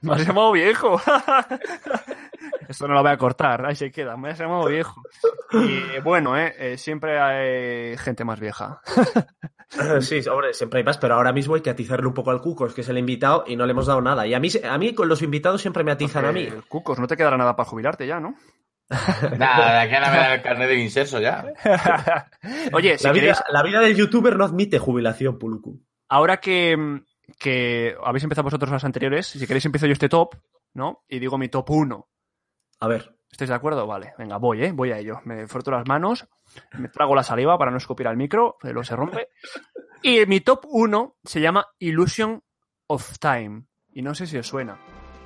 Me 0.02 0.14
has 0.14 0.26
llamado 0.26 0.52
viejo. 0.54 1.00
Esto 2.68 2.88
no 2.88 2.96
lo 2.96 3.04
voy 3.04 3.12
a 3.12 3.18
cortar, 3.18 3.64
ahí 3.64 3.76
se 3.76 3.92
queda. 3.92 4.18
Me 4.18 4.32
has 4.32 4.40
llamado 4.40 4.66
viejo. 4.66 5.04
Y 5.52 6.00
bueno, 6.00 6.36
eh, 6.36 6.56
eh, 6.58 6.78
siempre 6.80 7.20
hay 7.20 7.96
gente 7.98 8.26
más 8.26 8.40
vieja. 8.40 8.82
Sí, 10.02 10.20
hombre, 10.30 10.54
siempre 10.54 10.80
hay 10.80 10.84
más, 10.84 10.98
pero 10.98 11.16
ahora 11.16 11.32
mismo 11.32 11.56
hay 11.56 11.62
que 11.62 11.70
atizarle 11.70 12.06
un 12.06 12.14
poco 12.14 12.30
al 12.32 12.42
Cucos, 12.42 12.74
que 12.74 12.82
es 12.82 12.90
el 12.90 12.98
invitado, 12.98 13.46
y 13.48 13.56
no 13.56 13.66
le 13.66 13.72
hemos 13.72 13.86
dado 13.86 14.02
nada. 14.02 14.28
Y 14.28 14.34
a 14.34 14.40
mí, 14.42 14.50
a 14.70 14.78
mí 14.78 14.94
con 14.94 15.08
los 15.08 15.22
invitados 15.22 15.62
siempre 15.62 15.86
me 15.86 15.94
atizan 15.94 16.26
a 16.26 16.34
mí. 16.34 16.50
Cucos, 16.68 17.00
no 17.00 17.08
te 17.08 17.16
quedará 17.16 17.38
nada 17.38 17.56
para 17.56 17.70
jubilarte 17.70 18.06
ya, 18.06 18.20
¿no? 18.20 18.36
Nada, 19.38 19.72
de 19.72 19.80
aquí 19.80 19.96
a 19.96 20.02
nada 20.02 20.12
me 20.12 20.18
dan 20.18 20.32
el 20.34 20.42
carnet 20.42 20.68
de 20.68 20.76
inserso 20.76 21.22
ya. 21.22 21.46
Oye, 22.74 22.98
si 22.98 23.08
la, 23.08 23.14
queréis, 23.14 23.38
vida, 23.38 23.46
la 23.50 23.64
vida 23.64 23.80
del 23.80 23.96
youtuber 23.96 24.36
no 24.36 24.44
admite 24.44 24.78
jubilación, 24.78 25.40
Puluku. 25.40 25.80
ahora 26.10 26.42
que, 26.42 27.02
que 27.42 27.96
habéis 28.04 28.24
empezado 28.24 28.44
vosotros 28.44 28.72
las 28.72 28.84
anteriores, 28.84 29.26
si 29.26 29.48
queréis 29.48 29.66
empiezo 29.66 29.88
yo 29.88 29.94
este 29.94 30.10
top, 30.10 30.36
¿no? 30.76 31.04
Y 31.10 31.18
digo 31.18 31.40
mi 31.40 31.50
top 31.50 31.72
1. 31.72 32.08
A 32.82 32.88
ver. 32.88 33.16
¿Estáis 33.32 33.50
de 33.50 33.56
acuerdo? 33.56 33.88
Vale, 33.88 34.14
venga, 34.18 34.38
voy, 34.38 34.64
¿eh? 34.64 34.72
Voy 34.74 34.92
a 34.92 35.00
ello. 35.00 35.22
Me 35.24 35.48
froto 35.48 35.72
las 35.72 35.88
manos, 35.88 36.28
me 36.78 36.90
trago 36.90 37.16
la 37.16 37.24
saliva 37.24 37.58
para 37.58 37.72
no 37.72 37.78
escupir 37.78 38.08
al 38.08 38.18
micro, 38.18 38.58
pero 38.62 38.84
se 38.84 38.96
rompe. 38.96 39.30
Y 40.04 40.26
mi 40.26 40.42
top 40.42 40.66
1 40.68 41.16
se 41.24 41.42
llama 41.42 41.66
Illusion 41.80 42.44
of 42.88 43.18
Time. 43.20 43.64
Y 43.94 44.02
no 44.02 44.14
sé 44.14 44.28
si 44.28 44.38
os 44.38 44.48
suena. 44.48 44.78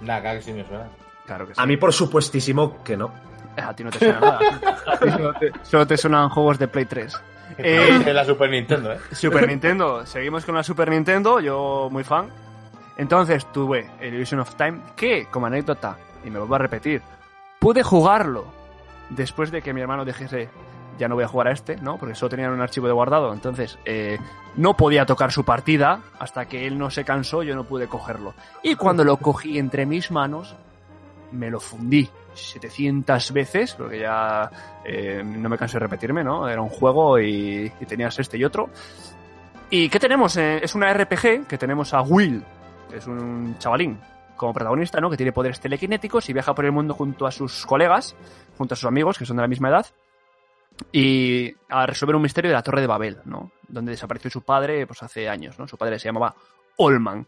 Nada, 0.01 0.22
claro 0.22 0.39
que 0.39 0.45
sí 0.45 0.53
me 0.53 0.66
suena. 0.66 0.89
Claro 1.26 1.47
que 1.47 1.55
sí. 1.55 1.61
A 1.61 1.66
mí, 1.66 1.78
por 1.78 1.91
supuestísimo, 1.91 2.84
que 2.84 2.95
no. 2.95 3.11
A 3.57 3.76
ti 3.76 3.84
no 3.84 3.89
te 3.89 3.99
suena 3.99 4.20
nada. 4.20 4.39
A 4.88 4.99
ti 4.99 5.09
solo 5.09 5.34
te, 5.34 5.51
solo 5.63 5.88
te 5.88 5.97
suenan 5.97 6.30
juegos 6.30 6.59
de 6.59 6.68
Play 6.68 6.86
3. 6.86 7.16
Eh, 7.58 8.14
la 8.14 8.26
Super 8.26 8.50
Nintendo, 8.50 8.93
¿eh? 8.93 9.00
Super 9.12 9.48
Nintendo. 9.48 10.06
Seguimos 10.06 10.46
con 10.46 10.56
la 10.56 10.64
Super 10.64 10.89
Nintendo, 10.89 11.39
yo 11.39 11.89
muy 11.91 12.04
fan. 12.04 12.30
Entonces 12.98 13.46
tuve 13.52 13.89
el 14.00 14.14
Illusion 14.14 14.39
of 14.39 14.56
Time, 14.56 14.80
que, 14.96 15.28
como 15.28 15.46
anécdota, 15.46 15.98
y 16.24 16.30
me 16.30 16.39
vuelvo 16.39 16.56
a 16.56 16.60
repetir, 16.60 17.02
pude 17.60 17.84
jugarlo 17.84 18.46
después 19.10 19.52
de 19.52 19.62
que 19.62 19.74
mi 19.74 19.82
hermano 19.82 20.06
dejase 20.06 20.50
ya 20.98 21.08
no 21.08 21.16
voy 21.16 21.24
a 21.24 21.28
jugar 21.28 21.50
a 21.50 21.52
este, 21.52 21.76
¿no? 21.78 21.98
Porque 21.98 22.16
solo 22.16 22.30
tenían 22.30 22.52
un 22.52 22.62
archivo 22.62 22.88
de 22.88 22.93
guardado. 22.93 23.34
Entonces, 23.34 23.78
eh, 23.86 24.18
no 24.56 24.76
podía 24.78 25.06
tocar 25.06 25.32
su 25.32 25.43
partida 25.43 26.02
hasta 26.20 26.46
que 26.46 26.66
él 26.66 26.78
no 26.78 26.89
se 26.89 27.04
cansó, 27.04 27.43
yo 27.43 27.56
no 27.56 27.66
pude 27.66 27.88
cogerlo. 27.88 28.34
Y 28.64 28.76
cuando 28.76 29.04
lo 29.04 29.18
cogí 29.18 29.60
entre 29.60 29.86
mis 29.86 30.12
manos, 30.12 30.56
me 31.32 31.50
lo 31.50 31.60
fundí 31.60 32.10
700 32.36 33.31
veces, 33.31 33.73
porque 33.75 33.99
ya 33.99 34.49
eh, 34.83 35.23
no 35.25 35.49
me 35.49 35.57
canso 35.57 35.75
de 35.75 35.86
repetirme, 35.86 36.23
¿no? 36.23 36.47
Era 36.47 36.61
un 36.61 36.69
juego 36.69 37.19
y, 37.19 37.71
y 37.79 37.86
tenías 37.86 38.17
este 38.19 38.38
y 38.38 38.43
otro. 38.43 38.69
¿Y 39.69 39.89
qué 39.89 39.99
tenemos? 39.99 40.38
Eh, 40.38 40.59
es 40.63 40.75
una 40.75 40.93
RPG 40.93 41.47
que 41.47 41.57
tenemos 41.57 41.93
a 41.93 42.01
Will, 42.01 42.43
que 42.89 42.97
es 42.97 43.07
un 43.07 43.55
chavalín 43.57 43.99
como 44.36 44.53
protagonista, 44.53 44.99
¿no? 44.99 45.09
Que 45.09 45.17
tiene 45.17 45.31
poderes 45.31 45.59
telequinéticos 45.59 46.29
y 46.29 46.33
viaja 46.33 46.53
por 46.53 46.65
el 46.65 46.71
mundo 46.71 46.93
junto 46.93 47.25
a 47.25 47.31
sus 47.31 47.65
colegas, 47.65 48.15
junto 48.57 48.73
a 48.73 48.77
sus 48.77 48.88
amigos, 48.88 49.17
que 49.17 49.25
son 49.25 49.38
de 49.38 49.41
la 49.41 49.47
misma 49.47 49.69
edad, 49.69 49.88
y 50.91 51.53
a 51.69 51.86
resolver 51.86 52.15
un 52.15 52.21
misterio 52.21 52.49
de 52.49 52.55
la 52.55 52.63
Torre 52.63 52.81
de 52.81 52.88
Babel, 52.88 53.19
¿no? 53.25 53.51
Donde 53.67 53.91
desapareció 53.91 54.29
su 54.29 54.41
padre, 54.41 54.86
pues 54.86 55.01
hace 55.03 55.29
años, 55.29 55.57
¿no? 55.57 55.67
Su 55.67 55.77
padre 55.77 55.99
se 55.99 56.09
llamaba 56.09 56.36
Olman. 56.77 57.25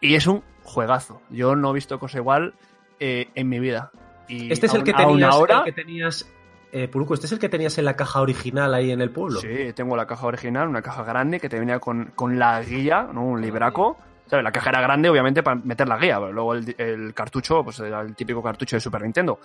Y 0.00 0.14
es 0.14 0.26
un 0.26 0.42
juegazo. 0.64 1.20
Yo 1.30 1.54
no 1.54 1.70
he 1.70 1.74
visto 1.74 1.98
cosa 1.98 2.18
igual 2.18 2.54
eh, 2.98 3.28
en 3.34 3.48
mi 3.48 3.60
vida. 3.60 3.92
Y 4.30 4.52
Este 4.52 4.66
es 4.66 4.74
el 4.74 4.84
que 4.84 4.92
tenías, 4.92 5.34
ahora, 5.34 5.58
el 5.58 5.64
que 5.64 5.72
tenías 5.72 6.30
eh, 6.72 6.86
Puruco, 6.86 7.14
este 7.14 7.26
es 7.26 7.32
el 7.32 7.38
que 7.38 7.48
tenías 7.48 7.76
en 7.78 7.84
la 7.84 7.96
caja 7.96 8.20
original 8.20 8.72
ahí 8.72 8.92
en 8.92 9.00
el 9.00 9.10
pueblo. 9.10 9.40
Sí, 9.40 9.72
tengo 9.74 9.96
la 9.96 10.06
caja 10.06 10.26
original, 10.26 10.68
una 10.68 10.82
caja 10.82 11.02
grande 11.02 11.40
que 11.40 11.48
te 11.48 11.58
venía 11.58 11.80
con, 11.80 12.12
con 12.14 12.38
la 12.38 12.62
guía, 12.62 13.08
¿no? 13.12 13.24
Un 13.24 13.40
libraco. 13.40 13.98
¿Sabes? 14.26 14.44
La 14.44 14.52
caja 14.52 14.70
era 14.70 14.80
grande, 14.80 15.10
obviamente, 15.10 15.42
para 15.42 15.56
meter 15.56 15.88
la 15.88 15.98
guía, 15.98 16.20
pero 16.20 16.32
luego 16.32 16.54
el, 16.54 16.74
el 16.78 17.12
cartucho, 17.12 17.64
pues 17.64 17.80
era 17.80 18.00
el 18.00 18.14
típico 18.14 18.40
cartucho 18.40 18.76
de 18.76 18.80
Super 18.80 19.02
Nintendo. 19.02 19.40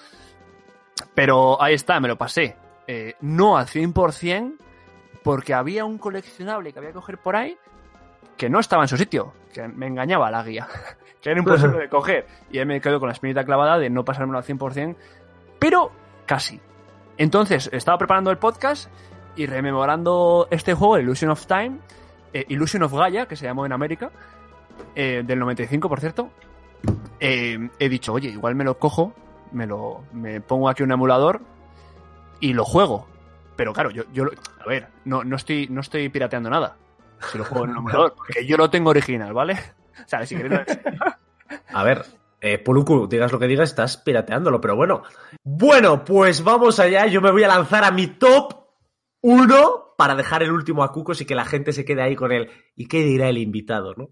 Pero 1.15 1.59
ahí 1.59 1.73
está, 1.73 1.99
me 1.99 2.07
lo 2.07 2.15
pasé. 2.15 2.55
Eh, 2.86 3.15
no 3.21 3.57
al 3.57 3.65
100%, 3.65 4.57
porque 5.23 5.55
había 5.55 5.86
un 5.86 5.97
coleccionable 5.97 6.71
que 6.71 6.77
había 6.77 6.91
que 6.91 6.95
coger 6.95 7.17
por 7.17 7.36
ahí 7.36 7.57
que 8.38 8.49
no 8.49 8.59
estaba 8.59 8.83
en 8.83 8.88
su 8.88 8.97
sitio, 8.97 9.33
que 9.53 9.67
me 9.67 9.88
engañaba 9.88 10.29
la 10.31 10.43
guía, 10.43 10.67
que 11.21 11.31
era 11.31 11.39
imposible 11.39 11.77
de 11.79 11.89
coger. 11.89 12.27
Y 12.51 12.59
ahí 12.59 12.65
me 12.65 12.81
quedo 12.81 12.99
con 12.99 13.07
la 13.07 13.13
espinita 13.13 13.43
clavada 13.43 13.77
de 13.77 13.89
no 13.89 14.03
pasármelo 14.05 14.38
al 14.38 14.43
100%, 14.43 14.95
pero 15.59 15.91
casi. 16.25 16.59
Entonces, 17.17 17.69
estaba 17.71 17.97
preparando 17.97 18.29
el 18.31 18.38
podcast 18.38 18.89
y 19.36 19.45
rememorando 19.45 20.47
este 20.51 20.73
juego, 20.73 20.97
Illusion 20.99 21.31
of 21.31 21.45
Time, 21.47 21.77
eh, 22.33 22.45
Illusion 22.49 22.83
of 22.83 22.93
Gaia, 22.93 23.25
que 23.27 23.36
se 23.36 23.45
llamó 23.45 23.65
en 23.65 23.71
América, 23.71 24.11
eh, 24.95 25.23
del 25.25 25.39
95, 25.39 25.88
por 25.88 25.99
cierto. 25.99 26.29
eh, 27.19 27.69
he 27.79 27.89
dicho, 27.89 28.11
oye, 28.13 28.29
igual 28.29 28.55
me 28.55 28.63
lo 28.65 28.77
cojo, 28.77 29.13
me 29.53 29.65
lo 29.65 30.03
me 30.11 30.41
pongo 30.41 30.67
aquí 30.67 30.83
un 30.83 30.91
emulador 30.91 31.41
y 32.41 32.51
lo 32.53 32.65
juego. 32.65 33.07
Pero 33.55 33.71
claro, 33.71 33.89
yo, 33.91 34.03
yo 34.13 34.25
a 34.59 34.67
ver, 34.67 34.89
no, 35.05 35.23
no 35.23 35.38
estoy, 35.38 35.67
no 35.69 35.79
estoy 35.79 36.09
pirateando 36.09 36.49
nada. 36.49 36.75
Si 37.32 37.38
lo 37.38 37.45
juego 37.45 37.66
en 37.66 37.72
un 37.72 37.78
emulador, 37.78 38.13
porque 38.16 38.45
yo 38.45 38.57
lo 38.57 38.70
tengo 38.70 38.89
original, 38.89 39.34
¿vale? 39.34 39.53
O 40.05 40.07
sea, 40.07 40.26
si 40.26 40.36
queréis, 40.36 40.61
A 41.70 41.84
ver, 41.84 42.05
eh, 42.41 42.57
Puluku, 42.59 43.07
digas 43.07 43.32
lo 43.32 43.39
que 43.39 43.47
digas, 43.47 43.70
estás 43.70 43.97
pirateándolo, 43.97 44.61
pero 44.61 44.76
bueno. 44.76 45.03
Bueno, 45.43 46.03
pues 46.03 46.43
vamos 46.43 46.80
allá. 46.80 47.07
Yo 47.07 47.22
me 47.22 47.32
voy 47.32 47.43
a 47.43 47.47
lanzar 47.47 47.84
a 47.84 47.91
mi 47.91 48.07
top 48.07 48.53
1 49.22 49.95
para 49.97 50.16
dejar 50.16 50.43
el 50.43 50.51
último 50.51 50.84
a 50.84 50.91
Cucos 50.91 51.22
y 51.22 51.26
que 51.26 51.36
la 51.36 51.45
gente 51.45 51.74
se 51.74 51.86
quede 51.86 52.01
ahí 52.01 52.16
con 52.16 52.32
él. 52.32 52.49
¿Y 52.76 52.88
qué 52.88 53.03
dirá 53.03 53.30
el 53.30 53.38
invitado, 53.38 53.93
no? 53.95 54.09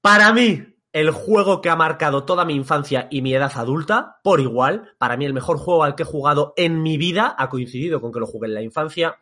Para 0.00 0.32
mí, 0.32 0.76
el 0.92 1.10
juego 1.10 1.60
que 1.60 1.70
ha 1.70 1.76
marcado 1.76 2.24
toda 2.24 2.44
mi 2.44 2.54
infancia 2.54 3.08
y 3.10 3.22
mi 3.22 3.34
edad 3.34 3.52
adulta, 3.54 4.18
por 4.22 4.40
igual, 4.40 4.94
para 4.98 5.16
mí 5.16 5.24
el 5.24 5.34
mejor 5.34 5.58
juego 5.58 5.84
al 5.84 5.94
que 5.94 6.02
he 6.02 6.06
jugado 6.06 6.54
en 6.56 6.82
mi 6.82 6.96
vida, 6.96 7.34
ha 7.38 7.48
coincidido 7.48 8.00
con 8.00 8.12
que 8.12 8.20
lo 8.20 8.26
jugué 8.26 8.48
en 8.48 8.54
la 8.54 8.62
infancia, 8.62 9.18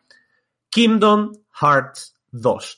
Kingdom 0.69 1.33
Hearts 1.61 2.14
2. 2.41 2.77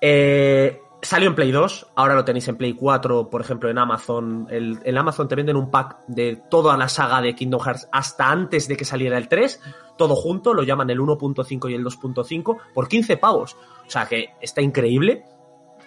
Eh, 0.00 0.80
salió 1.02 1.28
en 1.28 1.34
Play 1.34 1.50
2, 1.50 1.88
ahora 1.96 2.14
lo 2.14 2.24
tenéis 2.24 2.48
en 2.48 2.56
Play 2.56 2.74
4, 2.74 3.30
por 3.30 3.40
ejemplo, 3.40 3.70
en 3.70 3.78
Amazon. 3.78 4.46
El, 4.50 4.78
en 4.84 4.98
Amazon 4.98 5.28
te 5.28 5.34
venden 5.34 5.56
un 5.56 5.70
pack 5.70 6.04
de 6.06 6.42
toda 6.50 6.76
la 6.76 6.88
saga 6.88 7.20
de 7.20 7.34
Kingdom 7.34 7.60
Hearts 7.60 7.88
hasta 7.92 8.30
antes 8.30 8.68
de 8.68 8.76
que 8.76 8.84
saliera 8.84 9.18
el 9.18 9.28
3, 9.28 9.60
todo 9.96 10.14
junto, 10.14 10.54
lo 10.54 10.62
llaman 10.62 10.90
el 10.90 10.98
1.5 10.98 11.70
y 11.70 11.74
el 11.74 11.84
2.5, 11.84 12.58
por 12.74 12.88
15 12.88 13.16
pavos. 13.16 13.56
O 13.86 13.90
sea 13.90 14.06
que 14.06 14.30
está 14.40 14.62
increíble. 14.62 15.24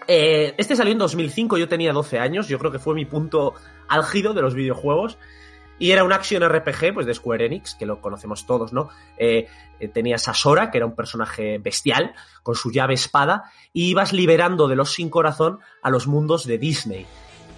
Eh, 0.08 0.54
este 0.58 0.76
salió 0.76 0.92
en 0.92 1.00
2005, 1.00 1.58
yo 1.58 1.68
tenía 1.68 1.94
12 1.94 2.20
años, 2.20 2.48
yo 2.48 2.60
creo 2.60 2.72
que 2.72 2.80
fue 2.80 2.94
mi 2.94 3.06
punto 3.06 3.54
álgido 3.88 4.34
de 4.34 4.42
los 4.42 4.54
videojuegos. 4.54 5.18
Y 5.80 5.92
era 5.92 6.04
un 6.04 6.14
action 6.14 6.44
RPG, 6.48 6.94
pues 6.94 7.06
de 7.06 7.14
Square 7.14 7.46
Enix, 7.46 7.76
que 7.76 7.86
lo 7.86 8.00
conocemos 8.00 8.46
todos, 8.46 8.74
¿no? 8.74 8.90
Eh, 9.18 9.48
eh, 9.80 9.88
tenías 9.88 10.28
a 10.28 10.34
Sora, 10.34 10.72
que 10.72 10.78
era 10.78 10.86
un 10.86 10.96
personaje 10.96 11.58
bestial, 11.58 12.14
con 12.42 12.56
su 12.56 12.72
llave 12.72 12.94
espada, 12.94 13.52
y 13.74 13.90
ibas 13.90 14.14
liberando 14.14 14.68
de 14.68 14.76
los 14.76 14.94
sin 14.94 15.10
corazón 15.10 15.60
a 15.82 15.90
los 15.90 16.08
mundos 16.08 16.46
de 16.46 16.58
Disney. 16.58 17.06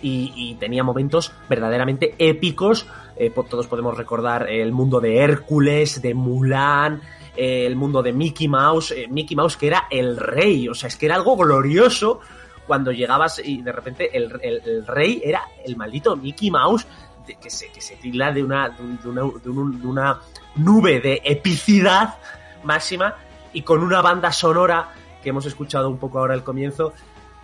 Y, 0.01 0.55
tenía 0.59 0.84
momentos 0.84 1.32
verdaderamente 1.49 2.13
épicos. 2.20 2.86
eh, 3.16 3.32
todos 3.32 3.66
podemos 3.66 3.97
recordar 3.97 4.47
el 4.51 4.72
mundo 4.72 4.99
de 4.99 5.18
Hércules, 5.18 5.99
de 5.99 6.13
Mulan, 6.13 7.01
eh, 7.36 7.66
el 7.66 7.76
mundo 7.76 8.03
de 8.03 8.13
Mickey 8.13 8.47
Mouse. 8.47 8.93
Mickey 9.09 9.36
Mouse 9.36 9.57
que 9.57 9.66
era 9.68 9.88
el 9.89 10.18
rey, 10.18 10.70
o 10.70 10.76
sea, 10.76 10.89
es 10.89 10.95
que 10.95 11.07
era 11.07 11.16
algo 11.16 11.36
glorioso 11.36 12.20
cuando 12.68 12.91
llegabas 12.91 13.41
y 13.43 13.63
de 13.63 13.72
repente 13.72 14.16
el 14.16 14.86
rey 14.86 15.22
era 15.24 15.41
el 15.63 15.76
maldito 15.76 16.16
Mickey 16.16 16.51
Mouse 16.51 16.86
que, 17.26 17.50
se, 17.50 17.72
que 17.72 17.82
se 17.82 17.96
tila 17.96 18.32
de 18.32 18.44
una, 18.44 18.70
de, 18.70 18.84
un- 18.84 19.00
de 19.02 19.10
una, 19.10 19.22
de 19.44 19.50
un- 19.50 19.82
de 19.82 19.88
una 19.88 20.20
nube 20.56 21.00
de 21.02 21.22
epicidad 21.26 22.16
máxima 22.64 23.16
y 23.54 23.64
con 23.64 23.82
una 23.82 24.02
banda 24.02 24.32
sonora 24.32 24.92
que 25.24 25.30
hemos 25.30 25.46
escuchado 25.46 25.90
un 25.90 25.98
poco 25.98 26.20
ahora 26.20 26.34
al 26.36 26.44
comienzo, 26.44 26.94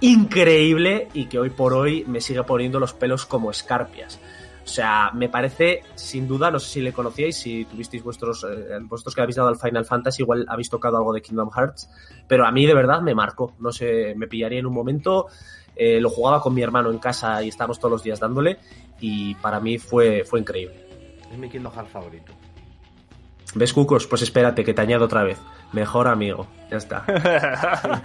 increíble 0.01 1.07
y 1.13 1.25
que 1.25 1.39
hoy 1.39 1.49
por 1.49 1.73
hoy 1.73 2.03
me 2.07 2.21
sigue 2.21 2.43
poniendo 2.43 2.79
los 2.79 2.93
pelos 2.93 3.25
como 3.25 3.49
escarpias. 3.51 4.19
O 4.63 4.67
sea, 4.67 5.09
me 5.13 5.27
parece, 5.29 5.81
sin 5.95 6.27
duda, 6.27 6.51
no 6.51 6.59
sé 6.59 6.69
si 6.69 6.81
le 6.81 6.93
conocíais, 6.93 7.35
si 7.35 7.65
tuvisteis 7.65 8.03
vuestros, 8.03 8.43
eh, 8.43 8.77
vosotros 8.83 9.15
que 9.15 9.21
habéis 9.21 9.35
dado 9.35 9.49
al 9.49 9.57
Final 9.57 9.85
Fantasy, 9.85 10.21
igual 10.21 10.45
habéis 10.47 10.69
tocado 10.69 10.97
algo 10.97 11.13
de 11.13 11.21
Kingdom 11.21 11.49
Hearts, 11.49 11.89
pero 12.27 12.45
a 12.45 12.51
mí 12.51 12.65
de 12.67 12.73
verdad 12.75 13.01
me 13.01 13.15
marcó. 13.15 13.53
No 13.59 13.71
sé, 13.71 14.13
me 14.15 14.27
pillaría 14.27 14.59
en 14.59 14.67
un 14.67 14.73
momento, 14.73 15.27
eh, 15.75 15.99
lo 15.99 16.09
jugaba 16.11 16.41
con 16.41 16.53
mi 16.53 16.61
hermano 16.61 16.91
en 16.91 16.99
casa 16.99 17.41
y 17.43 17.49
estábamos 17.49 17.79
todos 17.79 17.91
los 17.91 18.03
días 18.03 18.19
dándole, 18.19 18.59
y 19.01 19.35
para 19.35 19.59
mí 19.59 19.77
fue, 19.77 20.23
fue 20.23 20.39
increíble. 20.39 20.75
Es 21.29 21.37
mi 21.37 21.49
Kingdom 21.49 21.73
Hearts 21.73 21.91
favorito. 21.91 22.31
¿Ves, 23.55 23.73
Cucos? 23.73 24.07
Pues 24.07 24.21
espérate, 24.21 24.63
que 24.63 24.73
te 24.73 24.81
añado 24.81 25.05
otra 25.05 25.23
vez. 25.23 25.37
Mejor 25.73 26.07
amigo. 26.07 26.47
Ya 26.69 26.77
está. 26.77 27.03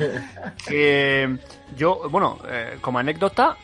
que 0.66 1.36
yo, 1.76 2.08
bueno, 2.10 2.38
eh, 2.48 2.78
como 2.80 2.98
anécdota, 2.98 3.56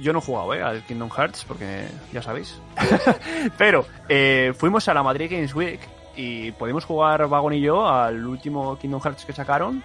yo 0.00 0.12
no 0.12 0.18
he 0.18 0.22
jugado 0.22 0.54
¿eh? 0.54 0.62
al 0.62 0.82
Kingdom 0.84 1.10
Hearts, 1.10 1.44
porque 1.46 1.86
ya 2.12 2.22
sabéis. 2.22 2.58
Pero 3.58 3.86
eh, 4.08 4.52
fuimos 4.56 4.88
a 4.88 4.94
la 4.94 5.02
Madrid 5.02 5.28
Games 5.30 5.54
Week 5.54 5.80
y 6.16 6.52
pudimos 6.52 6.84
jugar 6.84 7.26
Vagon 7.28 7.54
y 7.54 7.60
yo 7.60 7.86
al 7.88 8.26
último 8.26 8.78
Kingdom 8.78 9.00
Hearts 9.00 9.24
que 9.24 9.32
sacaron 9.32 9.82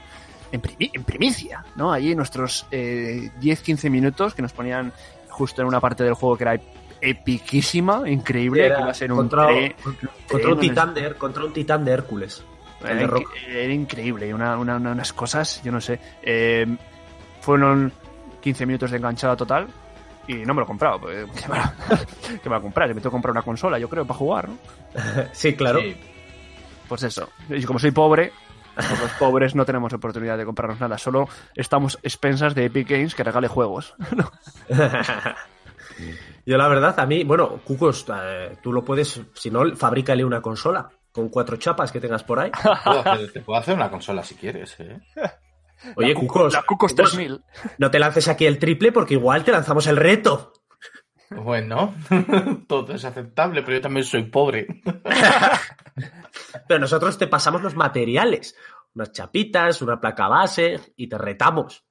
en, 0.51 0.61
primi- 0.61 0.91
en 0.93 1.03
primicia, 1.03 1.63
¿no? 1.75 1.91
Allí 1.91 2.15
nuestros 2.15 2.65
eh, 2.71 3.29
10-15 3.41 3.89
minutos 3.89 4.33
que 4.33 4.41
nos 4.41 4.53
ponían 4.53 4.91
justo 5.29 5.61
en 5.61 5.67
una 5.67 5.79
parte 5.81 6.03
del 6.03 6.13
juego 6.13 6.37
que 6.37 6.43
era 6.43 6.59
epiquísima, 7.09 8.03
increíble, 8.09 8.61
que 8.61 8.79
iba 8.81 8.89
a 8.89 8.93
ser 8.93 9.11
un 9.11 9.17
contra, 9.17 9.47
tre- 9.49 9.75
contra 10.29 10.53
un 10.53 10.59
titán 10.59 10.93
de, 10.93 11.13
contra 11.13 11.43
un 11.45 11.53
titán 11.53 11.85
de 11.85 11.91
Hércules. 11.91 12.43
Era, 12.81 12.95
de 12.95 13.03
inc- 13.05 13.09
Rock. 13.09 13.31
era 13.47 13.73
increíble, 13.73 14.33
una, 14.33 14.57
una- 14.57 14.75
una- 14.75 14.91
unas 14.91 15.13
cosas, 15.13 15.61
yo 15.63 15.71
no 15.71 15.79
sé. 15.81 15.99
Eh, 16.21 16.65
fueron 17.41 17.91
15 18.41 18.65
minutos 18.65 18.91
de 18.91 18.97
enganchada 18.97 19.35
total 19.35 19.67
y 20.27 20.33
no 20.37 20.53
me 20.53 20.59
lo 20.59 20.63
he 20.63 20.67
comprado. 20.67 20.99
pues, 21.01 21.25
¿Qué 21.41 21.47
me 21.49 21.57
va, 21.59 21.73
qué 22.27 22.39
me 22.45 22.51
va 22.51 22.57
a 22.57 22.61
comprar? 22.61 22.87
Me 22.89 22.95
tengo 22.95 23.09
que 23.09 23.11
comprar 23.11 23.31
una 23.31 23.41
consola, 23.43 23.79
yo 23.79 23.89
creo, 23.89 24.05
para 24.05 24.17
jugar, 24.17 24.49
¿no? 24.49 24.57
Sí, 25.33 25.55
claro. 25.55 25.79
Sí. 25.81 25.95
Pues 26.87 27.03
eso. 27.03 27.29
Y 27.49 27.63
como 27.63 27.79
soy 27.79 27.89
pobre, 27.91 28.31
los 28.77 29.11
pobres 29.17 29.55
no 29.55 29.65
tenemos 29.65 29.91
oportunidad 29.93 30.37
de 30.37 30.45
comprarnos 30.45 30.79
nada. 30.79 30.97
Solo 30.99 31.27
estamos 31.55 31.97
expensas 32.03 32.53
de 32.53 32.65
Epic 32.65 32.87
Games 32.89 33.15
que 33.15 33.23
regale 33.23 33.47
juegos. 33.47 33.95
Yo 36.45 36.57
la 36.57 36.67
verdad, 36.67 36.99
a 36.99 37.05
mí, 37.05 37.23
bueno, 37.23 37.59
Cucos, 37.63 38.05
eh, 38.13 38.57
tú 38.61 38.71
lo 38.71 38.83
puedes, 38.85 39.19
si 39.33 39.49
no, 39.49 39.75
fabrícale 39.75 40.23
una 40.23 40.41
consola 40.41 40.87
con 41.11 41.29
cuatro 41.29 41.57
chapas 41.57 41.91
que 41.91 41.99
tengas 41.99 42.23
por 42.23 42.39
ahí. 42.39 42.51
Puedo 42.83 42.99
hacer- 43.01 43.31
te 43.33 43.41
puedo 43.41 43.59
hacer 43.59 43.75
una 43.75 43.89
consola 43.89 44.21
si 44.23 44.35
quieres, 44.35 44.75
¿eh? 44.79 44.99
Oye, 45.95 46.13
La 46.13 46.19
Cucos, 46.19 46.53
La 46.53 46.61
Cucos 46.63 46.91
Cucos, 46.93 47.11
3000. 47.11 47.43
no 47.79 47.91
te 47.91 47.99
lances 47.99 48.27
aquí 48.27 48.45
el 48.45 48.59
triple 48.59 48.91
porque 48.91 49.15
igual 49.15 49.43
te 49.43 49.51
lanzamos 49.51 49.87
el 49.87 49.97
reto. 49.97 50.53
Bueno, 51.31 51.95
todo 52.67 52.93
es 52.93 53.03
aceptable, 53.03 53.61
pero 53.63 53.77
yo 53.77 53.81
también 53.81 54.05
soy 54.05 54.23
pobre. 54.23 54.67
Pero 56.67 56.79
nosotros 56.79 57.17
te 57.17 57.27
pasamos 57.27 57.61
los 57.61 57.75
materiales, 57.75 58.55
unas 58.93 59.11
chapitas, 59.11 59.81
una 59.81 59.99
placa 59.99 60.27
base 60.27 60.79
y 60.95 61.07
te 61.07 61.17
retamos. 61.17 61.83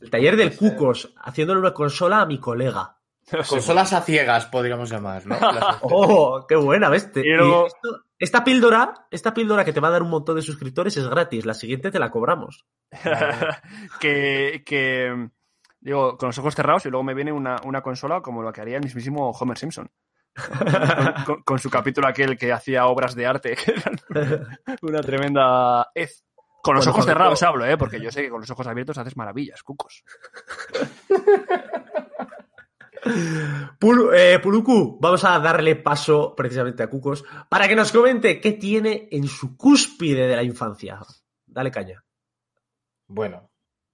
El 0.00 0.10
taller 0.10 0.36
del 0.36 0.56
Cucos, 0.56 1.12
haciéndole 1.22 1.60
una 1.60 1.72
consola 1.74 2.20
a 2.22 2.26
mi 2.26 2.38
colega. 2.40 2.96
Consolas 3.48 3.92
a 3.92 4.00
ciegas, 4.02 4.46
podríamos 4.46 4.90
llamar, 4.90 5.26
¿no? 5.26 5.36
Las- 5.38 5.78
¡Oh, 5.82 6.44
qué 6.48 6.56
buena! 6.56 6.94
esto, 6.94 7.20
esta 8.18 8.44
píldora, 8.44 9.06
esta 9.10 9.34
píldora 9.34 9.64
que 9.64 9.72
te 9.72 9.80
va 9.80 9.88
a 9.88 9.92
dar 9.92 10.02
un 10.02 10.10
montón 10.10 10.36
de 10.36 10.42
suscriptores 10.42 10.96
es 10.96 11.08
gratis. 11.08 11.44
La 11.46 11.54
siguiente 11.54 11.90
te 11.90 11.98
la 11.98 12.10
cobramos. 12.10 12.66
que, 14.00 14.62
que, 14.64 15.28
digo, 15.80 16.16
con 16.16 16.28
los 16.28 16.38
ojos 16.38 16.54
cerrados 16.54 16.86
y 16.86 16.90
luego 16.90 17.04
me 17.04 17.14
viene 17.14 17.32
una, 17.32 17.56
una 17.64 17.82
consola 17.82 18.20
como 18.20 18.42
lo 18.42 18.52
que 18.52 18.60
haría 18.60 18.76
el 18.76 18.84
mismísimo 18.84 19.30
Homer 19.30 19.58
Simpson. 19.58 19.90
con, 20.34 21.24
con- 21.26 21.42
con 21.42 21.58
su 21.58 21.68
capítulo 21.68 22.08
aquel 22.08 22.38
que 22.38 22.52
hacía 22.52 22.86
obras 22.86 23.14
de 23.14 23.26
arte, 23.26 23.54
que 23.56 23.72
eran 23.72 24.00
una 24.82 25.00
tremenda 25.02 25.90
hez. 25.94 26.24
Con 26.62 26.76
los 26.76 26.84
Bueno, 26.84 26.94
ojos 26.94 27.06
cerrados 27.06 27.42
hablo, 27.42 27.66
¿eh? 27.66 27.76
porque 27.76 28.00
yo 28.00 28.12
sé 28.12 28.22
que 28.22 28.30
con 28.30 28.40
los 28.40 28.48
ojos 28.50 28.64
abiertos 28.68 28.96
haces 28.96 29.16
maravillas, 29.16 29.64
cucos. 29.64 30.04
Pul- 33.78 34.10
eh, 34.14 34.38
Puluku, 34.38 34.98
vamos 35.00 35.24
a 35.24 35.38
darle 35.40 35.76
paso 35.76 36.34
precisamente 36.36 36.82
a 36.82 36.88
Cucos 36.88 37.24
para 37.48 37.66
que 37.68 37.74
nos 37.74 37.90
comente 37.92 38.40
qué 38.40 38.52
tiene 38.52 39.08
en 39.10 39.26
su 39.26 39.56
cúspide 39.56 40.28
de 40.28 40.36
la 40.36 40.42
infancia. 40.42 41.00
Dale 41.46 41.70
caña. 41.70 42.04
Bueno, 43.08 43.50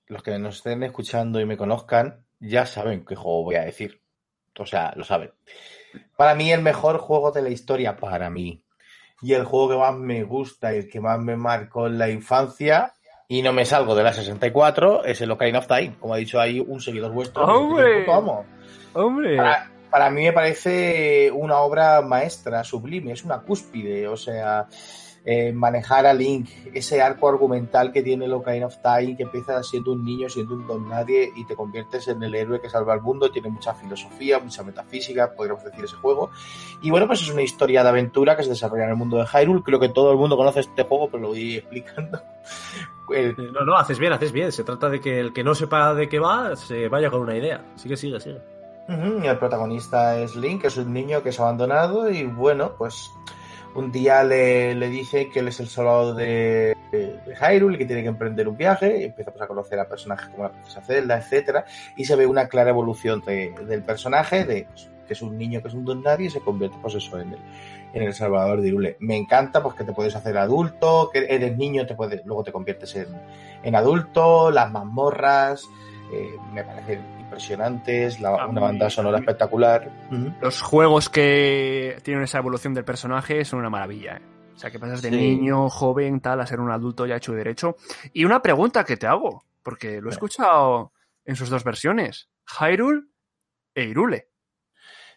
los 0.07 0.23
que 0.23 0.39
nos 0.39 0.57
estén 0.57 0.83
escuchando 0.83 1.41
y 1.41 1.47
me 1.47 1.57
conozcan 1.57 2.25
ya 2.41 2.67
saben 2.67 3.05
qué 3.05 3.17
juego 3.17 3.45
voy 3.45 3.57
a 3.57 3.65
decir. 3.65 4.01
O 4.59 4.67
sea, 4.67 4.93
lo 4.97 5.05
saben. 5.05 5.33
Para 6.17 6.35
mí 6.35 6.53
el 6.53 6.63
mejor 6.63 6.99
juego 6.99 7.31
de 7.33 7.43
la 7.43 7.49
historia, 7.49 7.97
para 7.97 8.29
mí. 8.31 8.63
Y 9.23 9.33
el 9.33 9.45
juego 9.45 9.71
que 9.71 9.77
más 9.77 9.97
me 9.97 10.23
gusta 10.23 10.75
y 10.75 10.79
el 10.79 10.89
que 10.89 11.01
más 11.01 11.19
me 11.19 11.37
marcó 11.37 11.87
en 11.87 11.99
la 11.99 12.09
infancia, 12.11 12.93
y 13.27 13.43
no 13.43 13.53
me 13.53 13.65
salgo 13.65 13.95
de 13.95 14.03
la 14.05 14.13
64, 14.13 15.05
es 15.05 15.21
el 15.21 15.31
Ocarina 15.31 15.59
of 15.59 15.67
Time. 15.67 15.97
Como 15.99 16.15
ha 16.15 16.19
dicho 16.19 16.41
ahí 16.41 16.61
un 16.61 16.81
seguidor 16.81 17.13
vuestro. 17.13 17.45
¡Hombre! 17.45 18.05
¡Hombre! 18.99 19.37
Para, 19.37 19.71
para 19.91 20.11
mí 20.11 20.25
me 20.25 20.33
parece 20.33 21.31
una 21.33 21.59
obra 21.59 22.03
maestra, 22.03 22.65
sublime, 22.65 23.13
es 23.13 23.25
una 23.25 23.39
cúspide, 23.41 24.07
o 24.09 24.17
sea, 24.17 24.67
eh, 25.25 25.53
manejar 25.53 26.07
a 26.07 26.15
Link, 26.15 26.49
ese 26.73 27.03
arco 27.03 27.29
argumental 27.29 27.93
que 27.93 28.03
tiene 28.03 28.25
el 28.25 28.33
Ocarina 28.33 28.67
of 28.67 28.77
Time, 28.83 29.17
que 29.17 29.25
empieza 29.25 29.63
siendo 29.63 29.93
un 29.93 30.05
niño, 30.05 30.29
siendo 30.29 30.55
un 30.55 30.67
don 30.67 30.89
nadie 30.89 31.31
y 31.37 31.45
te 31.47 31.55
conviertes 31.55 32.09
en 32.09 32.23
el 32.23 32.35
héroe 32.35 32.61
que 32.61 32.69
salva 32.71 32.95
al 32.95 33.03
mundo, 33.03 33.31
tiene 33.31 33.49
mucha 33.51 33.75
filosofía, 33.75 34.39
mucha 34.39 34.63
metafísica, 34.63 35.33
podríamos 35.35 35.65
decir 35.65 35.85
ese 35.85 35.97
juego. 35.97 36.31
Y 36.83 36.91
bueno, 36.91 37.07
pues 37.07 37.21
es 37.23 37.31
una 37.31 37.43
historia 37.43 37.83
de 37.83 37.89
aventura 37.91 38.37
que 38.37 38.43
se 38.45 38.51
desarrolla 38.51 38.85
en 38.85 38.91
el 38.91 38.97
mundo 38.97 39.19
de 39.19 39.27
Hyrule, 39.27 39.63
creo 39.63 39.79
que 39.81 39.91
todo 39.91 40.13
el 40.13 40.17
mundo 40.19 40.37
conoce 40.37 40.61
este 40.61 40.83
juego, 40.85 41.09
pero 41.11 41.23
lo 41.25 41.29
voy 41.29 41.57
explicando. 41.59 42.21
El- 43.15 43.53
No, 43.53 43.65
no, 43.65 43.77
haces 43.77 43.99
bien, 43.99 44.13
haces 44.13 44.33
bien. 44.33 44.53
Se 44.53 44.65
trata 44.65 44.89
de 44.91 45.01
que 45.01 45.19
el 45.21 45.33
que 45.33 45.43
no 45.45 45.55
sepa 45.55 45.95
de 45.95 46.09
qué 46.09 46.19
va 46.19 46.57
se 46.57 46.89
vaya 46.89 47.11
con 47.11 47.21
una 47.23 47.37
idea. 47.37 47.65
Sigue, 47.77 47.97
sigue, 47.97 48.21
sigue. 48.21 48.39
El 48.89 49.39
protagonista 49.39 50.19
es 50.19 50.35
Link, 50.35 50.63
que 50.63 50.69
es 50.69 50.77
un 50.79 50.93
niño 50.95 51.23
que 51.23 51.29
es 51.29 51.39
abandonado 51.41 52.09
y 52.11 52.25
bueno, 52.25 52.73
pues 52.79 53.13
un 53.75 53.93
día 53.93 54.25
le, 54.25 54.75
le 54.75 54.89
dice 54.89 55.29
que 55.29 55.41
él 55.41 55.49
es 55.49 55.61
el 55.61 55.69
solo 55.69 56.15
de, 56.15 56.75
de 56.91 57.21
Hyrule 57.39 57.77
que 57.77 57.85
tiene 57.85 58.03
que 58.03 58.09
emprender 58.09 58.49
un 58.49 58.57
viaje 58.57 58.99
y 59.01 59.05
empieza 59.05 59.31
pues, 59.31 59.43
a 59.43 59.47
conocer 59.47 59.79
a 59.79 59.89
personajes 59.89 60.29
como 60.29 60.45
la 60.45 60.53
princesa 60.53 60.81
Zelda, 60.81 61.19
etcétera 61.19 61.67
y 61.97 62.05
se 62.07 62.17
ve 62.17 62.27
una 62.27 62.49
clara 62.49 62.71
evolución 62.71 63.23
de- 63.27 63.53
del 63.67 63.83
personaje, 63.83 64.45
de 64.47 64.65
pues, 64.65 64.89
que 65.07 65.13
es 65.13 65.21
un 65.23 65.37
niño 65.37 65.61
que 65.61 65.69
es 65.69 65.75
un 65.75 65.85
don 65.85 66.03
nadie 66.03 66.27
y 66.27 66.31
se 66.31 66.41
convierte 66.41 66.79
pues 66.81 66.95
eso 66.95 67.19
en 67.21 67.35
el, 67.35 67.39
en 67.93 68.03
el 68.03 68.15
Salvador 68.15 68.63
de 68.63 68.69
Hyrule. 68.69 68.97
Me 69.01 69.17
encanta 69.17 69.63
porque 69.63 69.85
te 69.85 69.93
puedes 69.93 70.17
hacer 70.17 70.37
adulto, 70.39 71.11
que 71.13 71.27
eres 71.29 71.57
niño, 71.59 71.87
te 71.87 71.95
puedes, 71.95 72.25
luego 72.25 72.43
te 72.43 72.53
conviertes 72.53 72.97
en, 72.97 73.09
en 73.63 73.75
adulto, 73.77 74.51
las 74.51 74.71
mazmorras, 74.73 75.63
eh, 76.13 76.31
me 76.55 76.65
parecen 76.65 77.18
impresionantes, 77.33 78.21
la- 78.21 78.47
una 78.47 78.61
banda 78.61 78.89
sonora 78.91 79.19
espectacular. 79.19 79.91
Los 80.41 80.63
juegos 80.63 81.09
que 81.11 81.99
tienen 82.03 82.25
esa 82.25 82.39
evolución 82.39 82.73
del 82.75 82.85
personaje 82.85 83.45
son 83.45 83.61
una 83.61 83.71
maravilla. 83.71 84.17
¿eh? 84.17 84.23
O 84.55 84.59
sea, 84.59 84.71
que 84.71 84.79
pasas 84.79 85.03
de 85.03 85.11
Sí. 85.11 85.17
niño, 85.17 85.69
joven, 85.69 86.21
tal, 86.21 86.41
a 86.41 86.47
ser 86.47 86.59
un 86.61 86.71
adulto 86.71 87.07
ya 87.07 87.17
hecho 87.17 87.33
y 87.33 87.37
derecho. 87.37 87.77
Y 88.13 88.25
una 88.25 88.41
pregunta 88.43 88.83
que 88.85 88.97
te 88.97 89.07
hago, 89.07 89.45
porque 89.63 90.01
lo 90.01 90.09
he 90.09 90.13
escuchado 90.13 90.93
en 91.25 91.37
sus 91.37 91.51
dos 91.51 91.63
versiones, 91.65 92.29
Hyrule 92.59 93.03
e 93.75 93.85
Irule. 93.85 94.29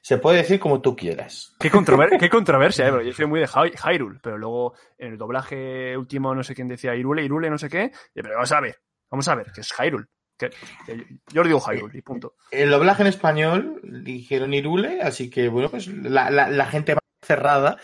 Se 0.03 0.17
puede 0.17 0.37
decir 0.37 0.59
como 0.59 0.81
tú 0.81 0.95
quieras. 0.95 1.55
Qué, 1.59 1.71
controver- 1.71 2.19
qué 2.19 2.29
controversia, 2.29 2.87
¿eh? 2.87 2.91
Porque 2.91 3.07
yo 3.07 3.13
soy 3.13 3.25
muy 3.27 3.39
de 3.39 3.47
Hy- 3.47 3.73
Hyrule, 3.75 4.19
pero 4.21 4.37
luego 4.37 4.73
en 4.97 5.13
el 5.13 5.17
doblaje 5.17 5.95
último 5.97 6.35
no 6.35 6.43
sé 6.43 6.53
quién 6.55 6.67
decía 6.67 6.93
Irule, 6.95 7.23
Irule, 7.23 7.49
no 7.49 7.57
sé 7.57 7.69
qué. 7.69 7.91
Pero 8.13 8.29
vamos 8.35 8.51
a 8.51 8.59
ver, 8.59 8.79
vamos 9.09 9.27
a 9.27 9.35
ver, 9.35 9.51
que 9.53 9.61
es 9.61 9.71
Hyrule. 9.79 10.05
Que, 10.49 10.49
que 10.85 11.05
yo, 11.33 11.43
digo 11.43 11.59
Hyrule 11.59 12.01
punto. 12.01 12.35
El 12.51 12.69
doblaje 12.71 13.03
en 13.03 13.07
español 13.07 13.79
dijeron 13.83 14.53
Irule, 14.53 15.01
así 15.01 15.29
que 15.29 15.47
bueno, 15.49 15.69
pues 15.69 15.87
la, 15.87 16.29
la- 16.31 16.49
la 16.49 16.65
gente 16.65 16.95
más 16.95 17.01
cerrada 17.21 17.77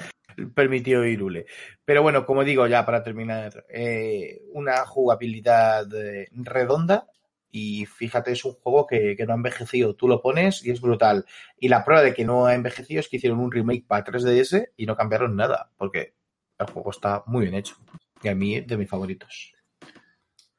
permitió 0.53 1.05
Irule. 1.05 1.45
Pero 1.86 2.01
bueno, 2.03 2.26
como 2.26 2.43
digo, 2.43 2.68
ya 2.68 2.86
para 2.86 3.03
terminar, 3.03 3.66
eh, 3.70 4.41
una 4.53 4.86
jugabilidad 4.86 5.88
eh, 5.95 6.28
redonda 6.34 7.08
y 7.49 7.86
fíjate, 7.86 8.34
es 8.34 8.43
un 8.45 8.53
juego 8.53 8.86
que, 8.86 9.16
que 9.16 9.26
no 9.26 9.34
ha 9.34 9.38
envejecido. 9.38 9.95
Tú 9.95 10.08
lo 10.08 10.22
pones 10.22 10.64
y 10.66 10.72
es 10.72 10.82
brutal. 10.82 11.26
Y 11.60 11.70
la 11.70 11.84
prueba 11.86 12.03
de 12.03 12.14
que 12.14 12.26
no 12.26 12.45
ha 12.45 12.53
envejecido 12.53 12.99
es 12.99 13.08
que 13.08 13.18
hicieron 13.18 13.39
un 13.39 13.51
remake 13.51 13.86
para 13.88 14.03
3DS 14.03 14.72
y 14.76 14.86
no 14.86 14.95
cambiaron 14.95 15.36
nada, 15.36 15.72
porque 15.78 16.14
el 16.60 16.68
juego 16.68 16.91
está 16.91 17.24
muy 17.26 17.43
bien 17.43 17.55
hecho. 17.55 17.76
Y 18.22 18.28
a 18.28 18.36
mí 18.36 18.55
es 18.58 18.68
de 18.68 18.78
mis 18.78 18.89
favoritos. 18.89 19.53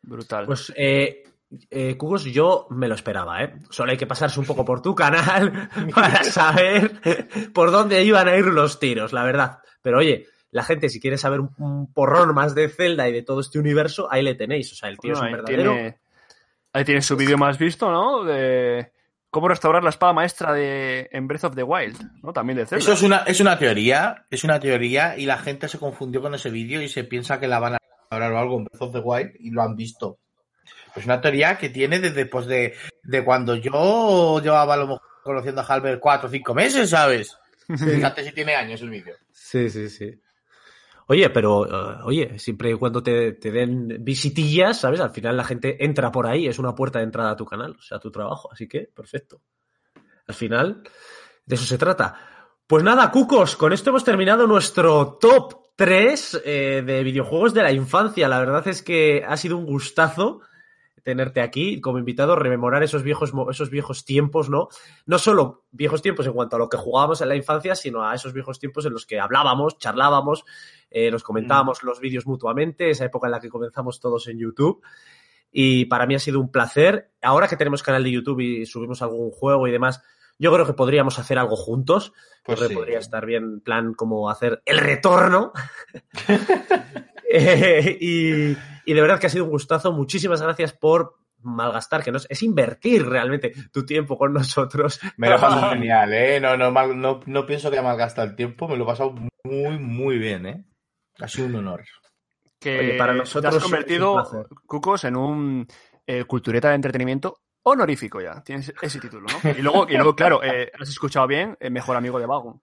Brutal. 0.02 0.46
Pues, 0.46 0.72
eh, 0.76 1.24
eh, 1.70 1.96
Cugos, 1.96 2.24
yo 2.24 2.66
me 2.70 2.88
lo 2.88 2.94
esperaba, 2.94 3.42
¿eh? 3.42 3.54
Solo 3.70 3.92
hay 3.92 3.96
que 3.96 4.06
pasarse 4.06 4.38
un 4.38 4.46
poco 4.46 4.64
por 4.64 4.82
tu 4.82 4.94
canal 4.94 5.70
para 5.94 6.22
saber 6.24 7.00
por 7.54 7.70
dónde 7.70 8.02
iban 8.04 8.28
a 8.28 8.36
ir 8.36 8.46
los 8.46 8.78
tiros, 8.78 9.12
la 9.12 9.24
verdad. 9.24 9.58
Pero 9.82 9.98
oye, 9.98 10.26
la 10.50 10.62
gente, 10.62 10.88
si 10.88 11.00
quiere 11.00 11.18
saber 11.18 11.40
un, 11.40 11.92
porrón 11.92 12.34
más 12.34 12.54
de 12.54 12.68
Zelda 12.68 13.08
y 13.08 13.12
de 13.12 13.22
todo 13.22 13.40
este 13.40 13.58
universo, 13.58 14.08
ahí 14.10 14.22
le 14.22 14.34
tenéis. 14.34 14.72
O 14.72 14.76
sea, 14.76 14.88
el 14.88 14.98
tío 14.98 15.14
Bueno, 15.14 15.16
es 15.16 15.20
un 15.20 15.26
ahí 15.26 15.32
verdadero. 15.42 15.72
tiene, 15.72 15.98
ahí 16.72 16.84
tiene 16.84 17.02
su 17.02 17.16
vídeo 17.16 17.38
más 17.38 17.58
visto, 17.58 17.90
¿no? 17.90 18.24
De 18.24 18.92
cómo 19.30 19.48
restaurar 19.48 19.82
la 19.82 19.90
espada 19.90 20.12
maestra 20.12 20.52
de 20.52 21.08
en 21.12 21.28
Breath 21.28 21.44
of 21.44 21.54
the 21.54 21.62
Wild, 21.62 22.22
¿no? 22.22 22.32
También 22.32 22.58
de 22.58 22.66
Zelda. 22.66 22.82
Eso 22.82 22.92
es 22.92 23.02
una, 23.02 23.18
es 23.18 23.40
una 23.40 23.58
teoría, 23.58 24.26
es 24.30 24.44
una 24.44 24.60
teoría 24.60 25.16
y 25.16 25.26
la 25.26 25.38
gente 25.38 25.68
se 25.68 25.78
confundió 25.78 26.20
con 26.20 26.34
ese 26.34 26.50
vídeo 26.50 26.82
y 26.82 26.88
se 26.88 27.04
piensa 27.04 27.40
que 27.40 27.48
la 27.48 27.58
van 27.58 27.74
a 27.74 27.78
hablar 28.10 28.32
o 28.32 28.38
algo 28.38 28.58
en 28.58 28.64
Breath 28.64 28.82
of 28.82 28.92
the 28.92 29.00
Wild 29.00 29.32
y 29.38 29.50
lo 29.50 29.62
han 29.62 29.76
visto. 29.76 30.18
Es 30.98 31.06
una 31.06 31.20
teoría 31.20 31.56
que 31.56 31.70
tiene 31.70 31.98
desde 32.00 32.26
pues, 32.26 32.46
de, 32.46 32.74
de 33.02 33.24
cuando 33.24 33.56
yo 33.56 34.40
llevaba 34.40 34.74
a 34.74 34.76
lo 34.78 34.86
mejor 34.86 35.02
conociendo 35.22 35.60
a 35.60 35.64
Halbert 35.64 36.00
cuatro 36.00 36.28
o 36.28 36.30
cinco 36.30 36.54
meses, 36.54 36.90
¿sabes? 36.90 37.36
Fíjate 37.68 38.24
si 38.24 38.32
tiene 38.32 38.54
años 38.54 38.80
el 38.80 38.90
vídeo. 38.90 39.14
Sí, 39.30 39.68
sí, 39.68 39.90
sí. 39.90 40.20
Oye, 41.06 41.30
pero, 41.30 41.66
eh, 41.66 42.00
oye, 42.04 42.38
siempre 42.38 42.70
y 42.70 42.74
cuando 42.74 43.02
te, 43.02 43.32
te 43.32 43.50
den 43.50 43.98
visitillas, 44.00 44.80
¿sabes? 44.80 45.00
Al 45.00 45.10
final 45.10 45.36
la 45.36 45.44
gente 45.44 45.82
entra 45.84 46.12
por 46.12 46.26
ahí, 46.26 46.46
es 46.46 46.58
una 46.58 46.74
puerta 46.74 46.98
de 46.98 47.06
entrada 47.06 47.30
a 47.30 47.36
tu 47.36 47.46
canal, 47.46 47.76
o 47.78 47.82
sea, 47.82 47.96
a 47.96 48.00
tu 48.00 48.10
trabajo. 48.10 48.50
Así 48.52 48.68
que, 48.68 48.90
perfecto. 48.94 49.40
Al 50.26 50.34
final, 50.34 50.82
de 51.46 51.54
eso 51.54 51.64
se 51.64 51.78
trata. 51.78 52.14
Pues 52.66 52.84
nada, 52.84 53.10
Cucos, 53.10 53.56
con 53.56 53.72
esto 53.72 53.88
hemos 53.88 54.04
terminado 54.04 54.46
nuestro 54.46 55.16
top 55.18 55.68
3 55.76 56.42
eh, 56.44 56.82
de 56.84 57.02
videojuegos 57.02 57.54
de 57.54 57.62
la 57.62 57.72
infancia. 57.72 58.28
La 58.28 58.40
verdad 58.40 58.68
es 58.68 58.82
que 58.82 59.24
ha 59.26 59.36
sido 59.38 59.56
un 59.56 59.64
gustazo 59.64 60.42
tenerte 61.08 61.40
aquí 61.40 61.80
como 61.80 61.98
invitado, 61.98 62.36
rememorar 62.36 62.82
esos 62.82 63.02
viejos, 63.02 63.32
esos 63.50 63.70
viejos 63.70 64.04
tiempos, 64.04 64.50
¿no? 64.50 64.68
No 65.06 65.18
solo 65.18 65.64
viejos 65.70 66.02
tiempos 66.02 66.26
en 66.26 66.34
cuanto 66.34 66.56
a 66.56 66.58
lo 66.58 66.68
que 66.68 66.76
jugábamos 66.76 67.22
en 67.22 67.30
la 67.30 67.34
infancia, 67.34 67.74
sino 67.74 68.04
a 68.04 68.14
esos 68.14 68.34
viejos 68.34 68.58
tiempos 68.58 68.84
en 68.84 68.92
los 68.92 69.06
que 69.06 69.18
hablábamos, 69.18 69.78
charlábamos, 69.78 70.44
eh, 70.90 71.10
nos 71.10 71.22
comentábamos 71.22 71.82
los 71.82 71.98
vídeos 71.98 72.26
mutuamente, 72.26 72.90
esa 72.90 73.06
época 73.06 73.26
en 73.26 73.30
la 73.30 73.40
que 73.40 73.48
comenzamos 73.48 74.00
todos 74.00 74.28
en 74.28 74.38
YouTube. 74.38 74.82
Y 75.50 75.86
para 75.86 76.04
mí 76.04 76.14
ha 76.14 76.18
sido 76.18 76.40
un 76.40 76.52
placer. 76.52 77.10
Ahora 77.22 77.48
que 77.48 77.56
tenemos 77.56 77.82
canal 77.82 78.04
de 78.04 78.10
YouTube 78.10 78.40
y 78.40 78.66
subimos 78.66 79.00
algún 79.00 79.30
juego 79.30 79.66
y 79.66 79.70
demás, 79.70 80.02
yo 80.38 80.52
creo 80.52 80.66
que 80.66 80.74
podríamos 80.74 81.18
hacer 81.18 81.38
algo 81.38 81.56
juntos. 81.56 82.12
Pues 82.44 82.58
Creo 82.58 82.68
que 82.68 82.74
podría 82.74 82.98
estar 82.98 83.24
bien, 83.24 83.44
en 83.44 83.60
plan, 83.62 83.94
como 83.94 84.28
hacer 84.28 84.60
el 84.66 84.76
retorno. 84.76 85.52
Eh, 87.30 87.96
y, 88.00 88.56
y 88.90 88.94
de 88.94 89.00
verdad 89.00 89.18
que 89.20 89.26
ha 89.26 89.30
sido 89.30 89.44
un 89.44 89.50
gustazo. 89.50 89.92
Muchísimas 89.92 90.40
gracias 90.42 90.72
por 90.72 91.16
malgastar, 91.40 92.02
que 92.02 92.10
no 92.10 92.16
es, 92.16 92.26
es 92.30 92.42
invertir 92.42 93.06
realmente 93.06 93.52
tu 93.72 93.84
tiempo 93.86 94.16
con 94.18 94.32
nosotros. 94.32 95.00
Me 95.16 95.28
lo 95.28 95.36
he 95.36 95.38
pasado 95.38 95.70
genial, 95.74 96.12
¿eh? 96.12 96.40
No, 96.40 96.56
no, 96.56 96.70
mal- 96.70 96.98
no, 97.00 97.20
no 97.26 97.46
pienso 97.46 97.70
que 97.70 97.78
haya 97.78 97.86
malgastado 97.88 98.26
el 98.28 98.34
tiempo, 98.36 98.66
me 98.66 98.76
lo 98.76 98.84
he 98.84 98.86
pasado 98.86 99.14
muy, 99.44 99.78
muy 99.78 100.18
bien, 100.18 100.46
¿eh? 100.46 100.64
Ha 101.20 101.28
sido 101.28 101.46
un 101.48 101.56
honor. 101.56 101.84
que 102.58 102.78
Oye, 102.78 102.98
para 102.98 103.12
te 103.12 103.18
nosotros 103.18 103.56
has 103.56 103.62
convertido. 103.62 104.46
Cucos, 104.66 105.04
en 105.04 105.16
un 105.16 105.66
eh, 106.06 106.24
cultureta 106.24 106.70
de 106.70 106.74
entretenimiento 106.76 107.40
honorífico 107.62 108.20
ya. 108.20 108.42
Tienes 108.42 108.72
ese 108.80 108.98
título, 108.98 109.26
¿no? 109.28 109.50
Y 109.58 109.62
luego, 109.62 109.86
y 109.88 109.94
luego 109.94 110.16
claro, 110.16 110.42
eh, 110.42 110.72
has 110.80 110.88
escuchado 110.88 111.26
bien, 111.26 111.56
eh, 111.60 111.70
mejor 111.70 111.96
amigo 111.96 112.18
de 112.18 112.26
Vagon. 112.26 112.62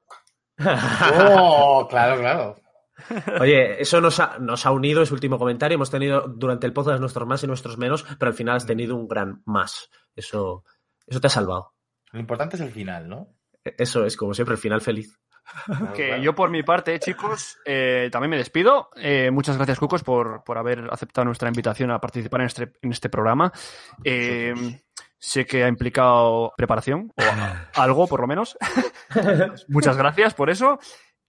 ¡Oh! 0.60 1.88
Claro, 1.90 2.20
claro. 2.20 2.56
Oye, 3.40 3.82
eso 3.82 4.02
nos 4.02 4.20
ha, 4.20 4.38
nos 4.40 4.66
ha 4.66 4.72
unido, 4.72 5.02
ese 5.02 5.14
último 5.14 5.38
comentario. 5.38 5.76
Hemos 5.76 5.92
tenido 5.92 6.22
durante 6.28 6.66
el 6.68 6.74
podcast 6.74 7.00
nuestros 7.00 7.28
más 7.28 7.44
y 7.44 7.48
nuestros 7.48 7.78
menos, 7.78 8.04
pero 8.18 8.30
al 8.30 8.36
final 8.36 8.56
has 8.56 8.66
tenido 8.66 8.96
un 8.96 9.08
gran 9.08 9.42
más. 9.46 9.90
Eso, 10.16 10.64
eso 11.06 11.20
te 11.20 11.28
ha 11.28 11.30
salvado. 11.30 11.74
Lo 12.12 12.20
importante 12.20 12.56
es 12.56 12.62
el 12.62 12.72
final, 12.72 13.10
¿no? 13.10 13.36
Eso 13.64 14.06
es, 14.06 14.16
como 14.16 14.34
siempre, 14.34 14.56
el 14.56 14.62
final 14.62 14.82
feliz. 14.82 15.20
que 15.94 16.22
yo 16.22 16.34
por 16.34 16.50
mi 16.50 16.64
parte, 16.64 17.00
chicos, 17.00 17.58
eh, 17.66 18.10
también 18.12 18.32
me 18.32 18.38
despido. 18.38 18.90
Eh, 18.96 19.30
muchas 19.32 19.58
gracias, 19.58 19.80
Cucos, 19.80 20.04
por, 20.04 20.44
por, 20.44 20.58
haber 20.58 20.88
aceptado 20.92 21.26
nuestra 21.26 21.50
invitación 21.50 21.92
a 21.92 22.00
participar 22.00 22.42
en 22.42 22.48
este, 22.48 22.74
en 22.82 22.92
este 22.92 23.10
programa. 23.10 23.52
Eh, 24.04 24.54
sé 25.18 25.46
que 25.46 25.64
ha 25.64 25.68
implicado 25.68 26.54
preparación, 26.56 27.12
o 27.16 27.22
algo 27.82 28.08
por 28.08 28.22
lo 28.22 28.28
menos. 28.28 28.58
muchas 29.68 29.98
gracias 29.98 30.34
por 30.34 30.50
eso. 30.50 30.80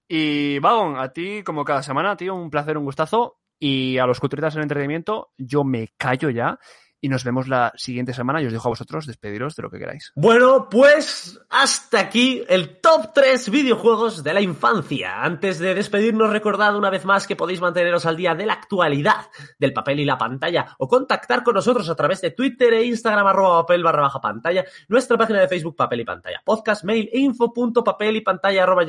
Y 0.08 0.58
Vagon, 0.60 0.98
a 0.98 1.12
ti, 1.12 1.42
como 1.42 1.64
cada 1.64 1.82
semana, 1.82 2.16
tío, 2.16 2.34
un 2.34 2.50
placer, 2.50 2.78
un 2.78 2.84
gustazo. 2.84 3.38
Y 3.58 3.98
a 3.98 4.06
los 4.06 4.20
culturistas 4.20 4.54
en 4.56 4.62
entretenimiento, 4.62 5.32
yo 5.38 5.64
me 5.64 5.88
callo 5.96 6.28
ya 6.28 6.58
y 7.06 7.08
nos 7.08 7.22
vemos 7.22 7.46
la 7.46 7.72
siguiente 7.76 8.12
semana 8.12 8.42
y 8.42 8.46
os 8.46 8.52
dejo 8.52 8.66
a 8.66 8.70
vosotros 8.70 9.06
despediros 9.06 9.54
de 9.54 9.62
lo 9.62 9.70
que 9.70 9.78
queráis. 9.78 10.10
Bueno, 10.16 10.68
pues 10.68 11.40
hasta 11.50 12.00
aquí 12.00 12.42
el 12.48 12.80
top 12.80 13.12
3 13.14 13.48
videojuegos 13.48 14.24
de 14.24 14.34
la 14.34 14.40
infancia. 14.40 15.22
Antes 15.22 15.60
de 15.60 15.72
despedirnos, 15.76 16.30
recordad 16.30 16.74
una 16.76 16.90
vez 16.90 17.04
más 17.04 17.28
que 17.28 17.36
podéis 17.36 17.60
manteneros 17.60 18.06
al 18.06 18.16
día 18.16 18.34
de 18.34 18.44
la 18.44 18.54
actualidad 18.54 19.28
del 19.56 19.72
papel 19.72 20.00
y 20.00 20.04
la 20.04 20.18
pantalla 20.18 20.74
o 20.78 20.88
contactar 20.88 21.44
con 21.44 21.54
nosotros 21.54 21.88
a 21.88 21.94
través 21.94 22.20
de 22.22 22.32
Twitter 22.32 22.74
e 22.74 22.86
Instagram 22.86 23.28
arroba 23.28 23.62
papel 23.62 23.84
barra 23.84 24.02
baja 24.02 24.20
pantalla, 24.20 24.64
nuestra 24.88 25.16
página 25.16 25.40
de 25.40 25.48
Facebook 25.48 25.76
papel 25.76 26.00
y 26.00 26.04
pantalla, 26.04 26.42
podcast, 26.44 26.82
mail, 26.82 27.08
info.papel 27.12 28.16
y 28.16 28.20
pantalla 28.22 28.64
arroba 28.64 28.82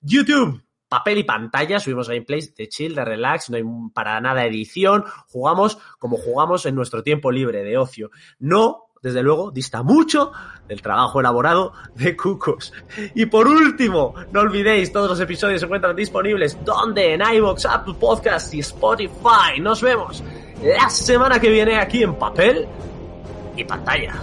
YouTube 0.00 0.69
papel 0.90 1.18
y 1.18 1.24
pantalla, 1.24 1.78
subimos 1.78 2.08
gameplays 2.08 2.54
de 2.56 2.68
chill, 2.68 2.96
de 2.96 3.04
relax, 3.04 3.48
no 3.48 3.56
hay 3.56 3.62
para 3.94 4.20
nada 4.20 4.44
edición, 4.44 5.04
jugamos 5.28 5.78
como 5.98 6.16
jugamos 6.16 6.66
en 6.66 6.74
nuestro 6.74 7.04
tiempo 7.04 7.30
libre 7.30 7.62
de 7.62 7.78
ocio. 7.78 8.10
No, 8.40 8.90
desde 9.00 9.22
luego, 9.22 9.52
dista 9.52 9.84
mucho 9.84 10.32
del 10.66 10.82
trabajo 10.82 11.20
elaborado 11.20 11.72
de 11.94 12.16
Cucos. 12.16 12.72
Y 13.14 13.26
por 13.26 13.46
último, 13.46 14.14
no 14.32 14.40
olvidéis, 14.40 14.92
todos 14.92 15.08
los 15.08 15.20
episodios 15.20 15.60
se 15.60 15.66
encuentran 15.66 15.94
disponibles 15.94 16.58
donde 16.64 17.14
en 17.14 17.22
iVoox, 17.22 17.64
Apple 17.66 17.94
Podcasts 17.98 18.52
y 18.52 18.58
Spotify. 18.58 19.60
Nos 19.60 19.80
vemos 19.80 20.24
la 20.60 20.90
semana 20.90 21.40
que 21.40 21.50
viene 21.50 21.78
aquí 21.78 22.02
en 22.02 22.16
papel 22.16 22.66
y 23.56 23.62
pantalla. 23.62 24.14